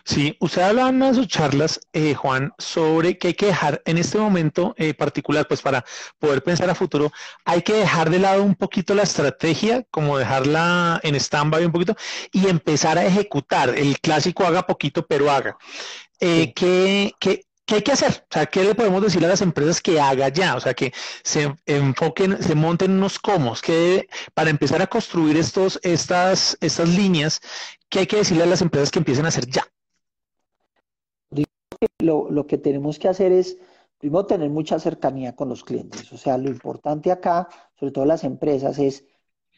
Sí, 0.05 0.35
usted 0.41 0.61
hablaba 0.63 0.89
en 0.89 0.97
una 0.97 1.07
de 1.07 1.13
sus 1.15 1.27
charlas, 1.27 1.79
eh, 1.93 2.13
Juan, 2.13 2.51
sobre 2.57 3.17
que 3.17 3.29
hay 3.29 3.33
que 3.35 3.45
dejar 3.45 3.81
en 3.85 3.97
este 3.97 4.17
momento 4.17 4.75
eh, 4.77 4.93
particular, 4.93 5.47
pues 5.47 5.61
para 5.61 5.85
poder 6.19 6.43
pensar 6.43 6.69
a 6.69 6.75
futuro, 6.75 7.11
hay 7.45 7.61
que 7.61 7.73
dejar 7.73 8.09
de 8.09 8.19
lado 8.19 8.43
un 8.43 8.55
poquito 8.55 8.95
la 8.95 9.03
estrategia, 9.03 9.85
como 9.91 10.17
dejarla 10.17 10.99
en 11.03 11.15
stand-by 11.15 11.65
un 11.65 11.71
poquito, 11.71 11.95
y 12.33 12.49
empezar 12.49 12.97
a 12.97 13.05
ejecutar. 13.05 13.69
El 13.77 13.99
clásico 14.01 14.45
haga 14.45 14.67
poquito, 14.67 15.05
pero 15.07 15.31
haga. 15.31 15.57
Eh, 16.19 16.53
¿qué, 16.53 17.13
qué, 17.19 17.45
¿Qué 17.65 17.75
hay 17.75 17.81
que 17.81 17.93
hacer? 17.93 18.25
O 18.29 18.33
sea, 18.33 18.45
¿qué 18.45 18.63
le 18.63 18.75
podemos 18.75 19.01
decir 19.01 19.23
a 19.23 19.29
las 19.29 19.41
empresas 19.41 19.81
que 19.81 20.01
haga 20.01 20.27
ya? 20.27 20.55
O 20.55 20.59
sea, 20.59 20.73
que 20.73 20.93
se 21.23 21.53
enfoquen, 21.65 22.43
se 22.43 22.55
monten 22.55 22.91
unos 22.91 23.19
comos, 23.19 23.61
que 23.61 24.07
para 24.33 24.49
empezar 24.49 24.81
a 24.81 24.87
construir 24.87 25.37
estos, 25.37 25.79
estas, 25.81 26.57
estas 26.59 26.89
líneas, 26.89 27.39
¿qué 27.89 27.99
hay 27.99 28.07
que 28.07 28.17
decirle 28.17 28.43
a 28.43 28.47
las 28.47 28.61
empresas 28.61 28.91
que 28.91 28.99
empiecen 28.99 29.25
a 29.25 29.29
hacer 29.29 29.47
ya? 29.47 29.65
Lo, 32.03 32.29
lo 32.29 32.45
que 32.47 32.57
tenemos 32.57 32.99
que 32.99 33.07
hacer 33.07 33.31
es, 33.31 33.57
primero, 33.97 34.25
tener 34.25 34.49
mucha 34.49 34.79
cercanía 34.79 35.35
con 35.35 35.49
los 35.49 35.63
clientes. 35.63 36.11
O 36.13 36.17
sea, 36.17 36.37
lo 36.37 36.49
importante 36.49 37.11
acá, 37.11 37.49
sobre 37.79 37.91
todo 37.91 38.05
las 38.05 38.23
empresas, 38.23 38.79
es, 38.79 39.05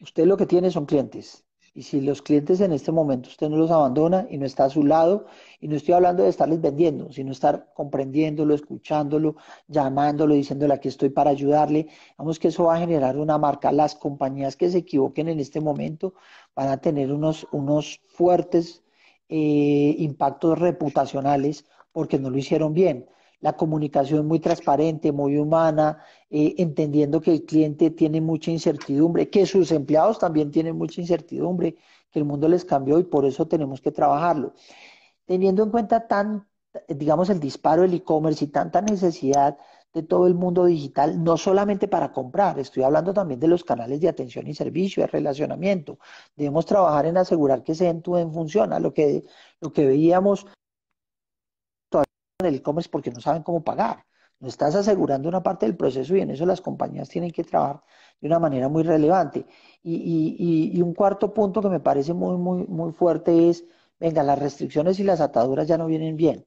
usted 0.01 0.25
lo 0.25 0.37
que 0.37 0.45
tiene 0.45 0.71
son 0.71 0.85
clientes. 0.85 1.45
Y 1.75 1.83
si 1.83 1.99
los 1.99 2.21
clientes 2.21 2.61
en 2.61 2.71
este 2.71 2.93
momento 2.93 3.27
usted 3.27 3.49
no 3.49 3.57
los 3.57 3.69
abandona 3.69 4.25
y 4.29 4.37
no 4.37 4.45
está 4.45 4.63
a 4.63 4.69
su 4.69 4.83
lado, 4.83 5.25
y 5.59 5.67
no 5.67 5.75
estoy 5.75 5.93
hablando 5.93 6.23
de 6.23 6.29
estarles 6.29 6.61
vendiendo, 6.61 7.11
sino 7.11 7.33
estar 7.33 7.73
comprendiéndolo, 7.73 8.55
escuchándolo, 8.55 9.35
llamándolo, 9.67 10.35
diciéndole 10.35 10.73
aquí 10.73 10.87
estoy 10.87 11.09
para 11.09 11.31
ayudarle, 11.31 11.87
vamos 12.17 12.39
que 12.39 12.47
eso 12.47 12.63
va 12.63 12.75
a 12.75 12.79
generar 12.79 13.17
una 13.17 13.37
marca. 13.37 13.73
Las 13.73 13.93
compañías 13.93 14.55
que 14.55 14.69
se 14.69 14.77
equivoquen 14.79 15.27
en 15.27 15.41
este 15.41 15.59
momento 15.59 16.13
van 16.55 16.69
a 16.69 16.77
tener 16.77 17.11
unos, 17.11 17.45
unos 17.51 17.99
fuertes 18.07 18.85
eh, 19.27 19.95
impactos 19.97 20.57
reputacionales 20.57 21.65
porque 21.95 22.19
no 22.19 22.29
lo 22.29 22.37
hicieron 22.37 22.73
bien 22.73 23.07
la 23.39 23.53
comunicación 23.53 24.27
muy 24.27 24.39
transparente, 24.39 25.11
muy 25.11 25.37
humana, 25.37 25.99
eh, 26.29 26.55
entendiendo 26.57 27.21
que 27.21 27.31
el 27.31 27.45
cliente 27.45 27.91
tiene 27.91 28.19
mucha 28.19 28.51
incertidumbre, 28.51 29.29
que 29.29 29.45
sus 29.45 29.71
empleados 29.71 30.19
también 30.19 30.51
tienen 30.51 30.77
mucha 30.77 30.99
incertidumbre, 30.99 31.77
que 32.11 32.19
el 32.19 32.25
mundo 32.25 32.49
les 32.49 32.65
cambió 32.65 32.97
y 32.99 33.03
por 33.03 33.23
eso 33.23 33.47
tenemos 33.47 33.81
que 33.81 33.91
trabajarlo. 33.91 34.53
Teniendo 35.25 35.63
en 35.63 35.69
cuenta 35.69 36.07
tan, 36.07 36.47
digamos, 36.89 37.29
el 37.29 37.39
disparo 37.39 37.83
del 37.83 37.93
e-commerce 37.93 38.45
y 38.45 38.47
tanta 38.47 38.81
necesidad 38.81 39.57
de 39.93 40.03
todo 40.03 40.27
el 40.27 40.33
mundo 40.33 40.65
digital, 40.65 41.23
no 41.23 41.37
solamente 41.37 41.87
para 41.87 42.11
comprar, 42.11 42.59
estoy 42.59 42.83
hablando 42.83 43.13
también 43.13 43.39
de 43.39 43.47
los 43.47 43.63
canales 43.63 44.01
de 44.01 44.09
atención 44.09 44.47
y 44.47 44.53
servicio, 44.53 45.03
de 45.03 45.07
relacionamiento. 45.07 45.99
Debemos 46.35 46.65
trabajar 46.65 47.05
en 47.05 47.17
asegurar 47.17 47.63
que 47.63 47.73
ese 47.73 47.87
end-to-end 47.87 48.33
funciona. 48.33 48.79
Lo 48.79 48.93
que, 48.93 49.23
lo 49.61 49.71
que 49.71 49.85
veíamos 49.85 50.47
el 52.43 52.55
e-commerce 52.55 52.89
porque 52.89 53.11
no 53.11 53.21
saben 53.21 53.43
cómo 53.43 53.63
pagar. 53.63 54.05
No 54.39 54.49
estás 54.49 54.75
asegurando 54.75 55.29
una 55.29 55.41
parte 55.41 55.65
del 55.65 55.77
proceso 55.77 56.15
y 56.15 56.21
en 56.21 56.31
eso 56.31 56.45
las 56.45 56.59
compañías 56.61 57.07
tienen 57.07 57.31
que 57.31 57.43
trabajar 57.43 57.81
de 58.19 58.27
una 58.27 58.39
manera 58.39 58.67
muy 58.67 58.83
relevante. 58.83 59.45
Y, 59.83 60.81
un 60.81 60.93
cuarto 60.93 61.33
punto 61.33 61.61
que 61.61 61.69
me 61.69 61.79
parece 61.79 62.13
muy, 62.13 62.37
muy, 62.37 62.65
muy 62.67 62.91
fuerte 62.91 63.49
es, 63.49 63.63
venga, 63.99 64.23
las 64.23 64.37
restricciones 64.37 64.99
y 64.99 65.03
las 65.03 65.21
ataduras 65.21 65.67
ya 65.67 65.77
no 65.77 65.87
vienen 65.87 66.17
bien. 66.17 66.45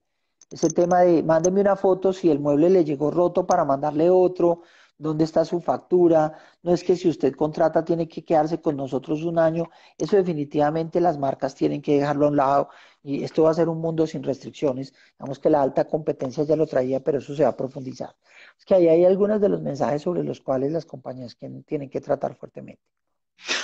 Ese 0.50 0.68
tema 0.70 1.00
de, 1.00 1.22
mándeme 1.22 1.60
una 1.60 1.76
foto 1.76 2.12
si 2.12 2.30
el 2.30 2.38
mueble 2.38 2.70
le 2.70 2.84
llegó 2.84 3.10
roto 3.10 3.46
para 3.46 3.64
mandarle 3.64 4.10
otro, 4.10 4.62
dónde 4.98 5.24
está 5.24 5.44
su 5.44 5.60
factura, 5.60 6.36
no 6.62 6.74
es 6.74 6.82
que 6.82 6.96
si 6.96 7.08
usted 7.08 7.34
contrata 7.34 7.84
tiene 7.84 8.08
que 8.08 8.24
quedarse 8.24 8.60
con 8.60 8.76
nosotros 8.76 9.22
un 9.22 9.38
año, 9.38 9.70
eso 9.96 10.16
definitivamente 10.16 11.00
las 11.00 11.18
marcas 11.18 11.54
tienen 11.54 11.80
que 11.80 11.98
dejarlo 11.98 12.26
a 12.26 12.28
un 12.30 12.36
lado 12.36 12.68
y 13.02 13.22
esto 13.22 13.44
va 13.44 13.52
a 13.52 13.54
ser 13.54 13.68
un 13.68 13.80
mundo 13.80 14.06
sin 14.06 14.24
restricciones, 14.24 14.92
digamos 15.18 15.38
que 15.38 15.50
la 15.50 15.62
alta 15.62 15.86
competencia 15.86 16.42
ya 16.44 16.56
lo 16.56 16.66
traía, 16.66 17.00
pero 17.00 17.18
eso 17.18 17.34
se 17.34 17.44
va 17.44 17.50
a 17.50 17.56
profundizar. 17.56 18.14
Es 18.58 18.64
que 18.64 18.74
ahí 18.74 18.88
hay 18.88 19.04
algunos 19.04 19.40
de 19.40 19.48
los 19.48 19.62
mensajes 19.62 20.02
sobre 20.02 20.24
los 20.24 20.40
cuales 20.40 20.72
las 20.72 20.84
compañías 20.84 21.36
tienen 21.66 21.88
que 21.88 22.00
tratar 22.00 22.34
fuertemente. 22.34 22.82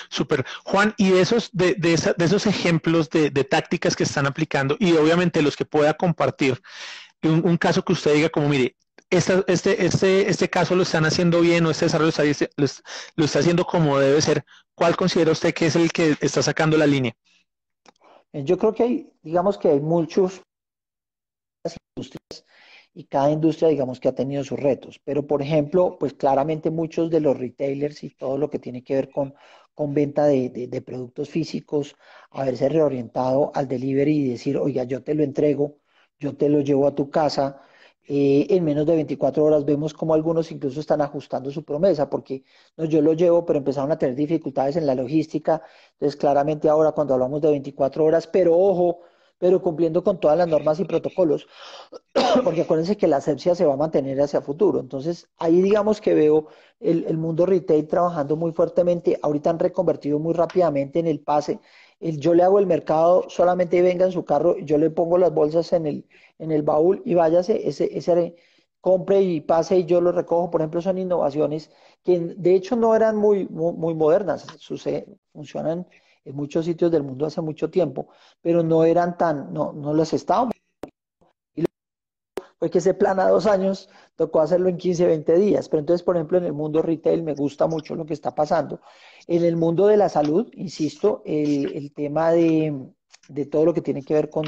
Super. 0.08 0.46
Juan, 0.64 0.94
y 0.96 1.14
esos, 1.14 1.50
de, 1.52 1.74
de, 1.74 1.94
esos 1.94 2.46
ejemplos 2.46 3.10
de, 3.10 3.30
tácticas 3.44 3.96
que 3.96 4.04
están 4.04 4.26
aplicando 4.26 4.76
y 4.78 4.92
obviamente 4.92 5.42
los 5.42 5.56
que 5.56 5.64
pueda 5.64 5.94
compartir, 5.94 6.62
un 7.22 7.56
caso 7.56 7.84
que 7.84 7.94
usted 7.94 8.14
diga 8.14 8.28
como, 8.28 8.48
mire, 8.48 8.76
este, 9.16 9.84
este, 9.84 10.28
este 10.28 10.50
caso 10.50 10.74
lo 10.74 10.82
están 10.82 11.04
haciendo 11.04 11.40
bien 11.40 11.64
o 11.66 11.70
este 11.70 11.86
desarrollo 11.86 12.12
lo 13.16 13.24
está, 13.24 13.38
haciendo 13.38 13.64
como 13.64 13.98
debe 13.98 14.20
ser, 14.20 14.44
¿cuál 14.74 14.96
considera 14.96 15.32
usted 15.32 15.54
que 15.54 15.66
es 15.66 15.76
el 15.76 15.90
que 15.92 16.16
está 16.20 16.42
sacando 16.42 16.76
la 16.76 16.86
línea? 16.86 17.12
Eh, 18.32 18.44
yo 18.44 18.58
creo 18.58 18.74
que 18.74 18.82
hay, 18.82 19.12
digamos 19.22 19.58
que 19.58 19.68
hay 19.68 19.80
muchos 19.80 20.42
industrias 21.96 22.44
y 22.92 23.04
cada 23.04 23.30
industria, 23.30 23.68
digamos 23.68 23.98
que 23.98 24.08
ha 24.08 24.14
tenido 24.14 24.44
sus 24.44 24.58
retos. 24.58 25.00
Pero, 25.04 25.26
por 25.26 25.42
ejemplo, 25.42 25.96
pues 25.98 26.14
claramente 26.14 26.70
muchos 26.70 27.10
de 27.10 27.20
los 27.20 27.36
retailers 27.36 28.04
y 28.04 28.10
todo 28.10 28.38
lo 28.38 28.50
que 28.50 28.58
tiene 28.58 28.84
que 28.84 28.94
ver 28.94 29.10
con, 29.10 29.34
con 29.74 29.94
venta 29.94 30.26
de, 30.26 30.48
de 30.48 30.82
productos 30.82 31.28
físicos, 31.28 31.96
haberse 32.30 32.68
reorientado 32.68 33.50
al 33.54 33.66
delivery 33.66 34.16
y 34.16 34.30
decir, 34.30 34.56
oiga, 34.56 34.84
yo 34.84 35.02
te 35.02 35.14
lo 35.14 35.24
entrego, 35.24 35.78
yo 36.18 36.36
te 36.36 36.48
lo 36.48 36.60
llevo 36.60 36.86
a 36.86 36.94
tu 36.94 37.10
casa, 37.10 37.60
eh, 38.06 38.46
en 38.50 38.64
menos 38.64 38.86
de 38.86 38.94
24 38.94 39.44
horas 39.44 39.64
vemos 39.64 39.94
como 39.94 40.14
algunos 40.14 40.52
incluso 40.52 40.80
están 40.80 41.00
ajustando 41.00 41.50
su 41.50 41.64
promesa, 41.64 42.10
porque 42.10 42.44
no, 42.76 42.84
yo 42.84 43.00
lo 43.00 43.14
llevo, 43.14 43.44
pero 43.46 43.58
empezaron 43.58 43.90
a 43.92 43.98
tener 43.98 44.14
dificultades 44.14 44.76
en 44.76 44.86
la 44.86 44.94
logística. 44.94 45.62
Entonces, 45.94 46.16
claramente 46.16 46.68
ahora 46.68 46.92
cuando 46.92 47.14
hablamos 47.14 47.40
de 47.40 47.50
24 47.50 48.04
horas, 48.04 48.26
pero 48.26 48.56
ojo, 48.58 49.00
pero 49.38 49.62
cumpliendo 49.62 50.04
con 50.04 50.20
todas 50.20 50.36
las 50.38 50.48
normas 50.48 50.80
y 50.80 50.84
protocolos, 50.84 51.46
porque 52.44 52.62
acuérdense 52.62 52.96
que 52.96 53.08
la 53.08 53.16
asepsia 53.18 53.54
se 53.54 53.64
va 53.64 53.74
a 53.74 53.76
mantener 53.76 54.20
hacia 54.20 54.42
futuro. 54.42 54.80
Entonces, 54.80 55.28
ahí 55.38 55.62
digamos 55.62 56.00
que 56.00 56.14
veo 56.14 56.48
el, 56.80 57.04
el 57.04 57.16
mundo 57.16 57.46
retail 57.46 57.86
trabajando 57.88 58.36
muy 58.36 58.52
fuertemente. 58.52 59.18
Ahorita 59.22 59.50
han 59.50 59.58
reconvertido 59.58 60.18
muy 60.18 60.34
rápidamente 60.34 60.98
en 60.98 61.06
el 61.06 61.20
pase 61.20 61.60
yo 62.00 62.34
le 62.34 62.42
hago 62.42 62.58
el 62.58 62.66
mercado, 62.66 63.24
solamente 63.28 63.80
venga 63.82 64.04
en 64.04 64.12
su 64.12 64.24
carro, 64.24 64.58
yo 64.58 64.78
le 64.78 64.90
pongo 64.90 65.16
las 65.18 65.32
bolsas 65.32 65.72
en 65.72 65.86
el, 65.86 66.06
en 66.38 66.52
el 66.52 66.62
baúl 66.62 67.02
y 67.04 67.14
váyase, 67.14 67.68
ese, 67.68 67.96
ese 67.96 68.36
compre 68.80 69.22
y 69.22 69.40
pase 69.40 69.78
y 69.78 69.84
yo 69.84 70.00
lo 70.00 70.12
recojo. 70.12 70.50
Por 70.50 70.60
ejemplo, 70.60 70.82
son 70.82 70.98
innovaciones 70.98 71.70
que 72.02 72.18
de 72.18 72.54
hecho 72.54 72.76
no 72.76 72.94
eran 72.94 73.16
muy, 73.16 73.46
muy, 73.48 73.94
modernas, 73.94 74.46
funcionan 75.32 75.86
en 76.24 76.36
muchos 76.36 76.64
sitios 76.64 76.90
del 76.90 77.02
mundo 77.02 77.26
hace 77.26 77.40
mucho 77.40 77.70
tiempo, 77.70 78.08
pero 78.40 78.62
no 78.62 78.84
eran 78.84 79.16
tan, 79.16 79.52
no, 79.52 79.72
no 79.72 79.94
las 79.94 80.12
estaban 80.12 80.50
fue 82.58 82.70
que 82.70 82.78
ese 82.78 82.94
plan 82.94 83.20
a 83.20 83.28
dos 83.28 83.46
años 83.46 83.88
tocó 84.16 84.40
hacerlo 84.40 84.68
en 84.68 84.78
15, 84.78 85.06
20 85.06 85.38
días. 85.38 85.68
Pero 85.68 85.80
entonces, 85.80 86.02
por 86.02 86.16
ejemplo, 86.16 86.38
en 86.38 86.44
el 86.44 86.52
mundo 86.52 86.80
retail 86.82 87.22
me 87.22 87.34
gusta 87.34 87.66
mucho 87.66 87.94
lo 87.94 88.06
que 88.06 88.14
está 88.14 88.34
pasando. 88.34 88.80
En 89.26 89.44
el 89.44 89.56
mundo 89.56 89.86
de 89.86 89.96
la 89.96 90.08
salud, 90.08 90.50
insisto, 90.54 91.22
el, 91.26 91.92
tema 91.94 92.32
de, 92.32 92.94
todo 93.50 93.66
lo 93.66 93.74
que 93.74 93.82
tiene 93.82 94.02
que 94.02 94.14
ver 94.14 94.30
con 94.30 94.44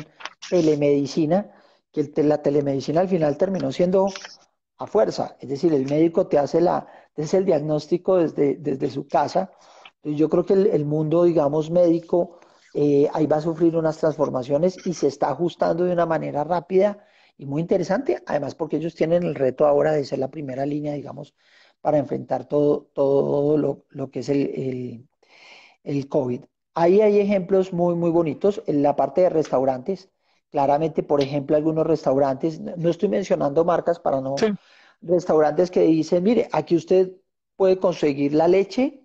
telemedicina, 0.49 1.51
que 1.97 2.23
la 2.23 2.43
telemedicina 2.43 3.01
al 3.01 3.09
final 3.09 3.37
terminó 3.39 3.73
siendo 3.73 4.09
a 4.79 4.87
fuerza. 4.87 5.37
Es 5.41 5.49
decir, 5.49 5.73
el 5.73 5.87
médico 5.87 6.27
te 6.27 6.39
hace, 6.39 6.61
la, 6.61 6.87
el 7.17 7.45
diagnóstico 7.45 8.17
desde, 8.19 8.57
desde 8.57 8.91
su 8.91 9.07
casa. 9.09 9.51
yo 10.03 10.29
creo 10.29 10.45
que 10.45 10.53
el, 10.55 10.85
mundo, 10.85 11.25
digamos, 11.25 11.71
médico, 11.71 12.39
eh, 12.75 13.09
ahí 13.13 13.27
va 13.27 13.37
a 13.37 13.41
sufrir 13.41 13.77
unas 13.77 13.99
transformaciones 13.99 14.77
y 14.87 14.93
se 14.95 15.09
está 15.09 15.31
ajustando 15.31 15.85
de 15.85 15.93
una 15.93 16.07
manera 16.07 16.45
rápida 16.45 17.05
y 17.39 17.47
muy 17.47 17.61
interesante, 17.63 18.23
además 18.27 18.55
porque 18.55 18.77
ellos 18.77 18.95
tienen 18.95 19.23
el 19.23 19.35
reto 19.35 19.67
ahora 19.67 19.93
de 19.93 20.05
ser 20.05 20.19
la 20.19 20.31
primera 20.31 20.65
línea, 20.67 20.95
digamos, 20.95 21.35
para 21.81 21.99
enfrentar 21.99 22.47
todo, 22.47 22.91
todo 22.95 23.57
lo, 23.57 24.11
que 24.11 24.21
es 24.21 24.29
el, 24.29 25.09
el, 25.85 26.09
COVID. 26.09 26.43
Ahí 26.75 27.01
hay 27.01 27.21
ejemplos 27.21 27.73
muy, 27.73 27.95
muy 27.95 28.11
bonitos 28.11 28.63
en 28.67 28.83
la 28.83 28.97
parte 28.97 29.23
de 29.23 29.31
restaurantes. 29.31 30.11
Claramente, 30.57 31.03
por 31.03 31.21
ejemplo, 31.21 31.55
algunos 31.55 31.87
restaurantes, 31.87 32.59
no 32.59 32.89
estoy 32.89 33.11
mencionando 33.11 33.63
marcas 33.63 34.01
para 34.01 34.23
no... 34.23 34.37
Restaurantes 35.03 35.71
que 35.71 35.83
dicen, 35.83 36.23
mire, 36.23 36.49
aquí 36.51 36.75
usted 36.75 37.13
puede 37.57 37.79
conseguir 37.79 38.33
la 38.33 38.49
leche, 38.49 39.05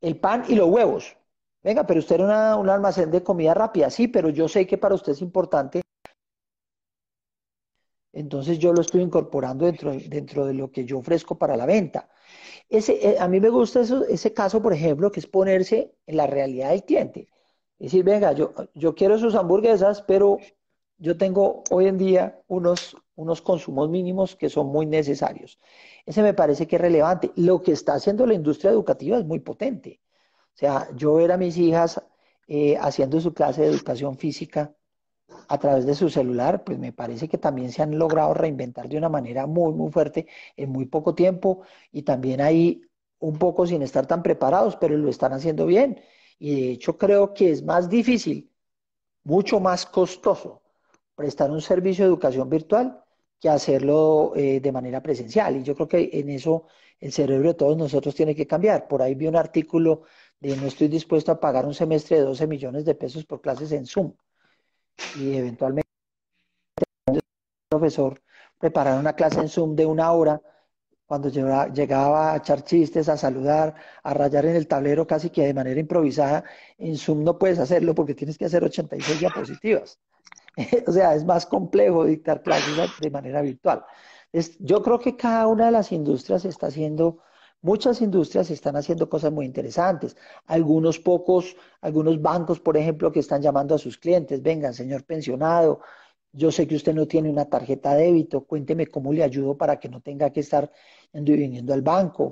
el 0.00 0.18
pan 0.18 0.44
y 0.48 0.54
los 0.54 0.70
huevos. 0.70 1.14
Venga, 1.62 1.86
pero 1.86 2.00
usted 2.00 2.14
era 2.14 2.56
un 2.56 2.70
almacén 2.70 3.10
de 3.10 3.22
comida 3.22 3.52
rápida, 3.52 3.90
sí, 3.90 4.08
pero 4.08 4.30
yo 4.30 4.48
sé 4.48 4.66
que 4.66 4.78
para 4.78 4.94
usted 4.94 5.12
es 5.12 5.20
importante 5.20 5.82
entonces 8.14 8.58
yo 8.58 8.72
lo 8.72 8.80
estoy 8.80 9.02
incorporando 9.02 9.66
dentro, 9.66 9.92
dentro 9.92 10.46
de 10.46 10.54
lo 10.54 10.70
que 10.72 10.86
yo 10.86 10.98
ofrezco 11.00 11.36
para 11.36 11.54
la 11.54 11.66
venta. 11.66 12.08
Ese, 12.66 12.94
eh, 13.06 13.16
a 13.20 13.28
mí 13.28 13.40
me 13.40 13.50
gusta 13.50 13.82
eso, 13.82 14.06
ese 14.06 14.32
caso, 14.32 14.62
por 14.62 14.72
ejemplo, 14.72 15.12
que 15.12 15.20
es 15.20 15.26
ponerse 15.26 15.94
en 16.06 16.16
la 16.16 16.26
realidad 16.26 16.70
del 16.70 16.84
cliente. 16.84 17.28
Es 17.80 17.86
decir, 17.86 18.04
venga, 18.04 18.32
yo, 18.32 18.52
yo 18.74 18.94
quiero 18.94 19.18
sus 19.18 19.34
hamburguesas, 19.34 20.02
pero 20.02 20.38
yo 20.98 21.16
tengo 21.16 21.64
hoy 21.70 21.86
en 21.86 21.96
día 21.96 22.38
unos, 22.46 22.94
unos 23.16 23.40
consumos 23.40 23.88
mínimos 23.88 24.36
que 24.36 24.50
son 24.50 24.66
muy 24.66 24.84
necesarios. 24.84 25.58
Ese 26.04 26.22
me 26.22 26.34
parece 26.34 26.66
que 26.66 26.76
es 26.76 26.82
relevante. 26.82 27.32
Lo 27.36 27.62
que 27.62 27.72
está 27.72 27.94
haciendo 27.94 28.26
la 28.26 28.34
industria 28.34 28.70
educativa 28.70 29.16
es 29.16 29.24
muy 29.24 29.40
potente. 29.40 30.00
O 30.54 30.58
sea, 30.58 30.88
yo 30.94 31.14
ver 31.14 31.32
a 31.32 31.38
mis 31.38 31.56
hijas 31.56 32.02
eh, 32.48 32.76
haciendo 32.78 33.18
su 33.18 33.32
clase 33.32 33.62
de 33.62 33.68
educación 33.68 34.18
física 34.18 34.74
a 35.48 35.58
través 35.58 35.86
de 35.86 35.94
su 35.94 36.10
celular, 36.10 36.64
pues 36.64 36.78
me 36.78 36.92
parece 36.92 37.28
que 37.28 37.38
también 37.38 37.72
se 37.72 37.82
han 37.82 37.98
logrado 37.98 38.34
reinventar 38.34 38.90
de 38.90 38.98
una 38.98 39.08
manera 39.08 39.46
muy, 39.46 39.72
muy 39.72 39.90
fuerte 39.90 40.26
en 40.56 40.70
muy 40.70 40.84
poco 40.84 41.14
tiempo 41.14 41.62
y 41.92 42.02
también 42.02 42.42
ahí 42.42 42.82
un 43.20 43.38
poco 43.38 43.66
sin 43.66 43.80
estar 43.80 44.06
tan 44.06 44.22
preparados, 44.22 44.76
pero 44.76 44.98
lo 44.98 45.08
están 45.08 45.32
haciendo 45.32 45.64
bien. 45.64 46.00
Y 46.40 46.60
de 46.60 46.72
hecho 46.72 46.98
creo 46.98 47.32
que 47.32 47.52
es 47.52 47.62
más 47.62 47.88
difícil, 47.88 48.50
mucho 49.24 49.60
más 49.60 49.86
costoso 49.86 50.62
prestar 51.14 51.50
un 51.50 51.60
servicio 51.60 52.04
de 52.04 52.08
educación 52.08 52.48
virtual 52.50 53.04
que 53.38 53.48
hacerlo 53.48 54.32
eh, 54.34 54.60
de 54.60 54.72
manera 54.72 55.02
presencial. 55.02 55.56
Y 55.56 55.62
yo 55.62 55.74
creo 55.74 55.86
que 55.86 56.10
en 56.12 56.30
eso 56.30 56.66
el 56.98 57.12
cerebro 57.12 57.48
de 57.50 57.54
todos 57.54 57.76
nosotros 57.76 58.14
tiene 58.14 58.34
que 58.34 58.46
cambiar. 58.46 58.88
Por 58.88 59.02
ahí 59.02 59.14
vi 59.14 59.26
un 59.26 59.36
artículo 59.36 60.02
de 60.40 60.56
no 60.56 60.66
estoy 60.66 60.88
dispuesto 60.88 61.30
a 61.30 61.40
pagar 61.40 61.66
un 61.66 61.74
semestre 61.74 62.16
de 62.18 62.24
12 62.24 62.46
millones 62.46 62.84
de 62.84 62.94
pesos 62.94 63.24
por 63.26 63.40
clases 63.40 63.72
en 63.72 63.86
Zoom 63.86 64.14
y 65.18 65.36
eventualmente 65.36 65.88
profesor 67.68 68.20
preparar 68.58 68.98
una 68.98 69.14
clase 69.14 69.40
en 69.40 69.48
Zoom 69.48 69.76
de 69.76 69.86
una 69.86 70.10
hora, 70.12 70.42
cuando 71.10 71.28
llegaba 71.28 72.32
a 72.32 72.36
echar 72.36 72.62
chistes, 72.62 73.08
a 73.08 73.16
saludar, 73.16 73.74
a 74.04 74.14
rayar 74.14 74.46
en 74.46 74.54
el 74.54 74.68
tablero 74.68 75.08
casi 75.08 75.28
que 75.28 75.44
de 75.44 75.52
manera 75.52 75.80
improvisada, 75.80 76.44
en 76.78 76.96
Zoom 76.96 77.24
no 77.24 77.36
puedes 77.36 77.58
hacerlo 77.58 77.96
porque 77.96 78.14
tienes 78.14 78.38
que 78.38 78.44
hacer 78.44 78.62
86 78.62 79.18
diapositivas. 79.18 79.98
o 80.86 80.92
sea, 80.92 81.16
es 81.16 81.24
más 81.24 81.46
complejo 81.46 82.04
dictar 82.04 82.44
clases 82.44 82.76
de 83.00 83.10
manera 83.10 83.42
virtual. 83.42 83.84
yo 84.60 84.84
creo 84.84 85.00
que 85.00 85.16
cada 85.16 85.48
una 85.48 85.66
de 85.66 85.72
las 85.72 85.90
industrias 85.90 86.44
está 86.44 86.68
haciendo, 86.68 87.18
muchas 87.60 88.00
industrias 88.02 88.48
están 88.52 88.76
haciendo 88.76 89.08
cosas 89.08 89.32
muy 89.32 89.46
interesantes. 89.46 90.16
Algunos 90.46 91.00
pocos, 91.00 91.56
algunos 91.80 92.22
bancos, 92.22 92.60
por 92.60 92.76
ejemplo, 92.76 93.10
que 93.10 93.18
están 93.18 93.42
llamando 93.42 93.74
a 93.74 93.78
sus 93.78 93.98
clientes, 93.98 94.40
vengan, 94.40 94.74
señor 94.74 95.02
pensionado, 95.02 95.80
yo 96.32 96.52
sé 96.52 96.66
que 96.66 96.76
usted 96.76 96.94
no 96.94 97.06
tiene 97.06 97.30
una 97.30 97.46
tarjeta 97.46 97.94
de 97.94 98.04
débito, 98.04 98.42
cuénteme 98.44 98.86
cómo 98.86 99.12
le 99.12 99.24
ayudo 99.24 99.56
para 99.56 99.78
que 99.80 99.88
no 99.88 100.00
tenga 100.00 100.30
que 100.30 100.40
estar 100.40 100.70
viniendo 101.12 101.74
al 101.74 101.82
banco. 101.82 102.30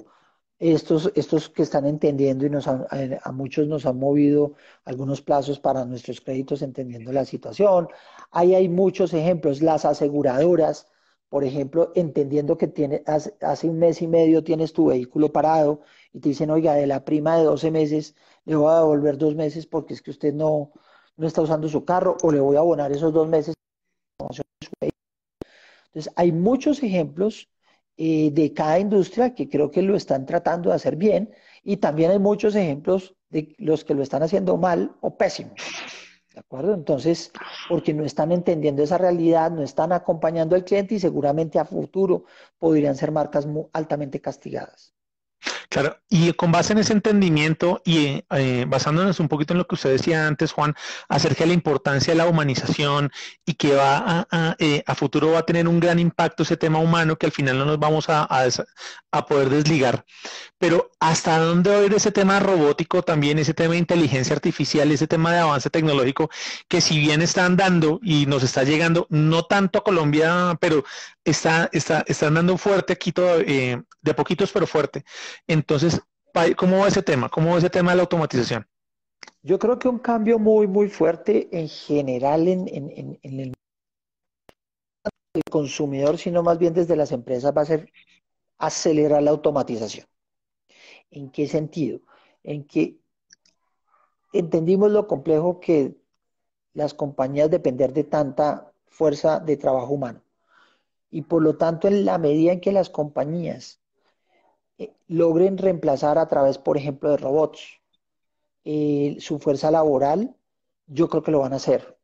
Estos, 0.59 1.13
estos 1.15 1.49
que 1.51 1.63
están 1.63 1.87
entendiendo 1.87 2.45
y 2.45 2.51
nos 2.51 2.67
a 2.67 3.33
muchos 3.33 3.69
nos 3.69 3.87
han 3.87 3.97
movido 3.99 4.55
algunos 4.85 5.23
plazos 5.23 5.61
para 5.61 5.85
nuestros 5.85 6.21
créditos 6.21 6.63
entendiendo 6.63 7.13
la 7.13 7.25
situación. 7.25 7.89
Ahí 8.33 8.55
hay 8.55 8.69
muchos 8.69 9.15
ejemplos. 9.15 9.63
Las 9.63 9.85
aseguradoras, 9.85 10.89
por 11.29 11.45
ejemplo, 11.45 11.93
entendiendo 11.95 12.59
que 12.59 12.67
tiene, 12.67 13.03
hace, 13.07 13.35
hace, 13.41 13.69
un 13.69 13.79
mes 13.79 14.03
y 14.03 14.09
medio 14.09 14.43
tienes 14.43 14.73
tu 14.73 14.87
vehículo 14.87 15.33
parado 15.33 15.83
y 16.13 16.21
te 16.21 16.31
dicen, 16.31 16.51
oiga, 16.51 16.75
de 16.75 16.87
la 16.89 17.05
prima 17.05 17.37
de 17.37 17.45
12 17.45 17.71
meses 17.71 18.17
le 18.45 18.57
voy 18.57 18.73
a 18.73 18.79
devolver 18.79 19.17
dos 19.19 19.35
meses 19.37 19.67
porque 19.67 19.95
es 19.95 20.03
que 20.03 20.11
usted 20.11 20.35
no, 20.35 20.73
no 21.17 21.27
está 21.27 21.43
usando 21.43 21.69
su 21.69 21.85
carro 21.85 22.17
o 22.23 22.33
le 22.33 22.41
voy 22.41 22.57
a 22.57 22.61
abonar 22.61 22.91
esos 22.93 23.13
dos 23.13 23.29
meses 23.29 23.55
entonces, 25.89 26.13
hay 26.17 26.33
muchos 26.33 26.83
ejemplos 26.83 27.49
eh, 27.97 28.31
de 28.33 28.53
cada 28.53 28.79
industria 28.79 29.35
que 29.35 29.49
creo 29.49 29.71
que 29.71 29.83
lo 29.83 29.97
están 29.97 30.27
tratando 30.27 30.71
de 30.71 30.77
hacer 30.77 30.97
bien 30.97 31.35
y 31.65 31.79
también 31.79 32.11
hay 32.11 32.19
muchos 32.19 32.55
ejemplos 32.55 33.17
de 33.31 33.55
los 33.59 33.85
que 33.85 33.95
lo 33.95 34.03
están 34.03 34.23
haciendo 34.23 34.57
mal 34.57 34.95
o 35.01 35.17
pésimo. 35.17 35.53
¿De 36.33 36.41
acuerdo? 36.41 36.75
Entonces, 36.75 37.33
porque 37.69 37.93
no 37.95 38.05
están 38.05 38.31
entendiendo 38.31 38.83
esa 38.83 38.99
realidad, 38.99 39.51
no 39.51 39.63
están 39.63 39.93
acompañando 39.93 40.55
al 40.55 40.65
cliente 40.65 40.95
y 40.95 41.01
seguramente 41.01 41.59
a 41.59 41.65
futuro 41.65 42.25
podrían 42.59 42.95
ser 42.95 43.11
marcas 43.11 43.49
altamente 43.73 44.21
castigadas. 44.21 44.95
Claro, 45.71 45.99
y 46.09 46.33
con 46.33 46.51
base 46.51 46.73
en 46.73 46.79
ese 46.79 46.95
entendimiento 46.95 47.83
y 47.85 48.25
eh, 48.31 48.65
basándonos 48.67 49.21
un 49.21 49.29
poquito 49.29 49.53
en 49.53 49.59
lo 49.59 49.67
que 49.67 49.75
usted 49.75 49.91
decía 49.91 50.27
antes, 50.27 50.53
Juan, 50.53 50.75
acerca 51.11 51.45
de 51.45 51.49
la 51.49 51.53
importancia 51.53 52.15
de 52.15 52.17
la 52.17 52.27
humanización 52.27 53.11
y 53.45 53.53
que 53.53 53.75
va 53.75 54.27
a, 54.31 54.57
eh, 54.59 54.83
futuro 54.97 55.33
va 55.33 55.41
a 55.41 55.47
tener 55.47 55.69
un 55.69 55.79
gran 55.79 55.99
impacto 55.99 56.43
ese 56.43 56.57
tema 56.57 56.79
humano 56.79 57.17
que 57.19 57.27
al 57.27 57.33
final 57.33 57.59
no 57.59 57.67
nos 57.67 57.79
vamos 57.79 58.09
a, 58.09 58.27
a, 59.13 59.27
poder 59.27 59.51
desligar. 59.51 60.07
Pero 60.59 60.91
¿hasta 61.01 61.39
dónde 61.39 61.71
va 61.71 61.77
a 61.77 61.85
ir 61.85 61.93
ese 61.93 62.13
tema 62.13 62.41
robótico 62.41 63.03
también, 63.03 63.39
ese 63.39 63.53
tema 63.53 63.73
de 63.73 63.79
inteligencia 63.79 64.35
artificial, 64.35 64.91
ese 64.91 65.07
tema 65.07 65.33
de 65.33 65.41
avance 65.41 65.69
tecnológico 65.69 66.31
que 66.69 66.81
si 66.81 66.99
bien 66.99 67.21
está 67.21 67.45
andando 67.45 68.01
y 68.03 68.25
nos 68.25 68.43
está 68.43 68.65
llegando, 68.65 69.07
no 69.11 69.43
tanto 69.45 69.81
a 69.81 69.85
Colombia, 69.85 70.57
pero 70.61 70.85
está, 71.25 71.69
está, 71.73 72.05
está 72.07 72.29
andando 72.29 72.57
fuerte 72.57 72.95
aquí 72.95 73.13
todo, 73.13 73.41
eh, 73.41 73.83
de 74.01 74.15
poquitos 74.15 74.51
pero 74.53 74.67
fuerte. 74.67 75.05
Entonces, 75.59 76.01
¿cómo 76.57 76.79
va 76.79 76.89
ese 76.89 77.03
tema? 77.03 77.29
¿Cómo 77.29 77.51
va 77.51 77.59
ese 77.59 77.69
tema 77.69 77.91
de 77.91 77.97
la 77.97 78.03
automatización? 78.03 78.65
Yo 79.43 79.59
creo 79.59 79.77
que 79.77 79.89
un 79.89 79.99
cambio 79.99 80.39
muy, 80.39 80.69
muy 80.69 80.89
fuerte 80.89 81.49
en 81.51 81.69
general 81.69 82.47
en, 82.47 82.69
en, 82.69 83.19
en 83.23 83.41
el 83.41 83.53
consumidor, 85.51 86.17
sino 86.17 86.45
más 86.45 86.59
bien 86.59 86.75
desde 86.75 86.95
las 86.95 87.11
empresas, 87.11 87.53
va 87.57 87.63
a 87.63 87.67
ser 87.67 87.93
acelerar 88.59 89.21
la 89.23 89.33
automatización. 89.33 90.07
¿En 91.11 91.31
qué 91.31 91.49
sentido? 91.49 92.01
En 92.45 92.65
que 92.65 93.01
entendimos 94.33 94.93
lo 94.93 95.09
complejo 95.09 95.59
que 95.59 95.97
las 96.73 96.95
compañías 96.95 97.51
depender 97.51 97.93
de 97.93 98.05
tanta 98.05 98.73
fuerza 98.87 99.41
de 99.41 99.57
trabajo 99.57 99.95
humano. 99.95 100.23
Y 101.11 101.23
por 101.23 101.43
lo 101.43 101.57
tanto, 101.57 101.89
en 101.89 102.05
la 102.05 102.17
medida 102.19 102.53
en 102.53 102.61
que 102.61 102.71
las 102.71 102.91
compañías 102.91 103.81
eh, 104.79 104.95
logren 105.09 105.59
reemplazar 105.59 106.19
a 106.19 106.29
través, 106.29 106.59
por 106.59 106.77
ejemplo, 106.77 107.11
de 107.11 107.17
robots 107.17 107.81
eh, 108.65 109.17
su 109.21 109.39
fuerza 109.39 109.71
laboral, 109.71 110.37
yo 110.87 111.09
creo 111.09 111.23
que 111.23 111.31
lo 111.31 111.41
van 111.41 111.53
a 111.53 111.57
hacer. 111.57 111.99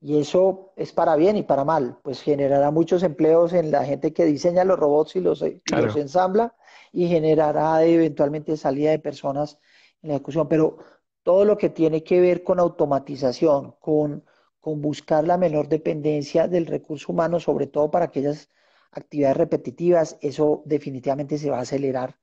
Y 0.00 0.18
eso 0.18 0.72
es 0.76 0.92
para 0.92 1.16
bien 1.16 1.36
y 1.36 1.42
para 1.42 1.64
mal, 1.64 1.98
pues 2.02 2.22
generará 2.22 2.70
muchos 2.70 3.02
empleos 3.02 3.52
en 3.52 3.70
la 3.70 3.84
gente 3.84 4.12
que 4.12 4.24
diseña 4.24 4.64
los 4.64 4.78
robots 4.78 5.16
y 5.16 5.20
los, 5.20 5.42
los 5.42 5.96
ensambla 5.96 6.54
y 6.92 7.08
generará 7.08 7.82
eventualmente 7.84 8.56
salida 8.56 8.90
de 8.90 8.98
personas 8.98 9.58
en 10.02 10.10
la 10.10 10.16
ejecución. 10.16 10.48
Pero 10.48 10.78
todo 11.22 11.44
lo 11.44 11.58
que 11.58 11.70
tiene 11.70 12.04
que 12.04 12.20
ver 12.20 12.44
con 12.44 12.60
automatización, 12.60 13.74
con, 13.80 14.24
con 14.60 14.80
buscar 14.80 15.26
la 15.26 15.38
menor 15.38 15.68
dependencia 15.68 16.46
del 16.46 16.66
recurso 16.66 17.12
humano, 17.12 17.40
sobre 17.40 17.66
todo 17.66 17.90
para 17.90 18.06
aquellas 18.06 18.50
actividades 18.92 19.36
repetitivas, 19.36 20.18
eso 20.20 20.62
definitivamente 20.64 21.38
se 21.38 21.50
va 21.50 21.58
a 21.58 21.62
acelerar. 21.62 22.18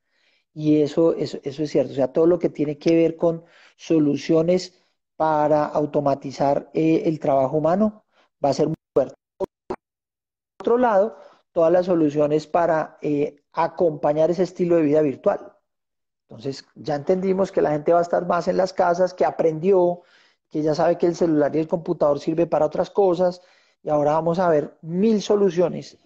Y 0.53 0.81
eso, 0.81 1.13
eso, 1.15 1.39
es 1.43 1.71
cierto. 1.71 1.93
O 1.93 1.95
sea, 1.95 2.11
todo 2.13 2.27
lo 2.27 2.39
que 2.39 2.49
tiene 2.49 2.77
que 2.77 2.95
ver 2.95 3.15
con 3.15 3.43
soluciones 3.75 4.73
para 5.15 5.65
automatizar 5.65 6.69
eh, 6.73 7.03
el 7.05 7.19
trabajo 7.19 7.57
humano 7.57 8.05
va 8.43 8.49
a 8.49 8.53
ser 8.53 8.67
muy 8.67 8.75
fuerte. 8.93 9.15
Por 9.37 9.47
otro 10.59 10.77
lado, 10.77 11.17
todas 11.51 11.71
las 11.71 11.85
soluciones 11.87 12.47
para 12.47 12.97
eh, 13.01 13.43
acompañar 13.53 14.31
ese 14.31 14.43
estilo 14.43 14.75
de 14.75 14.83
vida 14.83 15.01
virtual. 15.01 15.53
Entonces, 16.27 16.65
ya 16.75 16.95
entendimos 16.95 17.51
que 17.51 17.61
la 17.61 17.71
gente 17.71 17.93
va 17.93 17.99
a 17.99 18.03
estar 18.03 18.25
más 18.25 18.47
en 18.47 18.57
las 18.57 18.73
casas, 18.73 19.13
que 19.13 19.25
aprendió, 19.25 20.01
que 20.49 20.61
ya 20.61 20.75
sabe 20.75 20.97
que 20.97 21.07
el 21.07 21.15
celular 21.15 21.55
y 21.55 21.59
el 21.59 21.67
computador 21.67 22.19
sirve 22.19 22.47
para 22.47 22.65
otras 22.65 22.89
cosas, 22.89 23.41
y 23.83 23.89
ahora 23.89 24.13
vamos 24.13 24.39
a 24.39 24.49
ver 24.49 24.77
mil 24.81 25.21
soluciones 25.21 25.97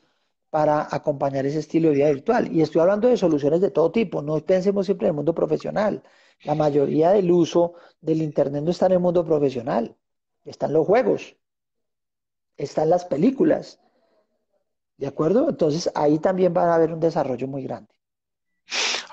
para 0.49 0.87
acompañar 0.89 1.45
ese 1.45 1.59
estilo 1.59 1.89
de 1.89 1.95
vida 1.95 2.09
virtual. 2.09 2.51
Y 2.51 2.61
estoy 2.61 2.81
hablando 2.81 3.07
de 3.07 3.17
soluciones 3.17 3.61
de 3.61 3.71
todo 3.71 3.91
tipo, 3.91 4.21
no 4.21 4.39
pensemos 4.39 4.85
siempre 4.85 5.07
en 5.07 5.11
el 5.11 5.15
mundo 5.15 5.33
profesional. 5.35 6.03
La 6.43 6.55
mayoría 6.55 7.11
del 7.11 7.31
uso 7.31 7.73
del 8.01 8.21
Internet 8.21 8.63
no 8.63 8.71
está 8.71 8.85
en 8.85 8.93
el 8.93 8.99
mundo 8.99 9.25
profesional, 9.25 9.95
están 10.45 10.73
los 10.73 10.85
juegos, 10.85 11.35
están 12.55 12.89
las 12.89 13.05
películas. 13.05 13.79
¿De 14.97 15.07
acuerdo? 15.07 15.49
Entonces 15.49 15.91
ahí 15.95 16.19
también 16.19 16.53
va 16.55 16.71
a 16.71 16.75
haber 16.75 16.93
un 16.93 16.99
desarrollo 16.99 17.47
muy 17.47 17.63
grande. 17.63 17.96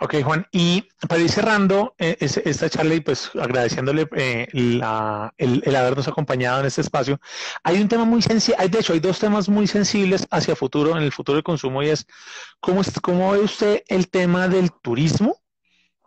Ok, 0.04 0.16
Juan, 0.22 0.46
y 0.52 0.86
para 1.08 1.22
ir 1.22 1.30
cerrando 1.30 1.94
eh, 1.98 2.14
esta 2.20 2.68
charla 2.68 2.94
y 2.94 3.00
pues 3.00 3.30
agradeciéndole 3.40 4.06
eh, 4.14 4.46
el, 4.52 4.82
habernos 4.82 6.06
acompañado 6.08 6.60
en 6.60 6.66
este 6.66 6.82
espacio, 6.82 7.18
hay 7.62 7.80
un 7.80 7.88
tema 7.88 8.04
muy 8.04 8.20
sensible, 8.20 8.68
de 8.68 8.80
hecho 8.80 8.92
hay 8.92 9.00
dos 9.00 9.18
temas 9.18 9.48
muy 9.48 9.66
sensibles 9.66 10.26
hacia 10.30 10.56
futuro, 10.56 10.94
en 10.94 11.02
el 11.02 11.10
futuro 11.10 11.36
del 11.36 11.42
consumo, 11.42 11.82
y 11.82 11.88
es 11.88 12.06
cómo, 12.60 12.82
cómo 13.00 13.32
ve 13.32 13.38
usted 13.38 13.82
el 13.88 14.10
tema 14.10 14.46
del 14.46 14.72
turismo, 14.72 15.40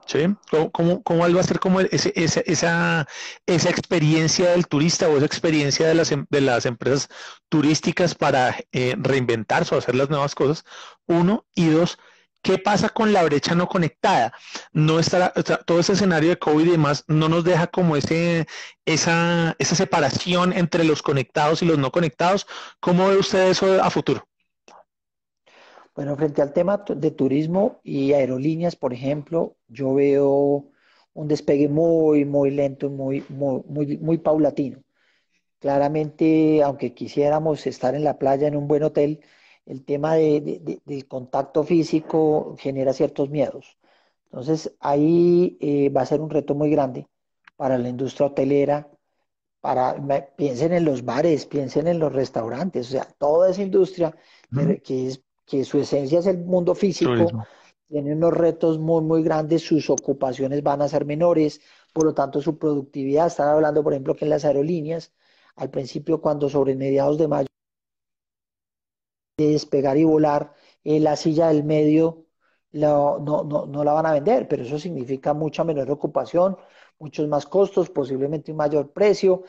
¿sí? 0.05 0.27
¿Cómo, 0.51 1.01
cómo, 1.01 1.33
va 1.33 1.39
a 1.39 1.43
ser 1.43 1.59
como 1.59 1.81
esa, 1.81 2.09
esa, 2.45 3.07
esa 3.47 3.69
experiencia 3.71 4.51
del 4.51 4.67
turista 4.67 5.09
o 5.09 5.17
esa 5.17 5.25
experiencia 5.25 5.87
de 5.87 5.95
las, 5.95 6.11
em, 6.11 6.27
de 6.29 6.41
las 6.41 6.67
empresas 6.67 7.09
turísticas 7.49 8.13
para 8.13 8.57
eh, 8.71 8.95
reinventarse 8.95 9.73
o 9.73 9.79
hacer 9.79 9.95
las 9.95 10.11
nuevas 10.11 10.35
cosas? 10.35 10.65
Uno, 11.07 11.47
y 11.55 11.69
dos, 11.69 11.97
¿Qué 12.47 12.57
pasa 12.57 12.87
con 12.87 13.11
la 13.11 13.25
brecha 13.25 13.55
no 13.55 13.67
conectada? 13.67 14.31
No 14.71 14.99
estará, 14.99 15.33
todo 15.65 15.81
ese 15.81 15.91
escenario 15.91 16.29
de 16.29 16.39
COVID 16.39 16.65
y 16.65 16.71
demás 16.71 17.03
no 17.09 17.27
nos 17.27 17.43
deja 17.43 17.67
como 17.67 17.97
ese, 17.97 18.47
esa, 18.85 19.53
esa 19.59 19.75
separación 19.75 20.53
entre 20.53 20.85
los 20.85 21.01
conectados 21.01 21.61
y 21.61 21.65
los 21.65 21.77
no 21.77 21.91
conectados. 21.91 22.47
¿Cómo 22.79 23.09
ve 23.09 23.17
usted 23.17 23.49
eso 23.49 23.83
a 23.83 23.89
futuro? 23.89 24.25
Bueno, 25.93 26.15
frente 26.15 26.41
al 26.41 26.53
tema 26.53 26.85
de 26.87 27.11
turismo 27.11 27.81
y 27.83 28.13
aerolíneas, 28.13 28.77
por 28.77 28.93
ejemplo, 28.93 29.57
yo 29.67 29.93
veo 29.93 30.69
un 31.11 31.27
despegue 31.27 31.67
muy, 31.67 32.23
muy 32.23 32.51
lento, 32.51 32.89
muy, 32.89 33.25
muy, 33.27 33.61
muy, 33.67 33.97
muy 33.97 34.19
paulatino. 34.19 34.81
Claramente, 35.59 36.63
aunque 36.63 36.93
quisiéramos 36.93 37.67
estar 37.67 37.93
en 37.93 38.05
la 38.05 38.17
playa 38.17 38.47
en 38.47 38.55
un 38.55 38.69
buen 38.69 38.83
hotel, 38.83 39.19
el 39.67 39.83
tema 39.83 40.15
de, 40.15 40.81
del 40.85 41.07
contacto 41.07 41.63
físico 41.63 42.55
genera 42.57 42.93
ciertos 42.93 43.29
miedos. 43.29 43.77
Entonces, 44.25 44.73
ahí 44.79 45.57
eh, 45.59 45.89
va 45.89 46.01
a 46.01 46.05
ser 46.05 46.21
un 46.21 46.29
reto 46.29 46.55
muy 46.55 46.69
grande 46.69 47.07
para 47.55 47.77
la 47.77 47.89
industria 47.89 48.27
hotelera, 48.27 48.89
para, 49.59 49.95
piensen 50.35 50.73
en 50.73 50.85
los 50.85 51.03
bares, 51.03 51.45
piensen 51.45 51.87
en 51.87 51.99
los 51.99 52.13
restaurantes, 52.13 52.87
o 52.87 52.91
sea, 52.91 53.07
toda 53.17 53.49
esa 53.49 53.61
industria 53.61 54.15
que, 54.83 55.07
es, 55.07 55.21
que 55.45 55.65
su 55.65 55.79
esencia 55.79 56.19
es 56.19 56.27
el 56.27 56.37
mundo 56.37 56.75
físico, 56.75 57.45
tiene 57.89 58.13
unos 58.13 58.33
retos 58.33 58.79
muy, 58.79 59.01
muy 59.01 59.23
grandes, 59.23 59.63
sus 59.63 59.89
ocupaciones 59.89 60.61
van 60.61 60.81
a 60.81 60.87
ser 60.87 61.05
menores, 61.05 61.59
por 61.93 62.05
lo 62.05 62.13
tanto 62.13 62.41
su 62.41 62.57
productividad, 62.57 63.27
están 63.27 63.49
hablando, 63.49 63.83
por 63.83 63.93
ejemplo, 63.93 64.15
que 64.15 64.25
en 64.25 64.29
las 64.29 64.45
aerolíneas, 64.45 65.13
al 65.55 65.69
principio 65.71 66.21
cuando 66.21 66.47
sobre 66.49 66.75
mediados 66.75 67.17
de 67.17 67.27
mayo 67.27 67.46
despegar 69.37 69.97
y 69.97 70.03
volar, 70.03 70.53
eh, 70.83 70.99
la 70.99 71.15
silla 71.15 71.49
del 71.49 71.63
medio 71.63 72.25
no, 72.71 73.19
no, 73.19 73.83
la 73.83 73.93
van 73.93 74.05
a 74.05 74.13
vender, 74.13 74.47
pero 74.47 74.63
eso 74.63 74.79
significa 74.79 75.33
mucha 75.33 75.63
menor 75.63 75.89
ocupación, 75.91 76.57
muchos 76.99 77.27
más 77.27 77.45
costos, 77.45 77.89
posiblemente 77.89 78.51
un 78.51 78.57
mayor 78.57 78.91
precio. 78.91 79.43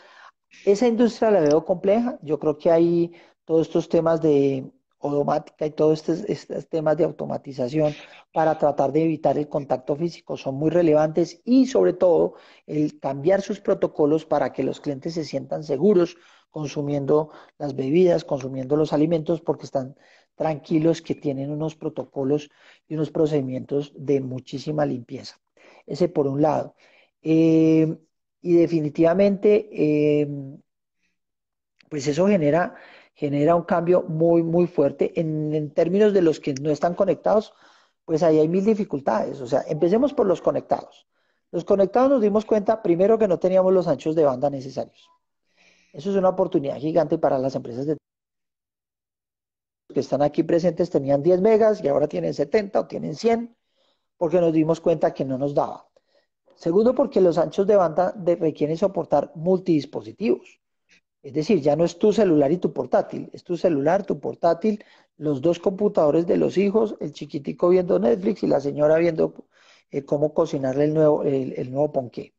Esa 0.65 0.87
industria 0.87 1.31
la 1.31 1.41
veo 1.41 1.65
compleja. 1.65 2.19
Yo 2.23 2.39
creo 2.39 2.57
que 2.57 2.71
hay 2.71 3.13
todos 3.45 3.67
estos 3.67 3.89
temas 3.89 4.21
de 4.21 4.71
automática 5.01 5.67
y 5.67 5.71
todos 5.71 6.09
estos, 6.09 6.69
temas 6.69 6.97
de 6.97 7.05
automatización 7.05 7.95
para 8.33 8.59
tratar 8.59 8.93
de 8.93 9.05
evitar 9.05 9.39
el 9.39 9.49
contacto 9.49 9.95
físico 9.97 10.37
son 10.37 10.57
muy 10.57 10.71
relevantes 10.71 11.41
y 11.45 11.67
sobre 11.67 11.93
todo 11.93 12.35
el 12.67 12.99
cambiar 12.99 13.41
sus 13.41 13.61
protocolos 13.61 14.25
para 14.25 14.53
que 14.53 14.65
los 14.65 14.81
clientes 14.81 15.15
se 15.15 15.25
sientan 15.25 15.63
seguros 15.63 16.17
consumiendo 16.51 17.31
las 17.59 17.75
bebidas, 17.75 18.25
consumiendo 18.25 18.77
los 18.77 18.93
alimentos 18.93 19.41
porque 19.41 19.67
están 19.67 19.97
tranquilos 20.35 21.03
que 21.03 21.15
tienen 21.15 21.51
unos 21.51 21.75
protocolos 21.75 22.51
y 22.87 22.95
unos 22.95 23.11
procedimientos 23.11 23.93
de 23.97 24.21
muchísima 24.21 24.87
limpieza. 24.87 25.41
Ese 25.87 26.09
por 26.09 26.27
un 26.27 26.43
lado. 26.43 26.75
Eh, 27.23 27.97
y 28.41 28.53
definitivamente, 28.55 29.69
eh, 29.73 30.29
pues 31.89 32.07
eso 32.07 32.27
genera 32.29 32.75
genera 33.19 33.57
un 33.57 33.65
cambio 33.65 34.05
muy, 34.05 34.45
muy 34.45 34.69
fuerte. 34.69 35.13
En, 35.21 35.73
términos 35.75 36.13
de 36.13 36.23
los 36.23 36.39
que 36.39 36.55
no 36.55 36.71
están 36.71 36.95
conectados, 36.95 37.53
pues 38.05 38.23
ahí 38.23 38.39
hay 38.39 38.47
mil 38.47 38.65
dificultades. 38.65 39.41
O 39.41 39.47
sea, 39.49 39.65
empecemos 39.67 40.15
por 40.15 40.25
los 40.25 40.41
conectados. 40.41 41.09
Los 41.51 41.65
conectados 41.65 42.11
nos 42.11 42.23
dimos 42.23 42.45
cuenta, 42.45 42.81
primero, 42.81 43.19
que 43.19 43.27
no 43.27 43.41
teníamos 43.41 43.73
los 43.73 43.89
anchos 43.89 44.15
de 44.15 44.23
banda 44.23 44.51
necesarios. 44.51 45.11
Eso 45.99 46.11
es 46.11 46.17
una 46.17 46.29
oportunidad 46.29 46.77
gigante 46.77 47.19
para 47.19 47.41
las 47.41 47.57
empresas 47.57 47.85
de 47.85 47.97
que 49.93 49.99
están 49.99 50.23
aquí 50.23 50.45
presentes 50.45 50.91
tenían 50.91 51.25
10 51.25 51.41
megas 51.41 51.83
y 51.83 51.89
ahora 51.89 52.07
tienen 52.07 52.35
70 52.35 52.79
o 52.79 52.87
tienen 52.87 53.17
100, 53.17 53.57
porque 54.17 54.41
nos 54.41 54.53
dimos 54.53 54.81
cuenta 54.81 55.13
que 55.13 55.25
no 55.25 55.39
nos 55.39 55.55
daba. 55.55 55.89
Segundo, 56.55 56.95
porque 56.95 57.21
los 57.21 57.37
anchos 57.37 57.67
de 57.67 57.75
banda 57.75 58.15
requieren 58.17 58.77
soportar 58.77 59.33
multidispositivos. 59.35 60.61
Es 61.21 61.33
decir, 61.33 61.61
ya 61.61 61.75
no 61.75 61.85
es 61.85 61.99
tu 61.99 62.13
celular 62.13 62.53
y 62.53 62.59
tu 62.59 62.73
portátil, 62.73 63.29
es 63.33 63.43
tu 63.43 63.57
celular, 63.57 64.07
tu 64.07 64.21
portátil, 64.21 64.85
los 65.17 65.43
dos 65.43 65.59
computadores 65.59 66.29
de 66.29 66.37
los 66.37 66.59
hijos, 66.59 66.95
el 67.01 67.13
chiquitico 67.13 67.71
viendo 67.71 67.99
Netflix 67.99 68.45
y 68.45 68.47
la 68.47 68.61
señora 68.61 68.99
viendo 68.99 69.35
eh, 69.91 70.05
cómo 70.05 70.33
cocinarle 70.33 70.85
el 70.85 70.95
nuevo, 70.95 71.25
el, 71.25 71.73
nuevo 71.73 71.91
ponqué. 71.91 72.35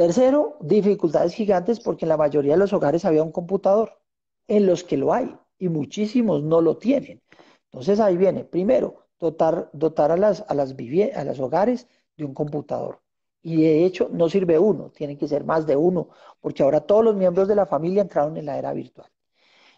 Tercero, 0.00 0.56
dificultades 0.60 1.34
gigantes 1.34 1.78
porque 1.78 2.06
en 2.06 2.08
la 2.08 2.16
mayoría 2.16 2.52
de 2.52 2.58
los 2.58 2.72
hogares 2.72 3.04
había 3.04 3.22
un 3.22 3.32
computador, 3.32 4.00
en 4.48 4.64
los 4.64 4.82
que 4.82 4.96
lo 4.96 5.12
hay, 5.12 5.36
y 5.58 5.68
muchísimos 5.68 6.42
no 6.42 6.62
lo 6.62 6.78
tienen. 6.78 7.20
Entonces 7.64 8.00
ahí 8.00 8.16
viene, 8.16 8.44
primero, 8.44 9.08
dotar, 9.18 9.68
dotar 9.74 10.10
a, 10.10 10.16
las, 10.16 10.42
a, 10.48 10.54
las 10.54 10.70
a 10.72 11.24
los 11.24 11.38
hogares 11.38 11.86
de 12.16 12.24
un 12.24 12.32
computador. 12.32 13.02
Y 13.42 13.60
de 13.60 13.84
hecho 13.84 14.08
no 14.10 14.30
sirve 14.30 14.58
uno, 14.58 14.88
tiene 14.88 15.18
que 15.18 15.28
ser 15.28 15.44
más 15.44 15.66
de 15.66 15.76
uno, 15.76 16.08
porque 16.40 16.62
ahora 16.62 16.80
todos 16.80 17.04
los 17.04 17.14
miembros 17.14 17.46
de 17.46 17.56
la 17.56 17.66
familia 17.66 18.00
entraron 18.00 18.38
en 18.38 18.46
la 18.46 18.56
era 18.56 18.72
virtual. 18.72 19.10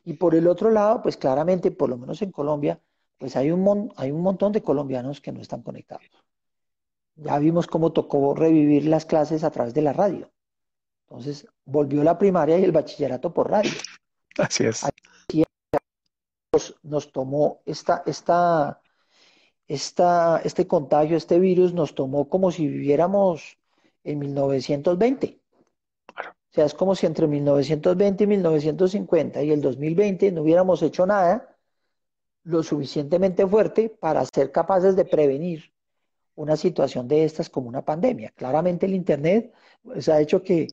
Y 0.05 0.13
por 0.13 0.37
el 0.37 0.47
otro 0.47 0.71
lado, 0.71 1.03
pues 1.03 1.17
claramente, 1.17 1.73
por 1.73 1.89
lo 1.89 1.99
menos 1.99 2.23
en 2.23 2.31
Colombia, 2.31 2.81
pues 3.19 3.35
hay 3.35 3.51
un, 3.51 3.93
hay 3.97 4.13
un 4.13 4.23
montón 4.23 4.53
de 4.53 4.63
colombianos 4.63 5.21
que 5.21 5.33
no 5.33 5.41
están 5.41 5.63
conectados. 5.63 6.07
Ya 7.23 7.39
vimos 7.39 7.67
cómo 7.67 7.93
tocó 7.93 8.35
revivir 8.35 8.87
las 8.87 9.07
clases 9.07 9.45
a 9.45 9.51
través 9.51 9.75
de 9.75 9.83
la 9.83 9.93
radio. 9.93 10.31
Entonces, 11.09 11.47
volvió 11.65 12.03
la 12.03 12.19
primaria 12.19 12.59
y 12.59 12.65
el 12.65 12.73
bachillerato 12.73 13.33
por 13.33 13.51
radio. 13.51 13.71
Así 14.39 14.65
es. 14.65 14.85
Nos, 16.53 16.75
nos 16.83 17.13
tomó 17.13 17.63
esta, 17.65 18.03
esta, 18.07 18.81
este 20.45 20.67
contagio, 20.67 21.17
este 21.17 21.39
virus 21.39 21.73
nos 21.73 21.95
tomó 21.95 22.29
como 22.29 22.51
si 22.51 22.67
viviéramos 22.67 23.59
en 24.05 24.19
1920. 24.19 25.39
O 26.09 26.55
sea, 26.55 26.67
es 26.67 26.75
como 26.75 26.95
si 26.95 27.07
entre 27.07 27.27
1920 27.27 28.25
y 28.25 28.27
1950 28.27 29.43
y 29.43 29.53
el 29.53 29.63
2020 29.63 30.33
no 30.33 30.43
hubiéramos 30.43 30.83
hecho 30.83 31.07
nada 31.07 31.57
lo 32.45 32.63
suficientemente 32.63 33.47
fuerte 33.47 33.89
para 33.89 34.25
ser 34.27 34.53
capaces 34.53 34.97
de 34.97 35.05
prevenir 35.05 35.73
una 36.35 36.57
situación 36.57 37.09
de 37.09 37.25
estas 37.25 37.51
como 37.51 37.69
una 37.69 37.85
pandemia. 37.85 38.33
Claramente 38.37 38.87
el 38.87 38.95
Internet 38.95 39.53
pues, 39.83 40.09
ha 40.09 40.21
hecho 40.21 40.43
que, 40.43 40.69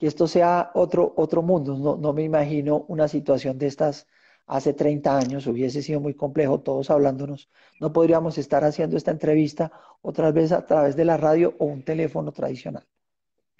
esto 0.00 0.28
sea 0.28 0.70
otro, 0.74 1.12
otro 1.16 1.42
mundo. 1.42 1.76
No, 1.76 1.96
no 1.96 2.12
me 2.12 2.22
imagino 2.22 2.84
una 2.88 3.08
situación 3.08 3.58
de 3.58 3.66
estas 3.66 4.06
hace 4.48 4.72
30 4.72 5.16
años 5.16 5.46
hubiese 5.46 5.82
sido 5.82 6.00
muy 6.00 6.14
complejo, 6.14 6.60
todos 6.60 6.90
hablándonos. 6.90 7.50
No 7.80 7.92
podríamos 7.92 8.38
estar 8.38 8.64
haciendo 8.64 8.96
esta 8.96 9.10
entrevista 9.10 9.70
otra 10.00 10.32
vez 10.32 10.52
a 10.52 10.64
través 10.64 10.96
de 10.96 11.04
la 11.04 11.16
radio 11.16 11.54
o 11.58 11.66
un 11.66 11.84
teléfono 11.84 12.32
tradicional. 12.32 12.86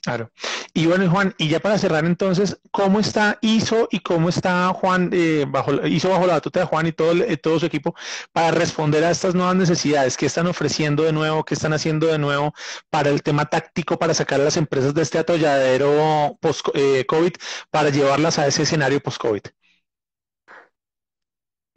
Claro. 0.03 0.30
Y 0.75 0.87
bueno, 0.87 1.11
Juan, 1.11 1.35
y 1.39 1.49
ya 1.49 1.61
para 1.61 1.79
cerrar 1.79 2.05
entonces, 2.05 2.59
¿cómo 2.71 3.01
está 3.01 3.39
ISO 3.41 3.89
y 3.91 4.01
cómo 4.01 4.29
está 4.29 4.69
Juan, 4.75 5.11
eh, 5.12 5.47
bajo, 5.49 5.73
ISO 5.87 6.11
bajo 6.11 6.27
la 6.27 6.35
batuta 6.35 6.61
de 6.61 6.66
Juan 6.66 6.87
y 6.87 6.93
todo, 6.93 7.12
eh, 7.12 7.37
todo 7.37 7.59
su 7.59 7.66
equipo 7.66 7.95
para 8.33 8.51
responder 8.51 9.03
a 9.05 9.11
estas 9.11 9.35
nuevas 9.35 9.57
necesidades? 9.57 10.16
¿Qué 10.16 10.27
están 10.27 10.47
ofreciendo 10.47 11.03
de 11.03 11.12
nuevo? 11.12 11.45
¿Qué 11.45 11.55
están 11.55 11.73
haciendo 11.73 12.07
de 12.07 12.19
nuevo 12.19 12.53
para 12.91 13.11
el 13.11 13.23
tema 13.23 13.47
táctico, 13.47 13.99
para 13.99 14.14
sacar 14.14 14.41
a 14.41 14.45
las 14.45 14.57
empresas 14.57 14.95
de 14.95 15.03
este 15.03 15.19
atolladero 15.19 16.37
post-COVID, 16.41 17.33
eh, 17.33 17.41
para 17.71 17.91
llevarlas 17.91 18.39
a 18.39 18.47
ese 18.47 18.62
escenario 18.62 19.01
post-COVID? 19.01 19.43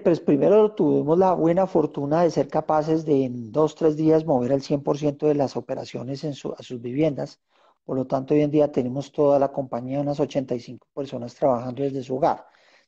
Pues 0.04 0.20
primero 0.20 0.74
tuvimos 0.74 1.18
la 1.18 1.34
buena 1.34 1.68
fortuna 1.68 2.24
de 2.24 2.32
ser 2.32 2.48
capaces 2.48 3.06
de 3.06 3.26
en 3.26 3.52
dos, 3.52 3.76
tres 3.76 3.96
días 3.98 4.26
mover 4.26 4.52
el 4.52 4.62
100% 4.62 5.28
de 5.28 5.36
las 5.36 5.56
operaciones 5.56 6.24
en 6.24 6.32
a 6.32 6.64
sus 6.64 6.82
viviendas. 6.82 7.40
Por 7.86 7.98
lo 7.98 8.06
tanto, 8.06 8.34
hoy 8.34 8.42
en 8.42 8.52
día 8.52 8.72
tenemos 8.72 9.12
toda 9.12 9.40
la 9.40 9.52
compañía, 9.52 10.00
unas 10.00 10.20
85 10.20 10.88
personas 10.94 11.36
trabajando 11.36 11.84
desde 11.84 12.04
su 12.04 12.16
hogar. 12.16 12.46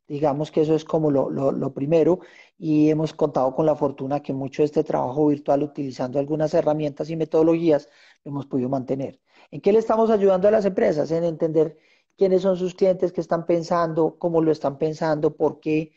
Digamos 0.07 0.51
que 0.51 0.61
eso 0.61 0.75
es 0.75 0.83
como 0.83 1.09
lo, 1.11 1.73
primero 1.73 2.19
y 2.57 2.89
hemos 2.89 3.13
contado 3.13 3.55
con 3.55 3.65
la 3.65 3.75
fortuna 3.75 4.21
que 4.21 4.33
mucho 4.33 4.61
de 4.61 4.65
este 4.65 4.83
trabajo 4.83 5.27
virtual, 5.27 5.63
utilizando 5.63 6.19
algunas 6.19 6.53
herramientas 6.53 7.09
y 7.09 7.15
metodologías, 7.15 7.89
lo 8.23 8.31
hemos 8.31 8.45
podido 8.45 8.69
mantener. 8.69 9.19
¿En 9.51 9.61
qué 9.61 9.71
le 9.71 9.79
estamos 9.79 10.09
ayudando 10.09 10.47
a 10.47 10.51
las 10.51 10.65
empresas? 10.65 11.09
En 11.11 11.23
entender 11.23 11.77
quiénes 12.17 12.41
son 12.41 12.57
sus 12.57 12.75
clientes, 12.75 13.11
qué 13.13 13.21
están 13.21 13.45
pensando, 13.45 14.17
cómo 14.19 14.41
lo 14.41 14.51
están 14.51 14.77
pensando, 14.77 15.35
por 15.35 15.59
qué 15.59 15.93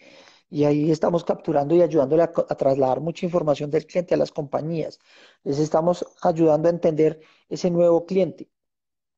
y 0.48 0.64
ahí 0.64 0.90
estamos 0.90 1.24
capturando 1.24 1.74
y 1.74 1.82
ayudándole 1.82 2.22
a, 2.22 2.32
trasladar 2.32 3.00
mucha 3.00 3.26
información 3.26 3.70
del 3.70 3.86
cliente 3.86 4.14
a 4.14 4.16
las 4.16 4.30
compañías. 4.32 4.98
Les 5.42 5.58
estamos 5.58 6.06
ayudando 6.22 6.68
a 6.68 6.70
entender 6.70 7.20
ese 7.48 7.70
nuevo 7.70 8.06
cliente. 8.06 8.48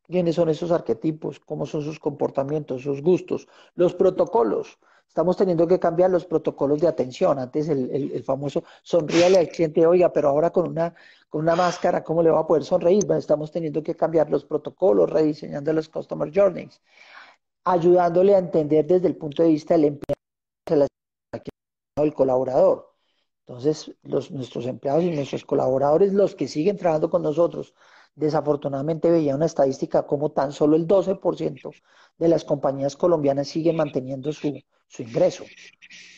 ¿Quiénes 0.08 0.36
son 0.36 0.48
esos 0.48 0.70
arquetipos? 0.70 1.38
¿Cómo 1.40 1.66
son 1.66 1.82
sus 1.82 2.00
comportamientos, 2.00 2.82
sus 2.82 3.02
gustos? 3.02 3.46
Los 3.74 3.94
protocolos. 3.94 4.78
Estamos 5.06 5.36
teniendo 5.36 5.66
que 5.66 5.78
cambiar 5.78 6.10
los 6.10 6.24
protocolos 6.24 6.80
de 6.80 6.88
atención. 6.88 7.38
Antes 7.38 7.68
el, 7.68 8.22
famoso 8.24 8.64
sonríale 8.82 9.38
al 9.38 9.48
cliente, 9.48 9.86
oiga, 9.86 10.12
pero 10.12 10.28
ahora 10.28 10.50
con 10.50 10.68
una, 10.68 10.94
con 11.28 11.42
una 11.42 11.56
máscara, 11.56 12.02
¿cómo 12.04 12.22
le 12.22 12.30
va 12.30 12.40
a 12.40 12.46
poder 12.46 12.64
sonreír? 12.64 13.04
estamos 13.12 13.50
teniendo 13.50 13.82
que 13.82 13.94
cambiar 13.94 14.30
los 14.30 14.44
protocolos, 14.44 15.10
rediseñando 15.10 15.72
los 15.72 15.88
customer 15.88 16.30
journeys, 16.34 16.80
ayudándole 17.64 18.34
a 18.34 18.38
entender 18.38 18.86
desde 18.86 19.08
el 19.08 19.16
punto 19.16 19.42
de 19.42 19.50
vista 19.50 19.74
del 19.74 19.84
empleado 19.84 20.88
el 21.96 22.14
colaborador. 22.14 22.94
Entonces, 23.46 23.94
los, 24.02 24.30
nuestros 24.30 24.66
empleados 24.66 25.04
y 25.04 25.10
nuestros 25.10 25.44
colaboradores, 25.44 26.12
los 26.12 26.34
que 26.34 26.48
siguen 26.48 26.76
trabajando 26.76 27.10
con 27.10 27.22
nosotros, 27.22 27.74
desafortunadamente 28.18 29.10
veía 29.10 29.36
una 29.36 29.46
estadística 29.46 30.06
como 30.06 30.32
tan 30.32 30.50
solo 30.52 30.76
el 30.76 30.86
12% 30.86 31.70
de 32.18 32.28
las 32.28 32.44
compañías 32.44 32.96
colombianas 32.96 33.46
siguen 33.48 33.76
manteniendo 33.76 34.32
su, 34.32 34.48
ingreso. 34.98 35.44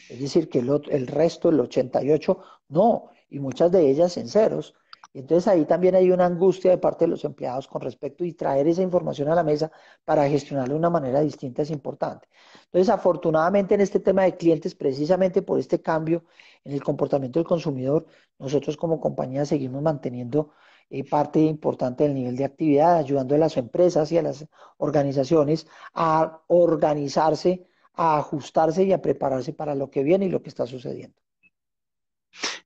Es 0.08 0.18
decir, 0.18 0.48
que 0.48 0.60
el, 0.60 0.82
el 0.88 1.06
resto, 1.06 1.50
el 1.50 1.58
88%, 1.60 2.38
no, 2.68 3.10
y 3.28 3.38
muchas 3.38 3.70
de 3.70 3.90
ellas 3.90 4.16
en 4.16 4.28
ceros. 4.28 4.74
Entonces 5.12 5.48
ahí 5.48 5.64
también 5.64 5.94
hay 5.96 6.10
una 6.10 6.24
angustia 6.24 6.70
de 6.70 6.78
parte 6.78 7.04
de 7.04 7.08
los 7.08 7.24
empleados 7.24 7.66
con 7.66 7.82
respecto 7.82 8.24
y 8.24 8.32
traer 8.32 8.68
esa 8.68 8.80
información 8.80 9.28
a 9.28 9.34
la 9.34 9.42
mesa 9.42 9.70
para 10.04 10.28
gestionarla 10.28 10.72
de 10.72 10.78
una 10.78 10.88
manera 10.90 11.20
distinta 11.20 11.62
es 11.62 11.70
importante. 11.70 12.28
Entonces, 12.66 12.88
afortunadamente 12.88 13.74
en 13.74 13.80
este 13.80 13.98
tema 13.98 14.22
de 14.22 14.36
clientes, 14.36 14.74
precisamente 14.74 15.42
por 15.42 15.58
este 15.58 15.82
cambio 15.82 16.24
en 16.64 16.72
el 16.72 16.82
comportamiento 16.82 17.40
del 17.40 17.46
consumidor, 17.46 18.06
nosotros 18.38 18.76
como 18.76 19.00
compañía 19.00 19.44
seguimos 19.44 19.82
manteniendo 19.82 20.52
eh, 20.90 21.04
parte 21.08 21.38
importante 21.38 22.04
del 22.04 22.14
nivel 22.14 22.36
de 22.36 22.44
actividad, 22.44 22.96
ayudando 22.98 23.34
a 23.34 23.38
las 23.38 23.56
empresas 23.56 24.10
y 24.12 24.18
a 24.18 24.22
las 24.22 24.46
organizaciones 24.76 25.66
a 25.94 26.42
organizarse, 26.48 27.66
a 27.94 28.18
ajustarse 28.18 28.84
y 28.84 28.92
a 28.92 29.00
prepararse 29.00 29.52
para 29.52 29.74
lo 29.74 29.90
que 29.90 30.02
viene 30.02 30.26
y 30.26 30.30
lo 30.30 30.42
que 30.42 30.48
está 30.48 30.66
sucediendo. 30.66 31.20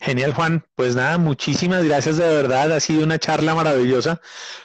Genial, 0.00 0.34
Juan. 0.34 0.66
Pues 0.74 0.94
nada, 0.94 1.16
muchísimas 1.16 1.82
gracias 1.82 2.18
de 2.18 2.28
verdad. 2.28 2.72
Ha 2.72 2.80
sido 2.80 3.04
una 3.04 3.18
charla 3.18 3.54
maravillosa. 3.54 4.20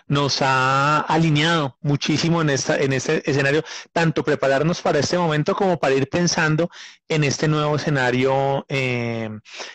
Nos 0.07 0.41
ha 0.41 0.99
alineado 0.99 1.77
muchísimo 1.81 2.41
en 2.41 2.49
esta, 2.49 2.77
en 2.77 2.91
este 2.93 3.29
escenario, 3.29 3.63
tanto 3.93 4.23
prepararnos 4.23 4.81
para 4.81 4.99
este 4.99 5.17
momento 5.17 5.55
como 5.55 5.79
para 5.79 5.95
ir 5.95 6.09
pensando 6.09 6.69
en 7.07 7.23
este 7.23 7.47
nuevo 7.47 7.77
escenario 7.77 8.65
eh, 8.67 9.29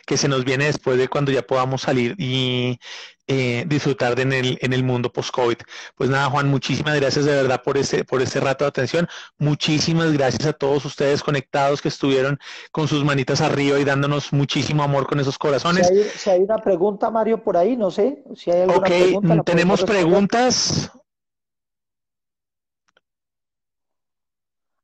que 0.06 0.16
se 0.18 0.28
nos 0.28 0.44
viene 0.44 0.66
después 0.66 0.98
de 0.98 1.08
cuando 1.08 1.32
ya 1.32 1.42
podamos 1.42 1.82
salir 1.82 2.14
y 2.18 2.78
eh, 3.26 3.64
disfrutar 3.66 4.14
de 4.16 4.22
en, 4.22 4.32
el, 4.32 4.58
en 4.60 4.72
el 4.72 4.84
mundo 4.84 5.10
post-COVID. 5.10 5.56
Pues 5.94 6.10
nada, 6.10 6.28
Juan, 6.28 6.48
muchísimas 6.48 6.94
gracias 6.96 7.24
de 7.24 7.34
verdad 7.34 7.62
por 7.62 7.78
este, 7.78 8.04
por 8.04 8.20
este 8.20 8.40
rato 8.40 8.64
de 8.64 8.68
atención. 8.68 9.08
Muchísimas 9.38 10.12
gracias 10.12 10.46
a 10.46 10.52
todos 10.52 10.84
ustedes 10.84 11.22
conectados 11.22 11.80
que 11.80 11.88
estuvieron 11.88 12.38
con 12.70 12.86
sus 12.86 13.04
manitas 13.04 13.40
arriba 13.40 13.78
y 13.78 13.84
dándonos 13.84 14.32
muchísimo 14.32 14.82
amor 14.82 15.06
con 15.06 15.20
esos 15.20 15.38
corazones. 15.38 15.90
Si 16.16 16.28
hay, 16.28 16.42
una 16.42 16.58
pregunta, 16.58 17.10
Mario, 17.10 17.42
por 17.42 17.56
ahí, 17.56 17.76
no 17.76 17.90
sé. 17.90 18.22
Si 18.34 18.50
hay 18.50 18.62
alguna 18.62 18.80
pregunta. 18.82 19.42
tenemos 19.44 19.82
preguntas. 19.84 20.90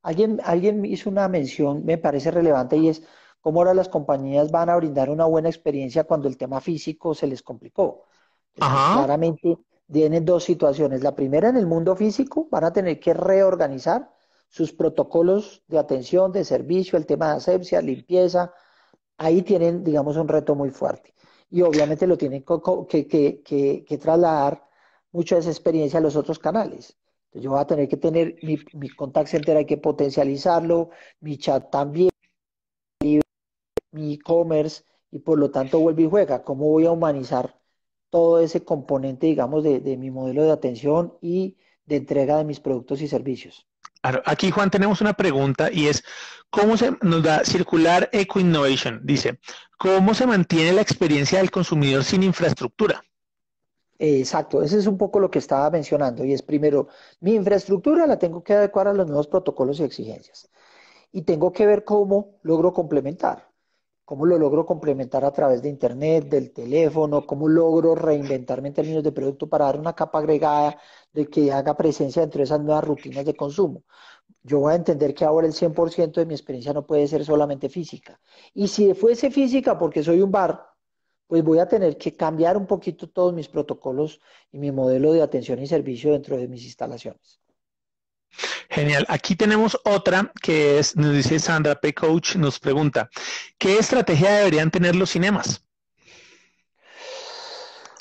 Alguien, 0.03 0.41
alguien 0.45 0.83
hizo 0.87 1.11
una 1.11 1.29
mención, 1.29 1.85
me 1.85 1.99
parece 1.99 2.31
relevante, 2.31 2.79
y 2.79 2.89
es 2.89 3.03
cómo 3.43 3.61
ahora 3.61 3.75
las 3.75 3.91
compañías 3.91 4.51
van 4.51 4.71
a 4.71 4.77
brindar 4.77 5.11
una 5.11 5.27
buena 5.27 5.51
experiencia 5.51 6.05
cuando 6.05 6.27
el 6.27 6.39
tema 6.39 6.63
físico 6.63 7.15
se 7.15 7.27
les 7.27 7.43
complicó. 7.43 8.07
Claramente 8.55 9.59
tienen 9.91 10.25
dos 10.25 10.45
situaciones. 10.45 11.03
La 11.03 11.15
primera, 11.15 11.49
en 11.49 11.57
el 11.57 11.67
mundo 11.67 11.97
físico, 11.97 12.49
van 12.51 12.65
a 12.65 12.73
tener 12.73 13.01
que 13.01 13.15
reorganizar 13.15 14.11
sus 14.49 14.73
protocolos 14.73 15.63
de 15.69 15.79
atención, 15.79 16.33
de 16.33 16.45
servicio, 16.45 16.99
el 16.99 17.07
tema 17.07 17.31
de 17.31 17.37
asepsia, 17.37 17.81
limpieza. 17.81 18.53
Ahí 19.19 19.43
tienen, 19.43 19.85
digamos, 19.85 20.17
un 20.17 20.29
reto 20.29 20.55
muy 20.55 20.71
fuerte. 20.71 21.15
Y 21.51 21.63
obviamente 21.63 22.07
lo 22.07 22.17
tienen 22.17 22.45
que, 22.89 23.07
que, 23.07 23.43
que, 23.43 23.99
trasladar 23.99 24.65
mucho 25.13 25.35
de 25.35 25.41
esa 25.41 25.51
experiencia 25.51 25.99
a 25.99 26.03
los 26.03 26.17
otros 26.17 26.39
canales. 26.39 26.97
Entonces 27.27 27.45
yo 27.45 27.51
voy 27.51 27.61
a 27.61 27.67
tener 27.67 27.89
que 27.89 27.97
tener 27.97 28.37
mi, 28.43 28.59
mi 28.75 28.89
contact 28.89 29.29
center, 29.29 29.57
hay 29.57 29.67
que 29.67 29.77
potencializarlo, 29.79 30.91
mi 31.21 31.39
chat 31.39 31.71
también, 31.71 32.11
mi 33.93 34.15
e-commerce, 34.15 34.85
y 35.11 35.19
por 35.21 35.39
lo 35.39 35.51
tanto 35.51 35.81
vuelve 35.81 36.03
y 36.03 36.11
juega. 36.11 36.43
¿Cómo 36.45 36.69
voy 36.69 36.87
a 36.87 36.93
humanizar 36.93 37.60
todo 38.11 38.41
ese 38.41 38.65
componente, 38.65 39.27
digamos, 39.27 39.63
de, 39.65 39.97
mi 39.97 40.11
modelo 40.11 40.45
de 40.45 40.53
atención 40.53 41.15
y 41.21 41.57
de 41.87 41.97
entrega 41.97 42.37
de 42.37 42.45
mis 42.45 42.61
productos 42.61 43.01
y 43.03 43.09
servicios. 43.09 43.67
aquí, 44.03 44.51
Juan, 44.51 44.71
tenemos 44.71 45.01
una 45.01 45.15
pregunta 45.15 45.71
y 45.73 45.87
es, 45.87 46.05
¿cómo 46.51 46.77
se 46.77 46.93
nos 47.03 47.23
da 47.23 47.45
circular 47.45 48.09
Eco 48.13 48.41
Innovation? 48.41 49.01
Dice, 49.05 49.39
¿cómo 49.79 50.15
se 50.15 50.27
mantiene 50.27 50.73
la 50.73 50.83
experiencia 50.83 51.39
del 51.39 51.51
consumidor 51.51 52.05
sin 52.05 52.23
infraestructura? 52.23 53.03
Exacto, 53.99 54.63
ese 54.63 54.79
es 54.79 54.87
un 54.87 54.97
poco 54.97 55.21
lo 55.21 55.31
que 55.31 55.39
estaba 55.39 55.71
mencionando 55.71 56.25
y 56.25 56.33
es 56.33 56.41
primero, 56.41 56.89
mi 57.21 57.35
infraestructura 57.35 58.07
la 58.07 58.19
tengo 58.19 58.43
que 58.43 58.55
adecuar 58.55 58.89
a 58.89 58.95
los 58.95 59.07
nuevos 59.07 59.27
protocolos 59.27 59.79
y 59.79 59.85
exigencias 59.85 60.51
y 61.13 61.23
tengo 61.23 61.53
que 61.53 61.67
ver 61.67 61.85
cómo 61.85 62.39
logro 62.43 62.73
complementar. 62.73 63.50
¿Cómo 64.11 64.27
lo 64.27 64.37
logro 64.39 64.67
complementar 64.67 65.25
a 65.25 65.31
través 65.31 65.63
de 65.63 65.69
Internet, 65.69 66.25
del 66.29 66.53
teléfono? 66.53 67.25
¿Cómo 67.25 67.47
logro 67.47 67.95
reinventarme 67.95 68.67
en 68.67 68.75
términos 68.75 69.05
de 69.05 69.13
producto 69.13 69.49
para 69.49 69.67
dar 69.67 69.79
una 69.79 69.93
capa 69.95 70.19
agregada 70.19 70.77
de 71.13 71.27
que 71.27 71.53
haga 71.53 71.77
presencia 71.77 72.21
dentro 72.21 72.39
de 72.39 72.43
esas 72.43 72.61
nuevas 72.61 72.83
rutinas 72.83 73.25
de 73.25 73.37
consumo? 73.37 73.85
Yo 74.43 74.59
voy 74.59 74.73
a 74.73 74.77
entender 74.77 75.15
que 75.15 75.25
ahora 75.25 75.47
el 75.47 75.53
100% 75.53 76.15
de 76.21 76.27
mi 76.27 76.35
experiencia 76.35 76.73
no 76.73 76.85
puede 76.85 77.07
ser 77.07 77.25
solamente 77.25 77.69
física. 77.69 78.21
Y 78.53 78.67
si 78.67 78.95
fuese 78.95 79.31
física 79.31 79.79
porque 79.79 80.03
soy 80.03 80.21
un 80.23 80.33
bar, 80.33 80.61
pues 81.29 81.45
voy 81.45 81.61
a 81.61 81.69
tener 81.69 81.97
que 81.97 82.17
cambiar 82.17 82.57
un 82.57 82.67
poquito 82.67 83.09
todos 83.09 83.33
mis 83.33 83.47
protocolos 83.47 84.21
y 84.51 84.59
mi 84.59 84.73
modelo 84.73 85.13
de 85.13 85.23
atención 85.23 85.63
y 85.63 85.69
servicio 85.69 86.11
dentro 86.11 86.37
de 86.37 86.49
mis 86.49 86.65
instalaciones. 86.65 87.41
Genial. 88.71 89.05
Aquí 89.09 89.35
tenemos 89.35 89.77
otra 89.85 90.33
que 90.41 90.79
es, 90.79 90.97
nos 90.97 91.13
dice 91.13 91.41
Sandra 91.41 91.75
P. 91.75 91.93
Coach, 91.93 92.37
nos 92.37 92.61
pregunta, 92.61 93.11
¿qué 93.59 93.79
estrategia 93.79 94.37
deberían 94.37 94.71
tener 94.71 94.95
los 94.95 95.11
cinemas? 95.11 95.67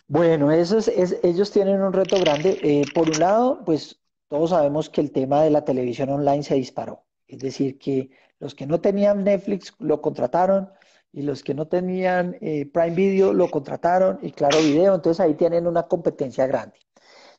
Bueno, 0.08 0.52
eso 0.52 0.78
es, 0.78 1.18
ellos 1.24 1.52
tienen 1.52 1.82
un 1.82 1.92
reto 1.92 2.20
grande. 2.20 2.60
Eh, 2.62 2.86
por 2.94 3.10
un 3.10 3.20
lado, 3.20 3.64
pues 3.66 4.00
todos 4.28 4.52
sabemos 4.52 4.92
que 4.92 5.02
el 5.02 5.12
tema 5.12 5.42
de 5.42 5.50
la 5.50 5.66
televisión 5.66 6.10
online 6.12 6.44
se 6.44 6.56
disparó. 6.56 7.04
Es 7.28 7.40
decir, 7.40 7.80
que 7.80 8.12
los 8.40 8.54
que 8.54 8.68
no 8.68 8.80
tenían 8.80 9.24
Netflix 9.24 9.74
lo 9.80 10.02
contrataron 10.02 10.70
y 11.12 11.24
los 11.24 11.44
que 11.44 11.56
no 11.56 11.68
tenían 11.68 12.38
eh, 12.42 12.70
Prime 12.72 12.96
Video 12.96 13.34
lo 13.34 13.50
contrataron 13.50 14.20
y 14.22 14.32
Claro 14.32 14.60
Video. 14.60 14.94
Entonces 14.94 15.20
ahí 15.20 15.34
tienen 15.34 15.66
una 15.66 15.84
competencia 15.84 16.46
grande. 16.46 16.78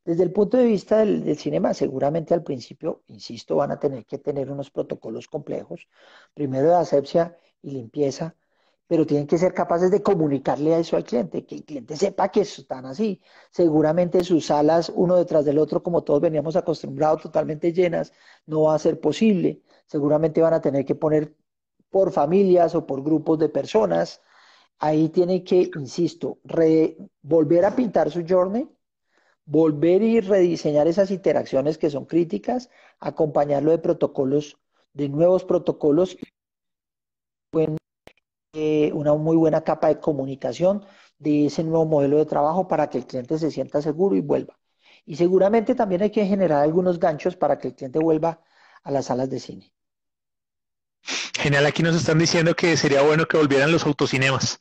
Desde 0.05 0.23
el 0.23 0.33
punto 0.33 0.57
de 0.57 0.65
vista 0.65 0.99
del, 0.99 1.25
del, 1.25 1.37
cinema, 1.37 1.75
seguramente 1.75 2.35
al 2.35 2.43
principio, 2.43 3.03
insisto, 3.09 3.57
van 3.57 3.71
a 3.73 3.79
tener 3.79 4.07
que 4.07 4.19
tener 4.19 4.51
unos 4.51 4.71
protocolos 4.71 5.29
complejos, 5.29 5.89
primero 6.35 6.69
de 6.69 6.77
asepsia 6.77 7.37
y 7.63 7.71
limpieza, 7.73 8.35
pero 8.91 9.07
tienen 9.07 9.29
que 9.29 9.39
ser 9.39 9.55
capaces 9.55 9.89
de 9.93 10.03
comunicarle 10.03 10.75
a 10.75 10.79
eso 10.81 10.97
al 10.97 11.05
cliente, 11.05 11.47
que 11.47 11.55
el 11.55 11.65
cliente 11.65 11.97
sepa 11.97 12.29
que 12.29 12.41
están 12.41 12.87
así. 12.87 13.23
Seguramente 13.53 14.25
sus 14.25 14.47
salas, 14.47 14.91
uno 14.93 15.15
detrás 15.15 15.45
del 15.45 15.59
otro, 15.59 15.81
como 15.81 16.03
todos 16.03 16.21
veníamos 16.21 16.57
acostumbrados, 16.57 17.23
totalmente 17.23 17.73
llenas, 17.73 18.13
no 18.47 18.63
va 18.63 18.75
a 18.75 18.81
ser 18.81 18.99
posible. 18.99 19.63
Seguramente 19.87 20.43
van 20.43 20.55
a 20.55 20.61
tener 20.61 20.85
que 20.85 20.97
poner 20.97 21.37
por 21.89 22.11
familias 22.11 22.75
o 22.75 22.85
por 22.85 23.05
grupos 23.05 23.39
de 23.39 23.49
personas. 23.49 24.23
Ahí 24.81 25.09
tiene 25.11 25.45
que, 25.45 25.71
insisto, 25.77 26.39
volver 27.23 27.65
a 27.65 27.77
pintar 27.77 28.11
su 28.11 28.25
journey, 28.29 28.69
volver 29.51 30.01
y 30.03 30.21
rediseñar 30.21 30.87
esas 30.87 31.11
interacciones 31.11 31.77
que 31.77 31.91
son 31.91 32.05
críticas, 32.05 32.71
acompañarlo 33.01 33.73
de 33.73 33.79
protocolos, 33.79 34.59
de 34.93 35.09
nuevos 35.09 35.45
protocolos, 35.45 36.17
eh, 38.53 38.93
una 38.95 39.15
muy 39.15 39.37
buena 39.37 39.63
capa 39.63 39.89
de 39.89 39.99
comunicación 39.99 40.85
de 41.19 41.47
ese 41.47 41.65
nuevo 41.65 41.85
modelo 41.85 42.19
de 42.19 42.27
trabajo 42.27 42.69
para 42.69 42.89
que 42.89 42.99
el 42.99 43.07
cliente 43.07 43.39
se 43.39 43.51
sienta 43.51 43.83
seguro 43.83 44.15
y 44.15 44.21
vuelva. 44.21 44.57
Y 45.05 45.17
seguramente 45.17 45.75
también 45.75 46.03
hay 46.03 46.11
que 46.11 46.27
generar 46.27 46.63
algunos 46.63 47.01
ganchos 47.01 47.35
para 47.35 47.59
que 47.59 47.69
el 47.69 47.75
cliente 47.75 47.99
vuelva 47.99 48.41
a 48.85 48.91
las 48.93 49.07
salas 49.07 49.31
de 49.31 49.41
cine. 49.41 49.73
Genial, 51.37 51.67
aquí 51.67 51.83
nos 51.83 51.97
están 51.97 52.19
diciendo 52.21 52.55
que 52.55 52.77
sería 52.77 53.03
bueno 53.03 53.27
que 53.27 53.37
volvieran 53.37 53.73
los 53.73 53.85
autocinemas. 53.85 54.61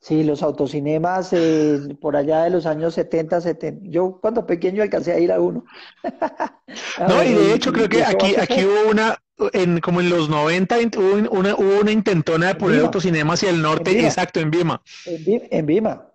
Sí, 0.00 0.24
los 0.24 0.42
autocinemas 0.42 1.30
eh, 1.34 1.78
por 2.00 2.16
allá 2.16 2.44
de 2.44 2.50
los 2.50 2.64
años 2.64 2.94
70, 2.94 3.42
70. 3.42 3.90
Yo 3.90 4.18
cuando 4.18 4.46
pequeño 4.46 4.82
alcancé 4.82 5.12
a 5.12 5.20
ir 5.20 5.30
a 5.30 5.38
uno. 5.40 5.66
no, 7.06 7.22
y 7.22 7.34
de 7.34 7.54
hecho 7.54 7.70
creo 7.70 7.86
que 7.86 8.02
aquí, 8.02 8.34
aquí 8.34 8.64
hubo 8.64 8.90
una, 8.90 9.18
en, 9.52 9.78
como 9.80 10.00
en 10.00 10.08
los 10.08 10.30
90 10.30 10.76
hubo 10.96 11.38
una, 11.38 11.54
hubo 11.54 11.80
una 11.82 11.92
intentona 11.92 12.48
de 12.48 12.54
poner 12.54 12.80
autocinemas 12.80 13.40
hacia 13.40 13.50
el 13.50 13.60
norte, 13.60 14.02
exacto, 14.02 14.40
en 14.40 14.50
Vima. 14.50 14.82
En, 15.04 15.66
Vima. 15.66 16.06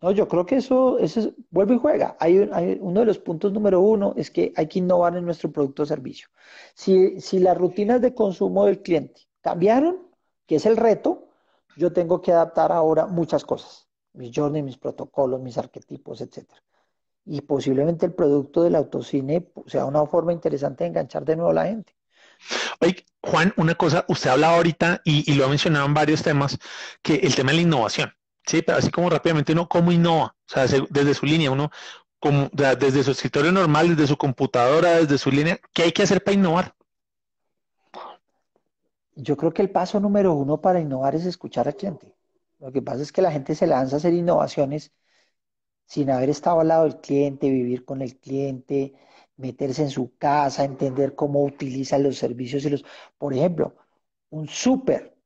No, 0.00 0.10
yo 0.10 0.26
creo 0.26 0.46
que 0.46 0.56
eso, 0.56 0.98
eso 0.98 1.34
vuelve 1.50 1.74
y 1.74 1.78
juega. 1.78 2.16
Hay, 2.18 2.48
hay, 2.50 2.78
uno 2.80 3.00
de 3.00 3.06
los 3.06 3.18
puntos 3.18 3.52
número 3.52 3.80
uno 3.80 4.14
es 4.16 4.30
que 4.30 4.54
hay 4.56 4.68
que 4.68 4.78
innovar 4.78 5.18
en 5.18 5.26
nuestro 5.26 5.52
producto 5.52 5.82
o 5.82 5.86
servicio. 5.86 6.28
Si, 6.74 7.20
si 7.20 7.40
las 7.40 7.58
rutinas 7.58 8.00
de 8.00 8.14
consumo 8.14 8.64
del 8.64 8.80
cliente 8.80 9.20
cambiaron, 9.42 9.98
que 10.46 10.56
es 10.56 10.64
el 10.64 10.78
reto, 10.78 11.28
yo 11.76 11.92
tengo 11.92 12.20
que 12.20 12.32
adaptar 12.32 12.72
ahora 12.72 13.06
muchas 13.06 13.44
cosas, 13.44 13.88
mis 14.12 14.30
journey, 14.34 14.62
mis 14.62 14.78
protocolos, 14.78 15.40
mis 15.40 15.58
arquetipos, 15.58 16.20
etcétera. 16.20 16.62
Y 17.24 17.40
posiblemente 17.42 18.06
el 18.06 18.14
producto 18.14 18.62
del 18.62 18.74
autocine 18.74 19.48
sea 19.66 19.84
una 19.84 20.04
forma 20.06 20.32
interesante 20.32 20.84
de 20.84 20.88
enganchar 20.88 21.24
de 21.24 21.36
nuevo 21.36 21.50
a 21.50 21.54
la 21.54 21.66
gente. 21.66 21.94
Oye, 22.80 23.04
Juan, 23.22 23.54
una 23.56 23.74
cosa, 23.76 24.04
usted 24.08 24.30
habla 24.30 24.56
ahorita 24.56 25.00
y, 25.04 25.32
lo 25.34 25.44
ha 25.44 25.48
mencionado 25.48 25.86
en 25.86 25.94
varios 25.94 26.22
temas, 26.22 26.58
que 27.00 27.14
el 27.16 27.34
tema 27.34 27.52
de 27.52 27.56
la 27.56 27.62
innovación, 27.62 28.12
¿sí? 28.44 28.62
Pero 28.62 28.78
así 28.78 28.90
como 28.90 29.08
rápidamente 29.08 29.52
uno, 29.52 29.68
¿cómo 29.68 29.92
innova? 29.92 30.34
O 30.48 30.52
sea, 30.52 30.66
desde 30.90 31.14
su 31.14 31.26
línea, 31.26 31.50
uno, 31.50 31.70
como, 32.18 32.50
desde 32.52 33.04
su 33.04 33.12
escritorio 33.12 33.52
normal, 33.52 33.90
desde 33.90 34.08
su 34.08 34.16
computadora, 34.16 34.96
desde 34.96 35.18
su 35.18 35.30
línea, 35.30 35.58
¿qué 35.72 35.84
hay 35.84 35.92
que 35.92 36.02
hacer 36.02 36.22
para 36.24 36.34
innovar? 36.34 36.74
Yo 39.14 39.36
creo 39.36 39.52
que 39.52 39.62
el 39.62 39.70
paso 39.70 40.00
número 40.00 40.34
uno 40.34 40.60
para 40.60 40.80
innovar 40.80 41.14
es 41.14 41.26
escuchar 41.26 41.68
al 41.68 41.76
cliente. 41.76 42.14
Lo 42.58 42.72
que 42.72 42.82
pasa 42.82 43.02
es 43.02 43.12
que 43.12 43.22
la 43.22 43.32
gente 43.32 43.54
se 43.54 43.66
lanza 43.66 43.96
a 43.96 43.98
hacer 43.98 44.14
innovaciones 44.14 44.92
sin 45.86 46.10
haber 46.10 46.30
estado 46.30 46.60
al 46.60 46.68
lado 46.68 46.84
del 46.84 47.00
cliente, 47.00 47.50
vivir 47.50 47.84
con 47.84 48.02
el 48.02 48.18
cliente, 48.18 48.94
meterse 49.36 49.82
en 49.82 49.90
su 49.90 50.16
casa, 50.16 50.64
entender 50.64 51.14
cómo 51.14 51.44
utiliza 51.44 51.98
los 51.98 52.16
servicios 52.16 52.64
y 52.64 52.70
los... 52.70 52.84
Por 53.18 53.34
ejemplo, 53.34 53.76
un 54.30 54.48
súper 54.48 55.16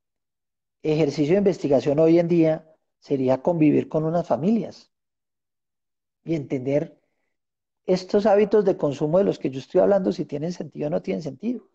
ejercicio 0.83 1.33
de 1.33 1.39
investigación 1.39 1.99
hoy 1.99 2.19
en 2.19 2.27
día 2.27 2.73
sería 2.99 3.41
convivir 3.41 3.87
con 3.87 4.03
unas 4.03 4.27
familias 4.27 4.91
y 6.25 6.35
entender 6.35 6.99
estos 7.85 8.25
hábitos 8.25 8.65
de 8.65 8.75
consumo 8.75 9.17
de 9.17 9.23
los 9.23 9.39
que 9.39 9.49
yo 9.49 9.59
estoy 9.59 9.79
hablando, 9.81 10.11
si 10.11 10.25
tienen 10.25 10.51
sentido 10.51 10.87
o 10.87 10.89
no 10.89 11.01
tienen 11.01 11.23
sentido. 11.23 11.69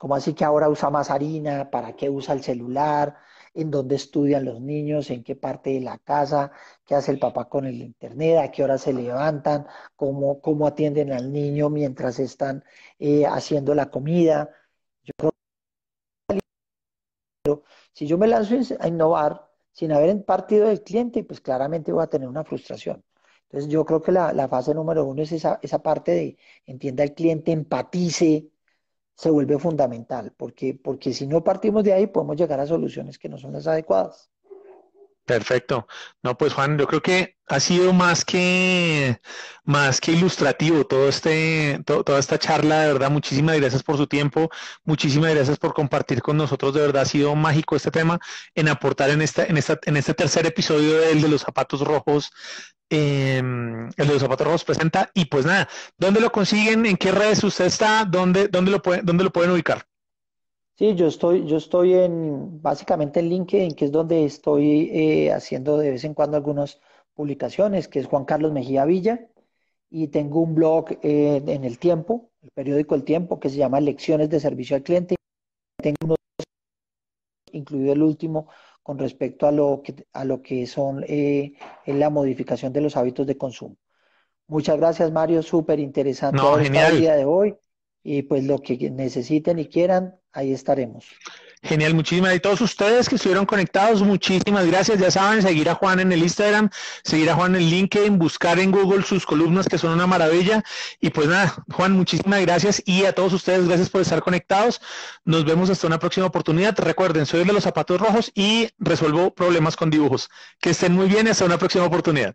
¿Cómo 0.00 0.14
así 0.14 0.32
que 0.34 0.44
ahora 0.44 0.68
usa 0.70 0.88
más 0.90 1.10
harina? 1.10 1.70
¿Para 1.70 1.94
qué 1.94 2.08
usa 2.08 2.34
el 2.34 2.42
celular? 2.42 3.18
en 3.54 3.70
dónde 3.70 3.96
estudian 3.96 4.44
los 4.44 4.60
niños, 4.60 5.10
en 5.10 5.24
qué 5.24 5.36
parte 5.36 5.70
de 5.70 5.80
la 5.80 5.98
casa, 5.98 6.52
qué 6.86 6.94
hace 6.94 7.12
el 7.12 7.18
papá 7.18 7.48
con 7.48 7.66
el 7.66 7.80
internet, 7.82 8.38
a 8.38 8.50
qué 8.50 8.62
hora 8.64 8.78
se 8.78 8.92
levantan, 8.92 9.66
cómo, 9.96 10.40
cómo 10.40 10.66
atienden 10.66 11.12
al 11.12 11.32
niño 11.32 11.70
mientras 11.70 12.18
están 12.20 12.64
eh, 12.98 13.26
haciendo 13.26 13.74
la 13.74 13.90
comida. 13.90 14.50
Yo 15.04 15.12
creo 15.16 15.32
que 16.28 17.62
si 17.92 18.06
yo 18.06 18.18
me 18.18 18.26
lanzo 18.26 18.54
a 18.80 18.88
innovar 18.88 19.48
sin 19.72 19.92
haber 19.92 20.24
partido 20.24 20.68
del 20.68 20.82
cliente, 20.82 21.24
pues 21.24 21.40
claramente 21.40 21.92
voy 21.92 22.02
a 22.04 22.06
tener 22.08 22.28
una 22.28 22.44
frustración. 22.44 23.04
Entonces 23.44 23.70
yo 23.70 23.84
creo 23.84 24.00
que 24.02 24.12
la, 24.12 24.48
fase 24.48 24.74
número 24.74 25.04
uno 25.04 25.22
es 25.22 25.32
esa, 25.32 25.58
esa 25.62 25.82
parte 25.82 26.12
de 26.12 26.38
entienda 26.66 27.02
al 27.02 27.14
cliente, 27.14 27.52
empatice, 27.52 28.48
se 29.20 29.28
vuelve 29.28 29.58
fundamental, 29.58 30.32
porque, 30.34 30.72
porque 30.82 31.12
si 31.12 31.26
no 31.26 31.44
partimos 31.44 31.84
de 31.84 31.92
ahí 31.92 32.06
podemos 32.06 32.36
llegar 32.36 32.58
a 32.58 32.66
soluciones 32.66 33.18
que 33.18 33.28
no 33.28 33.36
son 33.36 33.52
las 33.52 33.66
adecuadas. 33.66 34.30
Perfecto. 35.26 35.86
No, 36.22 36.38
pues 36.38 36.54
Juan, 36.54 36.78
yo 36.78 36.86
creo 36.86 37.02
que 37.02 37.36
ha 37.46 37.60
sido 37.60 37.92
más 37.92 38.24
que 38.24 39.20
más 39.64 40.00
que 40.00 40.12
ilustrativo 40.12 40.86
todo 40.86 41.06
este 41.06 41.82
toda 41.84 42.18
esta 42.18 42.38
charla, 42.38 42.80
de 42.80 42.92
verdad. 42.94 43.10
Muchísimas 43.10 43.60
gracias 43.60 43.82
por 43.82 43.98
su 43.98 44.06
tiempo, 44.06 44.48
muchísimas 44.84 45.34
gracias 45.34 45.58
por 45.58 45.74
compartir 45.74 46.22
con 46.22 46.38
nosotros. 46.38 46.72
De 46.72 46.80
verdad 46.80 47.02
ha 47.02 47.04
sido 47.04 47.36
mágico 47.36 47.76
este 47.76 47.90
tema 47.90 48.18
en 48.54 48.68
aportar 48.68 49.10
en 49.10 49.20
esta 49.20 49.44
en 49.44 49.58
esta 49.58 49.78
en 49.84 49.98
este 49.98 50.14
tercer 50.14 50.46
episodio 50.46 50.98
del 50.98 51.20
de 51.20 51.28
los 51.28 51.42
zapatos 51.42 51.82
rojos 51.82 52.32
Em, 52.92 53.86
el 53.86 54.06
de 54.06 54.12
los 54.12 54.20
zapatos 54.20 54.44
rojos 54.44 54.64
presenta. 54.64 55.10
Y 55.14 55.26
pues 55.26 55.46
nada, 55.46 55.68
¿dónde 55.96 56.20
lo 56.20 56.32
consiguen? 56.32 56.84
¿En 56.86 56.96
qué 56.96 57.12
redes 57.12 57.44
usted 57.44 57.66
está? 57.66 58.04
¿Dónde, 58.04 58.48
dónde, 58.48 58.72
lo, 58.72 58.82
pueden, 58.82 59.06
dónde 59.06 59.22
lo 59.22 59.30
pueden 59.30 59.52
ubicar? 59.52 59.86
Sí, 60.76 60.94
yo 60.96 61.06
estoy, 61.06 61.46
yo 61.46 61.58
estoy 61.58 61.94
en, 61.94 62.60
básicamente 62.60 63.20
en 63.20 63.28
LinkedIn, 63.28 63.74
que 63.74 63.84
es 63.84 63.92
donde 63.92 64.24
estoy 64.24 64.90
eh, 64.92 65.32
haciendo 65.32 65.78
de 65.78 65.90
vez 65.90 66.04
en 66.04 66.14
cuando 66.14 66.36
algunas 66.36 66.80
publicaciones, 67.14 67.86
que 67.86 68.00
es 68.00 68.06
Juan 68.06 68.24
Carlos 68.24 68.50
Mejía 68.52 68.84
Villa, 68.86 69.28
y 69.88 70.08
tengo 70.08 70.40
un 70.40 70.54
blog 70.54 70.90
eh, 71.02 71.42
en 71.46 71.64
El 71.64 71.78
Tiempo, 71.78 72.30
el 72.42 72.50
periódico 72.50 72.94
El 72.96 73.04
Tiempo, 73.04 73.38
que 73.38 73.50
se 73.50 73.56
llama 73.56 73.80
Lecciones 73.80 74.30
de 74.30 74.40
Servicio 74.40 74.74
al 74.74 74.82
Cliente. 74.82 75.16
Tengo 75.76 75.96
unos, 76.04 76.16
incluido 77.52 77.92
el 77.92 78.02
último, 78.02 78.48
con 78.82 78.98
respecto 78.98 79.46
a 79.46 79.52
lo 79.52 79.82
que, 79.84 80.06
a 80.12 80.24
lo 80.24 80.42
que 80.42 80.66
son 80.66 81.04
eh, 81.06 81.52
la 81.86 82.10
modificación 82.10 82.72
de 82.72 82.80
los 82.80 82.96
hábitos 82.96 83.26
de 83.26 83.36
consumo. 83.36 83.76
Muchas 84.46 84.76
gracias, 84.78 85.12
Mario. 85.12 85.42
Súper 85.42 85.78
interesante 85.78 86.40
el 86.60 86.98
día 86.98 87.14
de 87.14 87.24
hoy. 87.24 87.56
Y 88.02 88.22
pues 88.22 88.44
lo 88.44 88.58
que 88.58 88.90
necesiten 88.90 89.58
y 89.58 89.66
quieran, 89.66 90.18
ahí 90.32 90.52
estaremos. 90.52 91.06
Genial, 91.62 91.92
muchísimas. 91.94 92.34
Y 92.34 92.40
todos 92.40 92.60
ustedes 92.62 93.08
que 93.08 93.16
estuvieron 93.16 93.44
conectados, 93.44 94.02
muchísimas 94.02 94.66
gracias. 94.66 94.98
Ya 94.98 95.10
saben, 95.10 95.42
seguir 95.42 95.68
a 95.68 95.74
Juan 95.74 96.00
en 96.00 96.10
el 96.10 96.22
Instagram, 96.22 96.70
seguir 97.04 97.28
a 97.28 97.34
Juan 97.34 97.54
en 97.54 97.62
LinkedIn, 97.62 98.18
buscar 98.18 98.58
en 98.58 98.70
Google 98.70 99.02
sus 99.02 99.26
columnas 99.26 99.68
que 99.68 99.76
son 99.76 99.92
una 99.92 100.06
maravilla. 100.06 100.62
Y 101.00 101.10
pues 101.10 101.28
nada, 101.28 101.54
Juan, 101.70 101.92
muchísimas 101.92 102.40
gracias. 102.40 102.82
Y 102.86 103.04
a 103.04 103.14
todos 103.14 103.34
ustedes, 103.34 103.68
gracias 103.68 103.90
por 103.90 104.00
estar 104.00 104.22
conectados. 104.22 104.80
Nos 105.24 105.44
vemos 105.44 105.68
hasta 105.68 105.86
una 105.86 105.98
próxima 105.98 106.26
oportunidad. 106.26 106.78
Recuerden, 106.78 107.26
soy 107.26 107.44
de 107.44 107.52
los 107.52 107.64
zapatos 107.64 108.00
rojos 108.00 108.32
y 108.34 108.70
resuelvo 108.78 109.34
problemas 109.34 109.76
con 109.76 109.90
dibujos. 109.90 110.30
Que 110.60 110.70
estén 110.70 110.94
muy 110.94 111.08
bien 111.08 111.26
y 111.26 111.30
hasta 111.30 111.44
una 111.44 111.58
próxima 111.58 111.84
oportunidad. 111.84 112.34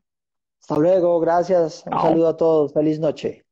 Hasta 0.61 0.77
luego, 0.77 1.19
gracias. 1.19 1.83
Un 1.87 1.99
saludo 1.99 2.27
a 2.27 2.37
todos. 2.37 2.73
Feliz 2.73 2.99
noche. 2.99 3.44